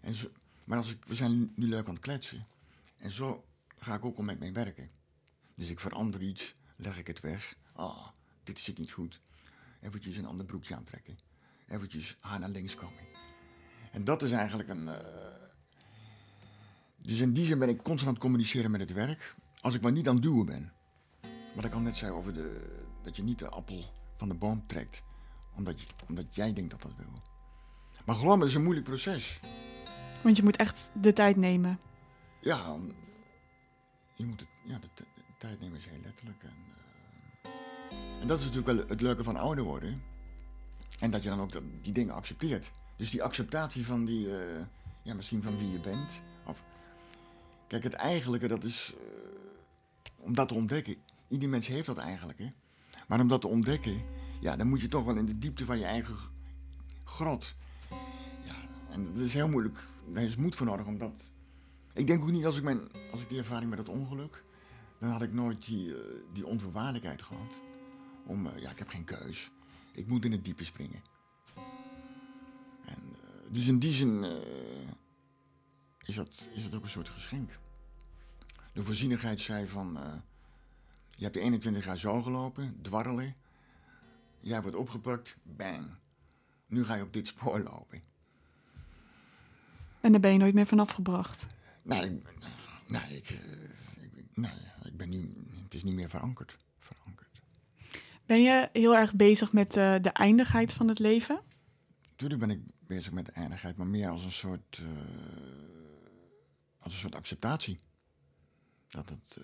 En 0.00 0.14
zo, 0.14 0.28
maar 0.64 0.78
als 0.78 0.90
ik, 0.90 1.04
we 1.04 1.14
zijn 1.14 1.52
nu 1.54 1.66
leuk 1.68 1.86
aan 1.86 1.94
het 1.94 2.02
kletsen. 2.02 2.46
En 2.96 3.10
zo 3.10 3.44
ga 3.78 3.94
ik 3.94 4.04
ook 4.04 4.16
al 4.16 4.22
met 4.22 4.38
mijn 4.38 4.52
werken. 4.52 4.90
Dus 5.54 5.68
ik 5.70 5.80
verander 5.80 6.22
iets, 6.22 6.54
leg 6.76 6.98
ik 6.98 7.06
het 7.06 7.20
weg. 7.20 7.56
Ah, 7.72 8.08
dit 8.42 8.60
zit 8.60 8.78
niet 8.78 8.90
goed. 8.92 9.20
Eventjes 9.80 10.16
een 10.16 10.26
ander 10.26 10.46
broekje 10.46 10.76
aantrekken. 10.76 11.16
Eventjes 11.66 12.16
haar 12.20 12.38
naar 12.40 12.48
links 12.48 12.74
komen. 12.74 13.04
En 13.92 14.04
dat 14.04 14.22
is 14.22 14.30
eigenlijk 14.30 14.68
een... 14.68 14.88
eh, 14.88 15.40
Dus 17.00 17.18
in 17.18 17.32
die 17.32 17.46
zin 17.46 17.58
ben 17.58 17.68
ik 17.68 17.76
constant 17.76 18.06
aan 18.06 18.14
het 18.14 18.22
communiceren 18.22 18.70
met 18.70 18.80
het 18.80 18.92
werk. 18.92 19.34
Als 19.60 19.74
ik 19.74 19.80
maar 19.80 19.92
niet 19.92 20.08
aan 20.08 20.14
het 20.14 20.22
duwen 20.22 20.46
ben. 20.46 20.72
Wat 21.54 21.64
ik 21.64 21.72
al 21.72 21.80
net 21.80 21.96
zei 21.96 22.12
over 22.12 22.34
de, 22.34 22.78
dat 23.02 23.16
je 23.16 23.22
niet 23.22 23.38
de 23.38 23.48
appel 23.48 23.92
van 24.14 24.28
de 24.28 24.34
boom 24.34 24.66
trekt. 24.66 25.02
Omdat, 25.54 25.80
je, 25.80 25.86
omdat 26.08 26.34
jij 26.34 26.52
denkt 26.52 26.70
dat 26.70 26.82
dat 26.82 26.96
wil. 26.96 27.22
Maar 28.04 28.16
geloof 28.16 28.34
me, 28.34 28.40
het 28.40 28.48
is 28.48 28.54
een 28.54 28.62
moeilijk 28.62 28.86
proces. 28.86 29.40
Want 30.22 30.36
je 30.36 30.42
moet 30.42 30.56
echt 30.56 30.90
de 31.00 31.12
tijd 31.12 31.36
nemen. 31.36 31.80
Ja, 32.40 32.76
je 34.14 34.24
moet 34.24 34.40
het, 34.40 34.48
ja 34.64 34.78
de, 34.78 35.04
tijd 35.38 35.60
nemen 35.60 35.78
is 35.78 35.86
heel 35.86 36.00
letterlijk. 36.04 36.42
En, 36.42 36.54
eh, 37.42 37.50
en 38.20 38.26
dat 38.26 38.38
is 38.38 38.44
natuurlijk 38.44 38.76
wel 38.76 38.88
het 38.88 39.00
leuke 39.00 39.24
van 39.24 39.36
ouder 39.36 39.64
worden. 39.64 40.02
En 40.98 41.10
dat 41.10 41.22
je 41.22 41.28
dan 41.28 41.40
ook 41.40 41.52
dat, 41.52 41.62
die 41.80 41.92
dingen 41.92 42.14
accepteert. 42.14 42.70
Dus 42.96 43.10
die 43.10 43.22
acceptatie 43.22 43.86
van 43.86 44.04
die, 44.04 44.38
eh, 44.38 44.64
ja, 45.02 45.14
misschien 45.14 45.42
van 45.42 45.58
wie 45.58 45.70
je 45.70 45.80
bent. 45.80 46.20
Of, 46.46 46.64
kijk, 47.66 47.82
het 47.82 47.92
eigenlijke, 47.92 48.48
dat 48.48 48.64
is 48.64 48.94
eh, 48.98 49.04
om 50.16 50.34
dat 50.34 50.48
te 50.48 50.54
ontdekken. 50.54 50.96
Ieder 51.28 51.48
mens 51.48 51.66
heeft 51.66 51.86
dat 51.86 51.98
eigenlijk, 51.98 52.38
hè. 52.38 52.52
Maar 53.08 53.20
om 53.20 53.28
dat 53.28 53.40
te 53.40 53.48
ontdekken, 53.48 54.02
ja, 54.40 54.56
dan 54.56 54.68
moet 54.68 54.80
je 54.80 54.88
toch 54.88 55.04
wel 55.04 55.16
in 55.16 55.26
de 55.26 55.38
diepte 55.38 55.64
van 55.64 55.78
je 55.78 55.84
eigen 55.84 56.16
grot. 57.04 57.54
En 58.92 59.14
dat 59.14 59.24
is 59.24 59.32
heel 59.32 59.48
moeilijk. 59.48 59.86
Daar 60.12 60.22
is 60.22 60.36
moed 60.36 60.54
voor 60.54 60.66
nodig 60.66 60.86
om 60.86 60.98
dat... 60.98 61.30
Ik 61.94 62.06
denk 62.06 62.22
ook 62.22 62.30
niet, 62.30 62.46
als 62.46 62.56
ik, 62.56 62.62
mijn, 62.62 62.80
als 63.12 63.20
ik 63.20 63.28
die 63.28 63.38
ervaring 63.38 63.70
met 63.70 63.78
dat 63.78 63.88
ongeluk... 63.88 64.44
dan 64.98 65.10
had 65.10 65.22
ik 65.22 65.32
nooit 65.32 65.66
die, 65.66 65.96
eh, 65.96 66.00
die 66.32 66.46
onvoorwaardelijkheid 66.46 67.22
gehad. 67.22 67.60
Om, 68.26 68.46
eh, 68.46 68.60
ja, 68.62 68.70
ik 68.70 68.78
heb 68.78 68.88
geen 68.88 69.04
keus. 69.04 69.50
Ik 69.92 70.06
moet 70.06 70.24
in 70.24 70.32
het 70.32 70.44
diepe 70.44 70.64
springen. 70.64 71.02
En, 72.84 73.02
eh, 73.12 73.52
dus 73.52 73.66
in 73.66 73.78
die 73.78 73.92
zin 73.92 74.24
is, 76.04 76.14
dat, 76.14 76.48
is 76.54 76.62
dat 76.62 76.74
ook 76.74 76.82
een 76.82 76.88
soort 76.88 77.08
geschenk. 77.08 77.50
De 78.72 78.82
voorzienigheid 78.82 79.40
zei 79.40 79.66
van... 79.66 79.98
je 81.10 81.24
hebt 81.24 81.36
21 81.36 81.84
jaar 81.84 81.98
zo 81.98 82.22
gelopen, 82.22 82.78
dwarrelen. 82.82 83.34
Jij 84.40 84.62
wordt 84.62 84.76
opgepakt, 84.76 85.36
bang. 85.42 85.94
Nu 86.66 86.84
ga 86.84 86.94
je 86.94 87.02
op 87.02 87.12
dit 87.12 87.26
spoor 87.26 87.60
lopen. 87.60 88.11
En 90.02 90.12
daar 90.12 90.20
ben 90.20 90.32
je 90.32 90.38
nooit 90.38 90.54
meer 90.54 90.66
vanaf 90.66 90.90
gebracht. 90.90 91.46
Nee, 91.82 92.22
nee, 92.86 93.16
ik, 93.16 93.30
eh, 93.30 94.02
ik, 94.02 94.24
nee, 94.34 94.50
ik 94.82 94.96
ben 94.96 95.08
nu... 95.08 95.34
Het 95.62 95.74
is 95.74 95.82
niet 95.82 95.94
meer 95.94 96.08
verankerd. 96.08 96.56
verankerd. 96.78 97.40
Ben 98.26 98.42
je 98.42 98.68
heel 98.72 98.94
erg 98.96 99.14
bezig 99.14 99.52
met 99.52 99.76
eh, 99.76 99.96
de 100.00 100.10
eindigheid 100.10 100.74
van 100.74 100.88
het 100.88 100.98
leven? 100.98 101.40
Tuurlijk 102.16 102.40
ben 102.40 102.50
ik 102.50 102.60
bezig 102.86 103.12
met 103.12 103.26
de 103.26 103.32
eindigheid, 103.32 103.76
maar 103.76 103.86
meer 103.86 104.08
als 104.08 104.24
een 104.24 104.32
soort, 104.32 104.80
eh, 104.82 104.86
als 106.78 106.92
een 106.92 106.98
soort 106.98 107.14
acceptatie. 107.14 107.78
Dat 108.88 109.08
het, 109.08 109.40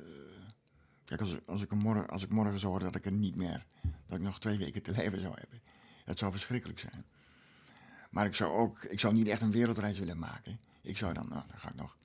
kijk, 1.05 1.21
als, 1.21 1.37
als, 1.47 1.63
ik 1.63 1.73
morgen, 1.73 2.09
als 2.09 2.23
ik 2.23 2.31
morgen 2.31 2.59
zou 2.59 2.73
horen 2.73 2.93
dat 2.93 2.97
ik 3.01 3.05
er 3.05 3.13
niet 3.13 3.35
meer, 3.35 3.67
dat 4.07 4.19
ik 4.19 4.25
nog 4.25 4.41
twee 4.41 4.59
weken 4.59 4.83
te 4.83 4.93
leven 5.03 5.21
zou 5.21 5.35
hebben, 5.39 5.63
dat 6.05 6.19
zou 6.19 6.33
verschrikkelijk 6.33 6.79
zijn. 6.79 7.03
Maar 8.19 8.27
ik 8.27 8.35
zou 8.35 8.53
ook, 8.53 8.83
ik 8.83 9.01
zou 9.01 9.15
niet 9.15 9.29
echt 9.29 9.41
een 9.41 9.51
wereldreis 9.51 9.99
willen 9.99 10.19
maken. 10.19 10.61
Ik 10.81 10.97
zou 10.97 11.15
dan, 11.15 11.29
nou, 11.29 11.43
dan 11.49 11.59
ga 11.59 11.69
ik 11.69 11.75
nog, 11.75 11.97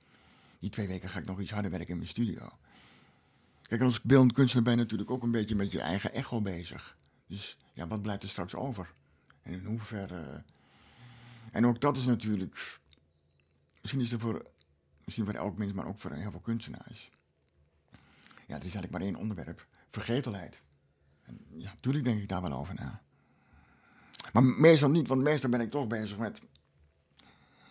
die 0.58 0.70
twee 0.70 0.86
weken 0.86 1.08
ga 1.08 1.18
ik 1.18 1.26
nog 1.26 1.40
iets 1.40 1.50
harder 1.50 1.70
werken 1.70 1.88
in 1.88 1.96
mijn 1.96 2.08
studio. 2.08 2.58
Kijk, 3.62 3.80
als 3.80 4.02
beeldend 4.02 4.32
kunstenaar 4.32 4.64
ben 4.64 4.76
je 4.76 4.82
natuurlijk 4.82 5.10
ook 5.10 5.22
een 5.22 5.30
beetje 5.30 5.54
met 5.54 5.72
je 5.72 5.80
eigen 5.80 6.12
echo 6.12 6.40
bezig. 6.40 6.96
Dus 7.26 7.56
ja, 7.72 7.86
wat 7.86 8.02
blijft 8.02 8.22
er 8.22 8.28
straks 8.28 8.54
over? 8.54 8.92
En 9.42 9.52
in 9.52 9.64
hoeverre. 9.64 10.42
En 11.50 11.66
ook 11.66 11.80
dat 11.80 11.96
is 11.96 12.04
natuurlijk. 12.04 12.80
Misschien 13.80 14.02
is 14.02 14.12
er 14.12 14.20
voor, 14.20 14.46
misschien 15.04 15.24
voor 15.24 15.34
elk 15.34 15.58
mens, 15.58 15.72
maar 15.72 15.86
ook 15.86 15.98
voor 15.98 16.12
heel 16.12 16.30
veel 16.30 16.40
kunstenaars. 16.40 17.10
Ja, 18.46 18.54
er 18.56 18.64
is 18.64 18.74
eigenlijk 18.74 18.90
maar 18.90 19.00
één 19.00 19.16
onderwerp: 19.16 19.66
vergetelheid. 19.90 20.60
En 21.22 21.38
ja, 21.56 21.70
natuurlijk 21.70 22.04
denk 22.04 22.20
ik 22.20 22.28
daar 22.28 22.42
wel 22.42 22.52
over 22.52 22.74
na. 22.74 23.02
Maar 24.32 24.44
meestal 24.44 24.90
niet, 24.90 25.08
want 25.08 25.22
meestal 25.22 25.50
ben 25.50 25.60
ik 25.60 25.70
toch 25.70 25.86
bezig 25.86 26.18
met. 26.18 26.40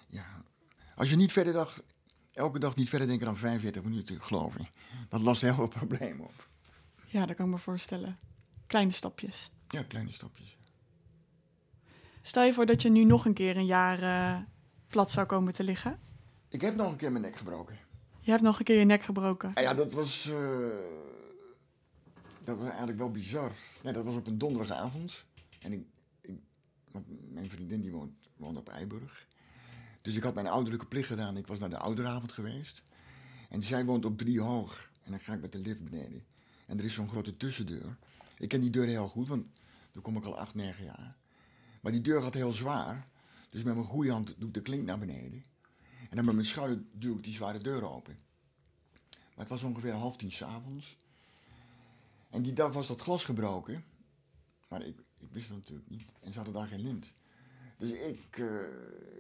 Ja, 0.08 0.44
als 0.96 1.10
je 1.10 1.16
niet 1.16 1.32
verder 1.32 1.54
dag, 1.54 1.82
elke 2.34 2.60
dag 2.60 2.76
niet 2.76 2.90
verder 2.90 3.08
denken 3.08 3.26
dan 3.26 3.38
45 3.38 3.84
minuten, 3.84 4.22
geloof 4.22 4.56
ik. 4.56 4.72
Dat 5.10 5.22
lost 5.22 5.42
heel 5.42 5.56
veel 5.56 5.68
problemen 5.68 6.26
op. 6.26 6.48
Ja, 7.06 7.26
dat 7.26 7.36
kan 7.36 7.46
ik 7.46 7.52
me 7.52 7.58
voorstellen. 7.58 8.20
Kleine 8.68 8.92
stapjes. 8.92 9.52
Ja, 9.68 9.84
kleine 9.84 10.12
stapjes. 10.12 10.58
Stel 12.22 12.44
je 12.44 12.54
voor 12.54 12.66
dat 12.66 12.82
je 12.82 12.90
nu 12.90 13.04
nog 13.04 13.26
een 13.26 13.34
keer 13.34 13.58
een 13.58 13.66
jaar 13.66 14.02
eh, 14.02 14.42
plat 14.88 15.12
zou 15.12 15.26
komen 15.26 15.54
te 15.54 15.64
liggen. 15.64 16.00
Ik 16.50 16.62
heb 16.62 16.76
nog 16.76 16.92
een 16.92 16.98
keer 16.98 17.12
mijn 17.12 17.24
nek 17.24 17.36
gebroken. 17.38 17.78
Je 18.20 18.32
hebt 18.32 18.44
nog 18.44 18.60
een 18.60 18.66
keer 18.66 18.80
je 18.80 18.86
nek 18.86 19.04
gebroken. 19.04 19.54
Ah 19.54 19.64
ja, 19.64 19.74
dat 19.74 19.92
was. 19.92 20.30
eh, 20.30 20.36
dat 22.44 22.58
was 22.58 22.68
eigenlijk 22.68 22.98
wel 22.98 23.12
bizar. 23.12 23.52
Nee, 23.84 23.94
dat 23.94 24.04
was 24.04 24.16
op 24.16 24.28
een 24.28 24.38
donderdagavond. 24.38 25.26
En 25.60 25.74
ik, 25.74 25.86
want 26.94 27.32
mijn 27.34 27.50
vriendin 27.50 27.82
die 27.82 27.92
woont, 27.92 28.14
woont 28.36 28.58
op 28.58 28.70
Eiburg. 28.70 29.28
Dus 30.02 30.16
ik 30.16 30.24
had 30.24 30.34
mijn 30.34 30.48
ouderlijke 30.48 30.86
plicht 30.86 31.08
gedaan. 31.08 31.38
Ik 31.38 31.48
was 31.48 31.60
naar 31.60 31.70
de 31.70 31.78
ouderavond 31.78 32.32
geweest. 32.32 32.84
En 33.50 33.64
zij 33.64 33.86
woont 33.86 34.06
op 34.06 34.18
drie 34.18 34.42
hoog. 34.42 34.90
En 35.04 35.12
dan 35.12 35.20
ga 35.20 35.34
ik 35.34 35.42
met 35.42 35.52
de 35.52 35.60
lift 35.60 35.84
beneden. 35.84 36.26
En 36.66 36.78
er 36.78 36.86
is 36.86 36.94
zo'n 36.94 37.10
grote 37.10 37.38
tussendeur. 37.38 37.98
Ik 38.38 38.50
ken 38.50 38.62
die 38.62 38.70
deur 38.70 38.88
heel 38.88 39.08
goed, 39.08 39.28
want 39.28 39.46
daar 39.92 40.04
kom 40.04 40.18
ik 40.18 40.26
al 40.26 40.38
acht, 40.38 40.56
negen 40.56 40.86
jaar. 40.86 41.16
Maar 41.82 41.92
die 41.92 42.02
deur 42.02 42.22
gaat 42.22 42.34
heel 42.34 42.52
zwaar. 42.52 43.08
Dus 43.50 43.64
met 43.64 43.74
mijn 43.74 43.88
goede 43.88 44.12
hand 44.12 44.34
doe 44.38 44.48
ik 44.48 44.54
de 44.54 44.62
klink 44.62 44.86
naar 44.86 45.00
beneden. 45.00 45.44
En 46.10 46.16
dan 46.16 46.26
met 46.26 46.36
mijn 46.36 46.48
schouder 46.48 46.84
duw 46.92 47.16
ik 47.16 47.24
die 47.24 47.34
zware 47.34 47.60
deur 47.60 47.90
open. 47.90 48.18
Maar 49.10 49.46
het 49.46 49.48
was 49.48 49.64
ongeveer 49.64 49.94
half 49.94 50.18
tien 50.18 50.32
s'avonds. 50.32 50.98
En 52.30 52.42
die 52.42 52.54
dag 52.54 52.74
was 52.74 52.88
dat 52.88 53.02
glas 53.02 53.26
gebroken. 53.26 53.84
Maar 54.70 54.82
ik, 54.82 55.00
ik 55.24 55.32
wist 55.32 55.50
dat 55.50 55.58
natuurlijk 55.58 55.90
niet. 55.90 56.08
En 56.20 56.32
ze 56.32 56.36
hadden 56.36 56.54
daar 56.54 56.68
geen 56.68 56.82
lint. 56.82 57.12
Dus 57.78 57.92
ik 57.92 58.38
eh, 58.38 58.58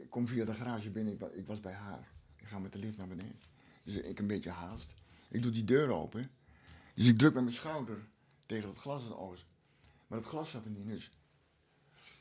kom 0.09 0.27
via 0.27 0.45
de 0.45 0.53
garage 0.53 0.89
binnen. 0.89 1.13
Ik, 1.13 1.19
wa- 1.19 1.29
ik 1.33 1.47
was 1.47 1.59
bij 1.59 1.73
haar. 1.73 2.11
Ik 2.35 2.47
ga 2.47 2.59
met 2.59 2.71
de 2.73 2.79
lift 2.79 2.97
naar 2.97 3.07
beneden. 3.07 3.39
Dus 3.83 3.95
ik 3.95 4.19
een 4.19 4.27
beetje 4.27 4.49
haast. 4.49 4.93
Ik 5.29 5.41
doe 5.41 5.51
die 5.51 5.63
deur 5.63 5.89
open. 5.89 6.31
Dus 6.93 7.07
ik 7.07 7.17
druk 7.17 7.33
met 7.33 7.43
mijn 7.43 7.55
schouder 7.55 7.97
tegen 8.45 8.69
het 8.69 8.77
glas 8.77 9.05
en 9.05 9.15
alles. 9.15 9.45
Maar 10.07 10.19
het 10.19 10.27
glas 10.27 10.49
zat 10.49 10.65
er 10.65 10.71
niet. 10.71 10.87
Dus, 10.87 11.09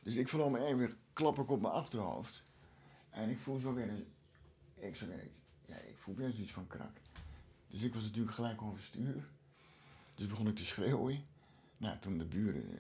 dus 0.03 0.15
ik 0.15 0.29
verloor 0.29 0.51
me 0.51 0.65
even 0.65 0.95
klap 1.13 1.39
ik 1.39 1.51
op 1.51 1.61
mijn 1.61 1.75
achterhoofd. 1.75 2.43
En 3.11 3.31
ik 3.31 3.39
voel 3.39 3.59
zo 3.59 3.75
weer 3.75 3.89
een... 3.89 4.07
Ik, 4.75 4.97
zo 4.97 5.07
weer, 5.07 5.29
ja, 5.67 5.77
ik 5.77 5.97
voel 5.99 6.15
weer 6.15 6.31
zoiets 6.31 6.53
van 6.53 6.67
krak. 6.67 6.97
Dus 7.69 7.83
ik 7.83 7.95
was 7.95 8.03
natuurlijk 8.03 8.35
gelijk 8.35 8.63
overstuur. 8.63 9.29
Dus 10.15 10.27
begon 10.27 10.49
ik 10.49 10.57
te 10.57 10.65
schreeuwen. 10.65 11.25
Nou, 11.77 11.99
toen 11.99 12.19
de 12.19 12.25
buren... 12.25 12.79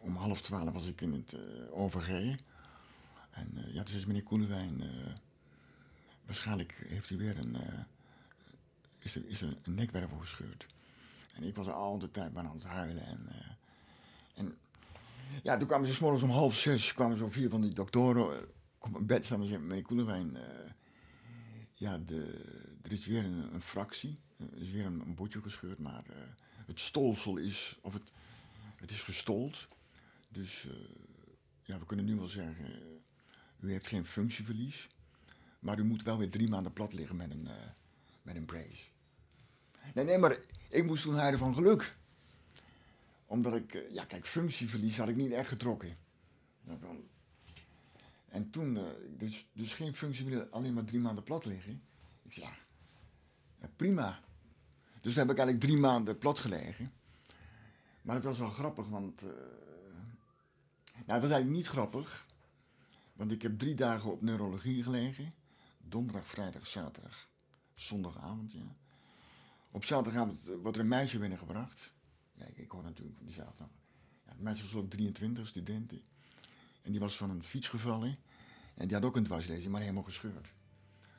om 0.00 0.16
half 0.16 0.40
twaalf 0.40 0.72
was 0.72 0.86
ik 0.86 1.00
in 1.00 1.12
het 1.12 1.32
eh 1.32 1.78
OVG. 1.78 2.36
En 3.30 3.50
eh, 3.56 3.74
ja, 3.74 3.82
toen 3.82 3.94
zei 3.94 4.06
meneer 4.06 4.22
Koenewijn... 4.22 4.80
eh, 4.80 5.14
waarschijnlijk 6.24 6.84
heeft 6.86 7.10
u 7.10 7.16
weer 7.16 7.38
een... 7.38 7.56
is, 8.98 9.14
er, 9.14 9.26
is 9.26 9.40
er 9.40 9.56
een 9.62 9.74
nekwervel 9.74 10.18
gescheurd. 10.18 10.66
En 11.34 11.42
ik 11.42 11.56
was 11.56 11.68
al 11.68 11.98
de 11.98 12.10
tijd 12.10 12.32
maar 12.32 12.44
aan 12.44 12.54
het 12.54 12.64
huilen. 12.64 13.06
En, 13.06 13.28
en 14.34 14.58
ja, 15.42 15.56
toen 15.56 15.66
kwamen 15.66 15.86
ze 15.86 15.94
's 15.94 15.98
morgens 15.98 16.22
om 16.22 16.30
half 16.30 16.56
zes... 16.56 16.94
kwamen 16.94 17.16
zo 17.16 17.30
vier 17.30 17.48
van 17.48 17.60
die 17.60 17.74
doktoren 17.74 18.48
op 18.78 18.90
mijn 18.90 19.06
bed 19.06 19.24
staan 19.24 19.40
en 19.40 19.46
zeiden... 19.46 19.68
meneer 19.68 19.84
Koenewijn... 19.84 20.36
ja, 21.74 21.98
de, 21.98 22.40
er 22.82 22.92
is 22.92 23.06
weer 23.06 23.24
een, 23.24 23.62
fractie. 23.62 24.18
Er 24.36 24.62
is 24.62 24.70
weer 24.70 24.86
een, 24.86 25.16
een 25.18 25.42
gescheurd, 25.42 25.78
maar 25.78 26.04
het 26.66 26.80
stolsel 26.80 27.36
is, 27.36 27.78
of 27.82 27.92
het, 27.92 28.12
het 28.76 28.90
is 28.90 29.02
gestold. 29.02 29.66
Dus 30.28 30.66
eh, 30.66 30.74
ja, 31.62 31.78
we 31.78 31.86
kunnen 31.86 32.04
nu 32.04 32.16
wel 32.16 32.26
zeggen, 32.26 32.64
eh, 32.64 32.80
u 33.60 33.70
heeft 33.70 33.86
geen 33.86 34.04
functieverlies. 34.04 34.88
Maar 35.58 35.78
u 35.78 35.84
moet 35.84 36.02
wel 36.02 36.18
weer 36.18 36.30
drie 36.30 36.48
maanden 36.48 36.72
plat 36.72 36.92
liggen 36.92 37.16
met 37.16 37.30
een, 37.30 37.46
eh, 37.46 37.54
met 38.22 38.36
een 38.36 38.44
brace. 38.44 38.86
Nee, 39.94 40.04
nee, 40.04 40.18
maar 40.18 40.38
ik 40.68 40.84
moest 40.84 41.02
toen 41.02 41.14
huilen 41.14 41.38
van 41.38 41.54
geluk. 41.54 41.96
Omdat 43.26 43.54
ik, 43.54 43.86
ja 43.90 44.04
kijk, 44.04 44.26
functieverlies 44.26 44.98
had 44.98 45.08
ik 45.08 45.16
niet 45.16 45.32
echt 45.32 45.48
getrokken. 45.48 45.96
En 48.28 48.50
toen, 48.50 48.78
dus, 49.16 49.46
dus 49.52 49.74
geen 49.74 49.94
functieverlies, 49.94 50.50
alleen 50.50 50.74
maar 50.74 50.84
drie 50.84 51.00
maanden 51.00 51.24
plat 51.24 51.44
liggen. 51.44 51.82
Ik 52.22 52.32
zei, 52.32 52.46
ja, 52.46 52.56
ja, 53.60 53.70
prima. 53.76 54.20
Dus 55.00 55.12
toen 55.12 55.22
heb 55.22 55.30
ik 55.30 55.38
eigenlijk 55.38 55.60
drie 55.60 55.76
maanden 55.76 56.18
plat 56.18 56.38
gelegen. 56.38 56.92
Maar 58.02 58.14
het 58.14 58.24
was 58.24 58.38
wel 58.38 58.50
grappig, 58.50 58.88
want... 58.88 59.22
nou, 61.06 61.20
het 61.20 61.22
was 61.22 61.30
eigenlijk 61.30 61.50
niet 61.50 61.66
grappig. 61.66 62.26
Want 63.12 63.32
ik 63.32 63.42
heb 63.42 63.58
drie 63.58 63.74
dagen 63.74 64.12
op 64.12 64.22
neurologie 64.22 64.82
gelegen. 64.82 65.34
Donderdag, 65.78 66.26
vrijdag, 66.26 66.66
zaterdag, 66.66 67.28
zondagavond, 67.74 68.52
ja. 68.52 68.76
Op 69.70 69.84
zaterdagavond 69.84 70.48
eh, 70.48 70.56
wordt 70.62 70.76
er 70.76 70.82
een 70.82 70.88
meisje 70.88 71.18
binnengebracht. 71.18 71.92
Ja, 72.34 72.44
ik, 72.44 72.56
ik 72.56 72.70
hoor 72.70 72.82
natuurlijk 72.82 73.16
van 73.16 73.26
die 73.26 73.34
zaterdag. 73.34 73.68
Ja, 74.24 74.32
het 74.32 74.40
meisje 74.40 74.62
was 74.62 74.74
ook 74.74 74.90
23, 74.90 75.48
studenten. 75.48 76.02
En 76.82 76.90
die 76.90 77.00
was 77.00 77.16
van 77.16 77.30
een 77.30 77.42
fiets 77.42 77.68
gevallen. 77.68 78.18
En 78.74 78.86
die 78.86 78.96
had 78.96 79.06
ook 79.06 79.16
een 79.16 79.24
dwarslezing, 79.24 79.72
maar 79.72 79.80
helemaal 79.80 80.02
gescheurd. 80.02 80.52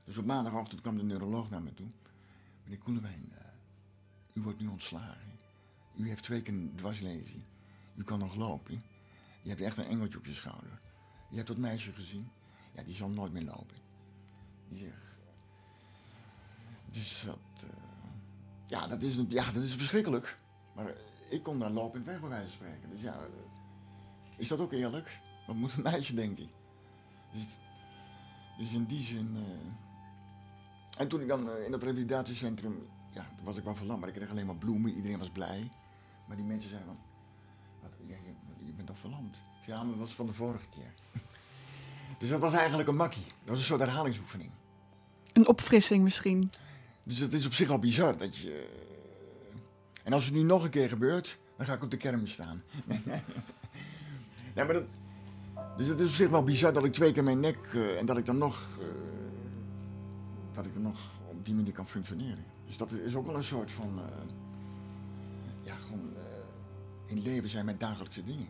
Dus 0.04 0.18
op 0.18 0.26
maandagochtend 0.26 0.82
kwam 0.82 0.98
de 0.98 1.04
neuroloog 1.04 1.50
naar 1.50 1.62
me 1.62 1.74
toe. 1.74 1.88
Meneer 2.64 2.78
Koelewijn, 2.78 3.32
eh, 3.38 3.46
u 4.34 4.42
wordt 4.42 4.60
nu 4.60 4.68
ontslagen. 4.68 5.38
U 5.96 6.08
heeft 6.08 6.24
twee 6.24 6.42
keer 6.42 6.54
een 6.54 6.74
dwarslezing. 6.76 7.44
U 7.96 8.04
kan 8.04 8.20
nog 8.20 8.36
lopen. 8.36 8.82
Je 9.42 9.50
hebt 9.50 9.62
echt 9.62 9.78
een 9.78 9.86
engeltje 9.86 10.18
op 10.18 10.26
je 10.26 10.34
schouder. 10.34 10.80
Je 11.30 11.36
hebt 11.36 11.48
dat 11.48 11.58
meisje 11.58 11.92
gezien. 11.92 12.30
Ja, 12.76 12.84
die 12.84 12.96
zal 12.96 13.10
nooit 13.10 13.34
meer 13.34 13.44
lopen. 13.44 13.78
Dus 16.92 17.24
dat... 17.26 17.38
eh, 17.64 17.70
ja, 18.68 18.88
dat 18.88 19.02
is, 19.02 19.20
ja, 19.30 19.52
dat 19.52 19.64
is 19.64 19.74
verschrikkelijk. 19.74 20.40
Maar 20.76 20.94
ik 21.30 21.44
kon 21.44 21.60
daar 21.60 21.70
lopend 21.72 22.06
weg 22.06 22.20
bij 22.20 22.30
wijze 22.30 22.46
van 22.48 22.54
spreken. 22.56 22.90
Dus 22.90 23.02
ja, 23.02 23.14
eh, 23.14 23.20
is 24.38 24.48
dat 24.48 24.60
ook 24.60 24.72
eerlijk? 24.74 25.20
Wat 25.48 25.56
moet 25.56 25.74
een 25.74 25.82
meisje 25.84 26.14
denken? 26.14 26.50
Dus, 27.34 27.46
dus 28.58 28.72
in 28.74 28.86
die 28.86 29.04
zin. 29.04 29.36
eh, 29.36 31.02
En 31.02 31.08
toen 31.08 31.22
ik 31.22 31.28
dan 31.28 31.50
in 31.58 31.72
dat 31.72 31.84
revalidatiecentrum. 31.84 32.88
Ja, 33.14 33.28
toen 33.36 33.46
was 33.46 33.58
ik 33.58 33.64
wel 33.64 33.76
verlamd, 33.76 34.00
maar 34.00 34.10
ik 34.10 34.16
kreeg 34.16 34.30
alleen 34.30 34.46
maar 34.46 34.56
bloemen. 34.58 34.92
Iedereen 34.94 35.20
was 35.20 35.30
blij. 35.30 35.72
Maar 36.28 36.38
die 36.38 36.46
mensen 36.46 36.70
zeiden 36.70 36.90
van. 36.94 37.00
Wat, 37.82 37.92
toch 38.90 39.00
verlamd? 39.00 39.38
Ja, 39.66 39.78
maar 39.84 39.90
dat 39.90 40.00
was 40.00 40.12
van 40.16 40.26
de 40.26 40.34
vorige 40.34 40.66
keer. 40.70 41.22
dus 42.20 42.30
dat 42.30 42.40
was 42.40 42.54
eigenlijk 42.54 42.90
een 42.90 42.96
makkie. 42.96 43.24
Dat 43.24 43.50
was 43.50 43.58
een 43.58 43.64
soort 43.66 43.80
herhalingsoefening. 43.80 44.50
Een 45.34 45.48
opfrissing 45.48 46.04
misschien. 46.04 46.52
Dus 47.04 47.18
het 47.18 47.34
is 47.34 47.46
op 47.46 47.54
zich 47.54 47.70
al 47.70 47.80
bizar 47.80 48.18
dat 48.18 48.38
je. 48.38 48.70
En 50.04 50.14
als 50.14 50.26
het 50.26 50.34
nu 50.34 50.42
nog 50.42 50.64
een 50.64 50.70
keer 50.70 50.90
gebeurt, 50.90 51.40
dan 51.58 51.66
ga 51.66 51.74
ik 51.74 51.84
op 51.84 51.92
de 51.92 51.98
kermis 51.98 52.32
staan. 52.32 52.64
nee, 54.56 54.66
maar 54.66 54.74
dat. 54.74 54.84
Dus 55.78 55.88
het 55.88 56.00
is 56.00 56.08
op 56.08 56.14
zich 56.14 56.30
wel 56.30 56.44
bizar 56.44 56.74
dat 56.74 56.84
ik 56.86 56.94
twee 56.94 57.12
keer 57.12 57.24
mijn 57.24 57.40
nek. 57.40 57.58
eh, 57.74 57.98
en 58.00 58.06
dat 58.06 58.18
ik 58.18 58.26
dan 58.26 58.38
nog. 58.38 58.70
eh, 58.80 58.86
dat 60.54 60.66
ik 60.66 60.74
dan 60.74 60.82
nog 60.84 61.00
op 61.30 61.46
die 61.46 61.54
manier 61.56 61.74
kan 61.74 61.88
functioneren. 61.88 62.44
Dus 62.66 62.78
dat 62.78 62.92
is 62.92 63.16
ook 63.16 63.26
wel 63.26 63.36
een 63.36 63.44
soort 63.44 63.72
van. 63.72 64.00
eh, 64.00 64.06
ja, 65.64 65.76
gewoon. 65.76 66.14
eh, 66.18 66.24
in 67.06 67.22
leven 67.22 67.50
zijn 67.50 67.66
met 67.66 67.80
dagelijkse 67.80 68.24
dingen. 68.24 68.48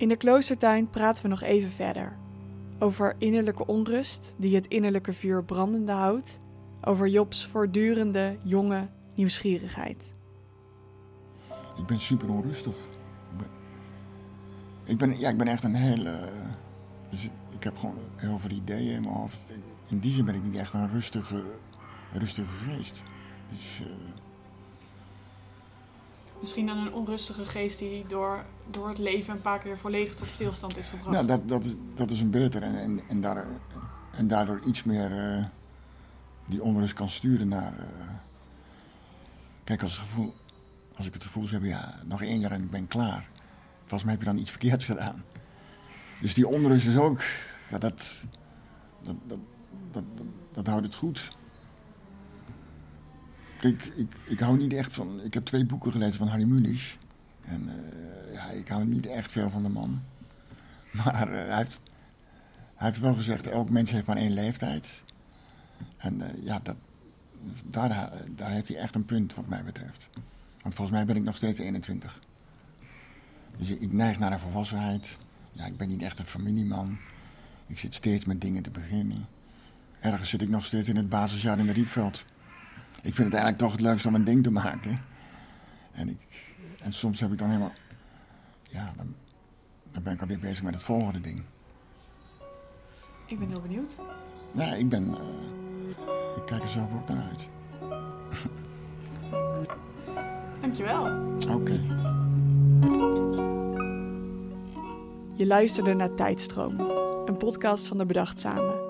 In 0.00 0.08
de 0.08 0.16
kloostertuin 0.16 0.90
praten 0.90 1.22
we 1.22 1.28
nog 1.28 1.42
even 1.42 1.70
verder. 1.70 2.16
Over 2.78 3.14
innerlijke 3.18 3.66
onrust 3.66 4.34
die 4.36 4.54
het 4.54 4.66
innerlijke 4.66 5.12
vuur 5.12 5.44
brandende 5.44 5.92
houdt. 5.92 6.40
Over 6.80 7.08
Jobs 7.08 7.46
voortdurende, 7.46 8.38
jonge 8.42 8.88
nieuwsgierigheid. 9.14 10.12
Ik 11.76 11.86
ben 11.86 12.00
super 12.00 12.30
onrustig. 12.30 12.74
Ik 14.84 14.98
ben, 14.98 15.18
ja, 15.18 15.28
ik 15.28 15.36
ben 15.36 15.46
echt 15.46 15.64
een 15.64 15.74
hele. 15.74 16.28
Dus 17.10 17.24
ik 17.50 17.64
heb 17.64 17.76
gewoon 17.76 17.98
heel 18.16 18.38
veel 18.38 18.50
ideeën 18.50 18.94
in 18.94 19.02
mijn 19.02 19.14
hoofd. 19.14 19.52
In 19.88 19.98
die 19.98 20.12
zin 20.12 20.24
ben 20.24 20.34
ik 20.34 20.42
niet 20.44 20.56
echt 20.56 20.72
een 20.72 20.90
rustige, 20.90 21.42
rustige 22.12 22.56
geest. 22.56 23.02
Dus 23.50 23.80
eh, 23.80 23.86
Misschien 26.40 26.66
dan 26.66 26.78
een 26.78 26.92
onrustige 26.92 27.44
geest 27.44 27.78
die 27.78 28.06
door, 28.06 28.44
door 28.70 28.88
het 28.88 28.98
leven 28.98 29.34
een 29.34 29.40
paar 29.40 29.58
keer 29.58 29.78
volledig 29.78 30.14
tot 30.14 30.28
stilstand 30.30 30.76
is 30.76 30.88
gebracht. 30.88 31.10
nou, 31.10 31.26
dat, 31.26 31.48
dat, 31.48 31.64
is, 31.64 31.74
dat 31.94 32.10
is 32.10 32.20
een 32.20 32.30
beter. 32.30 32.62
En, 32.62 32.74
en, 32.74 33.00
en, 33.08 33.46
en 34.12 34.28
daardoor 34.28 34.60
iets 34.66 34.84
meer 34.84 35.12
eh, 35.12 35.44
die 36.46 36.62
onrust 36.62 36.92
kan 36.94 37.08
sturen 37.08 37.48
naar. 37.48 37.78
eh, 37.78 38.08
kijk, 39.64 39.82
als, 39.82 39.98
het 39.98 40.00
gevoel, 40.00 40.34
als 40.96 41.06
ik 41.06 41.14
het 41.14 41.22
gevoel 41.22 41.48
heb, 41.48 41.62
ja, 41.62 41.94
nog 42.06 42.22
één 42.22 42.38
jaar 42.38 42.52
en 42.52 42.62
ik 42.62 42.70
ben 42.70 42.88
klaar. 42.88 43.28
Volgens 43.78 44.02
mij 44.02 44.12
heb 44.12 44.20
je 44.22 44.28
dan 44.28 44.38
iets 44.38 44.50
verkeerds 44.50 44.84
gedaan. 44.84 45.24
Dus 46.20 46.34
die 46.34 46.48
onrust 46.48 46.86
is 46.86 46.96
ook. 46.96 47.20
Dat, 47.70 47.80
dat, 47.80 49.38
dat, 49.92 50.04
dat 50.52 50.66
houdt 50.66 50.84
het 50.84 50.94
goed. 50.94 51.38
Kijk, 53.60 53.84
ik, 53.84 54.14
ik 54.24 54.40
hou 54.40 54.56
niet 54.56 54.72
echt 54.72 54.92
van. 54.92 55.20
Ik 55.24 55.34
heb 55.34 55.44
twee 55.44 55.66
boeken 55.66 55.92
gelezen 55.92 56.18
van 56.18 56.28
Harry 56.28 56.44
Mulisch. 56.44 56.98
En 57.44 57.68
eh, 57.68 58.34
ja, 58.34 58.48
ik 58.50 58.68
hou 58.68 58.84
niet 58.84 59.06
echt 59.06 59.30
veel 59.30 59.50
van 59.50 59.62
de 59.62 59.68
man. 59.68 60.02
Maar 61.04 61.32
eh, 61.32 61.48
hij, 61.48 61.56
heeft, 61.56 61.80
hij 62.74 62.86
heeft 62.86 63.00
wel 63.00 63.14
gezegd: 63.14 63.46
elk 63.46 63.70
mens 63.70 63.90
heeft 63.90 64.06
maar 64.06 64.16
één 64.16 64.32
leeftijd. 64.32 65.02
En 65.96 66.20
eh, 66.20 66.44
ja, 66.44 66.60
dat, 66.62 66.76
daar, 67.64 68.12
daar 68.36 68.50
heeft 68.50 68.68
hij 68.68 68.76
echt 68.76 68.94
een 68.94 69.04
punt, 69.04 69.34
wat 69.34 69.48
mij 69.48 69.64
betreft. 69.64 70.08
Want 70.62 70.74
volgens 70.74 70.96
mij 70.96 71.06
ben 71.06 71.16
ik 71.16 71.22
nog 71.22 71.36
steeds 71.36 71.58
21. 71.58 72.20
Dus 73.58 73.68
ik 73.68 73.92
neig 73.92 74.18
naar 74.18 74.32
een 74.32 74.40
volwassenheid. 74.40 75.16
Ja, 75.52 75.66
ik 75.66 75.76
ben 75.76 75.88
niet 75.88 76.02
echt 76.02 76.18
een 76.18 76.26
familieman. 76.26 76.98
Ik 77.66 77.78
zit 77.78 77.94
steeds 77.94 78.24
met 78.24 78.40
dingen 78.40 78.62
te 78.62 78.70
beginnen. 78.70 79.26
Ergens 79.98 80.28
zit 80.28 80.42
ik 80.42 80.48
nog 80.48 80.64
steeds 80.64 80.88
in 80.88 80.96
het 80.96 81.08
basisjaar 81.08 81.58
in 81.58 81.66
de 81.66 81.72
Rietveld. 81.72 82.24
Ik 83.02 83.14
vind 83.14 83.32
het 83.32 83.32
eigenlijk 83.32 83.58
toch 83.58 83.72
het 83.72 83.80
leukste 83.80 84.08
om 84.08 84.14
een 84.14 84.24
ding 84.24 84.42
te 84.42 84.50
maken. 84.50 85.00
En, 85.92 86.08
ik, 86.08 86.54
en 86.82 86.92
soms 86.92 87.20
heb 87.20 87.32
ik 87.32 87.38
dan 87.38 87.48
helemaal... 87.48 87.72
Ja, 88.62 88.92
dan, 88.96 89.14
dan 89.92 90.02
ben 90.02 90.12
ik 90.12 90.20
alweer 90.20 90.40
bezig 90.40 90.62
met 90.62 90.74
het 90.74 90.82
volgende 90.82 91.20
ding. 91.20 91.42
Ik 93.26 93.38
ben 93.38 93.48
heel 93.48 93.60
benieuwd. 93.60 93.98
Ja, 94.52 94.74
ik 94.74 94.88
ben... 94.88 95.14
eh, 95.14 96.36
ik 96.36 96.46
kijk 96.46 96.62
er 96.62 96.68
zelf 96.68 96.94
ook 96.94 97.08
naar 97.08 97.22
uit. 97.28 97.48
Dankjewel. 100.60 101.04
Oké. 101.48 101.80
Je 105.34 105.46
luisterde 105.46 105.94
naar 105.94 106.14
Tijdstroom, 106.14 106.80
een 107.26 107.36
podcast 107.36 107.86
van 107.86 107.98
de 107.98 108.06
Bedachtzame. 108.06 108.88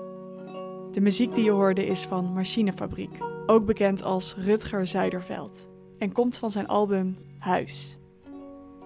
De 0.91 1.01
muziek 1.01 1.33
die 1.33 1.43
je 1.43 1.51
hoorde 1.51 1.85
is 1.85 2.05
van 2.05 2.33
Machinefabriek, 2.33 3.17
ook 3.51 3.65
bekend 3.65 4.03
als 4.03 4.35
Rutger 4.35 4.87
Zuiderveld, 4.87 5.69
en 5.97 6.11
komt 6.11 6.37
van 6.37 6.51
zijn 6.51 6.67
album 6.67 7.17
Huis. 7.39 7.97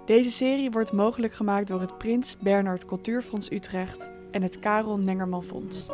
Deze 0.05 0.32
serie 0.32 0.72
wordt 0.72 0.91
mogelijk 0.91 1.34
gemaakt 1.34 1.68
door 1.68 1.82
het 1.82 1.97
Prins 1.97 2.38
Bernhard 2.38 2.86
Cultuurfonds 2.86 3.51
Utrecht 3.51 4.09
en 4.32 4.41
het 4.41 4.59
Karel 4.59 4.97
Nengerman 4.97 5.43
Fonds. 5.43 5.89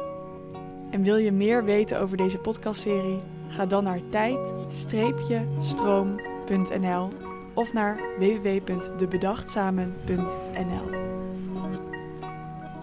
En 0.91 1.03
wil 1.03 1.15
je 1.15 1.31
meer 1.31 1.63
weten 1.63 1.99
over 1.99 2.17
deze 2.17 2.37
podcastserie? 2.37 3.19
Ga 3.47 3.65
dan 3.65 3.83
naar 3.83 4.09
tijd-stroom.nl 4.09 7.09
of 7.53 7.73
naar 7.73 7.99
www.debedachtzame.nl. 8.19 10.89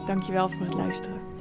Dankjewel 0.07 0.49
voor 0.49 0.67
het 0.67 0.75
luisteren. 0.75 1.38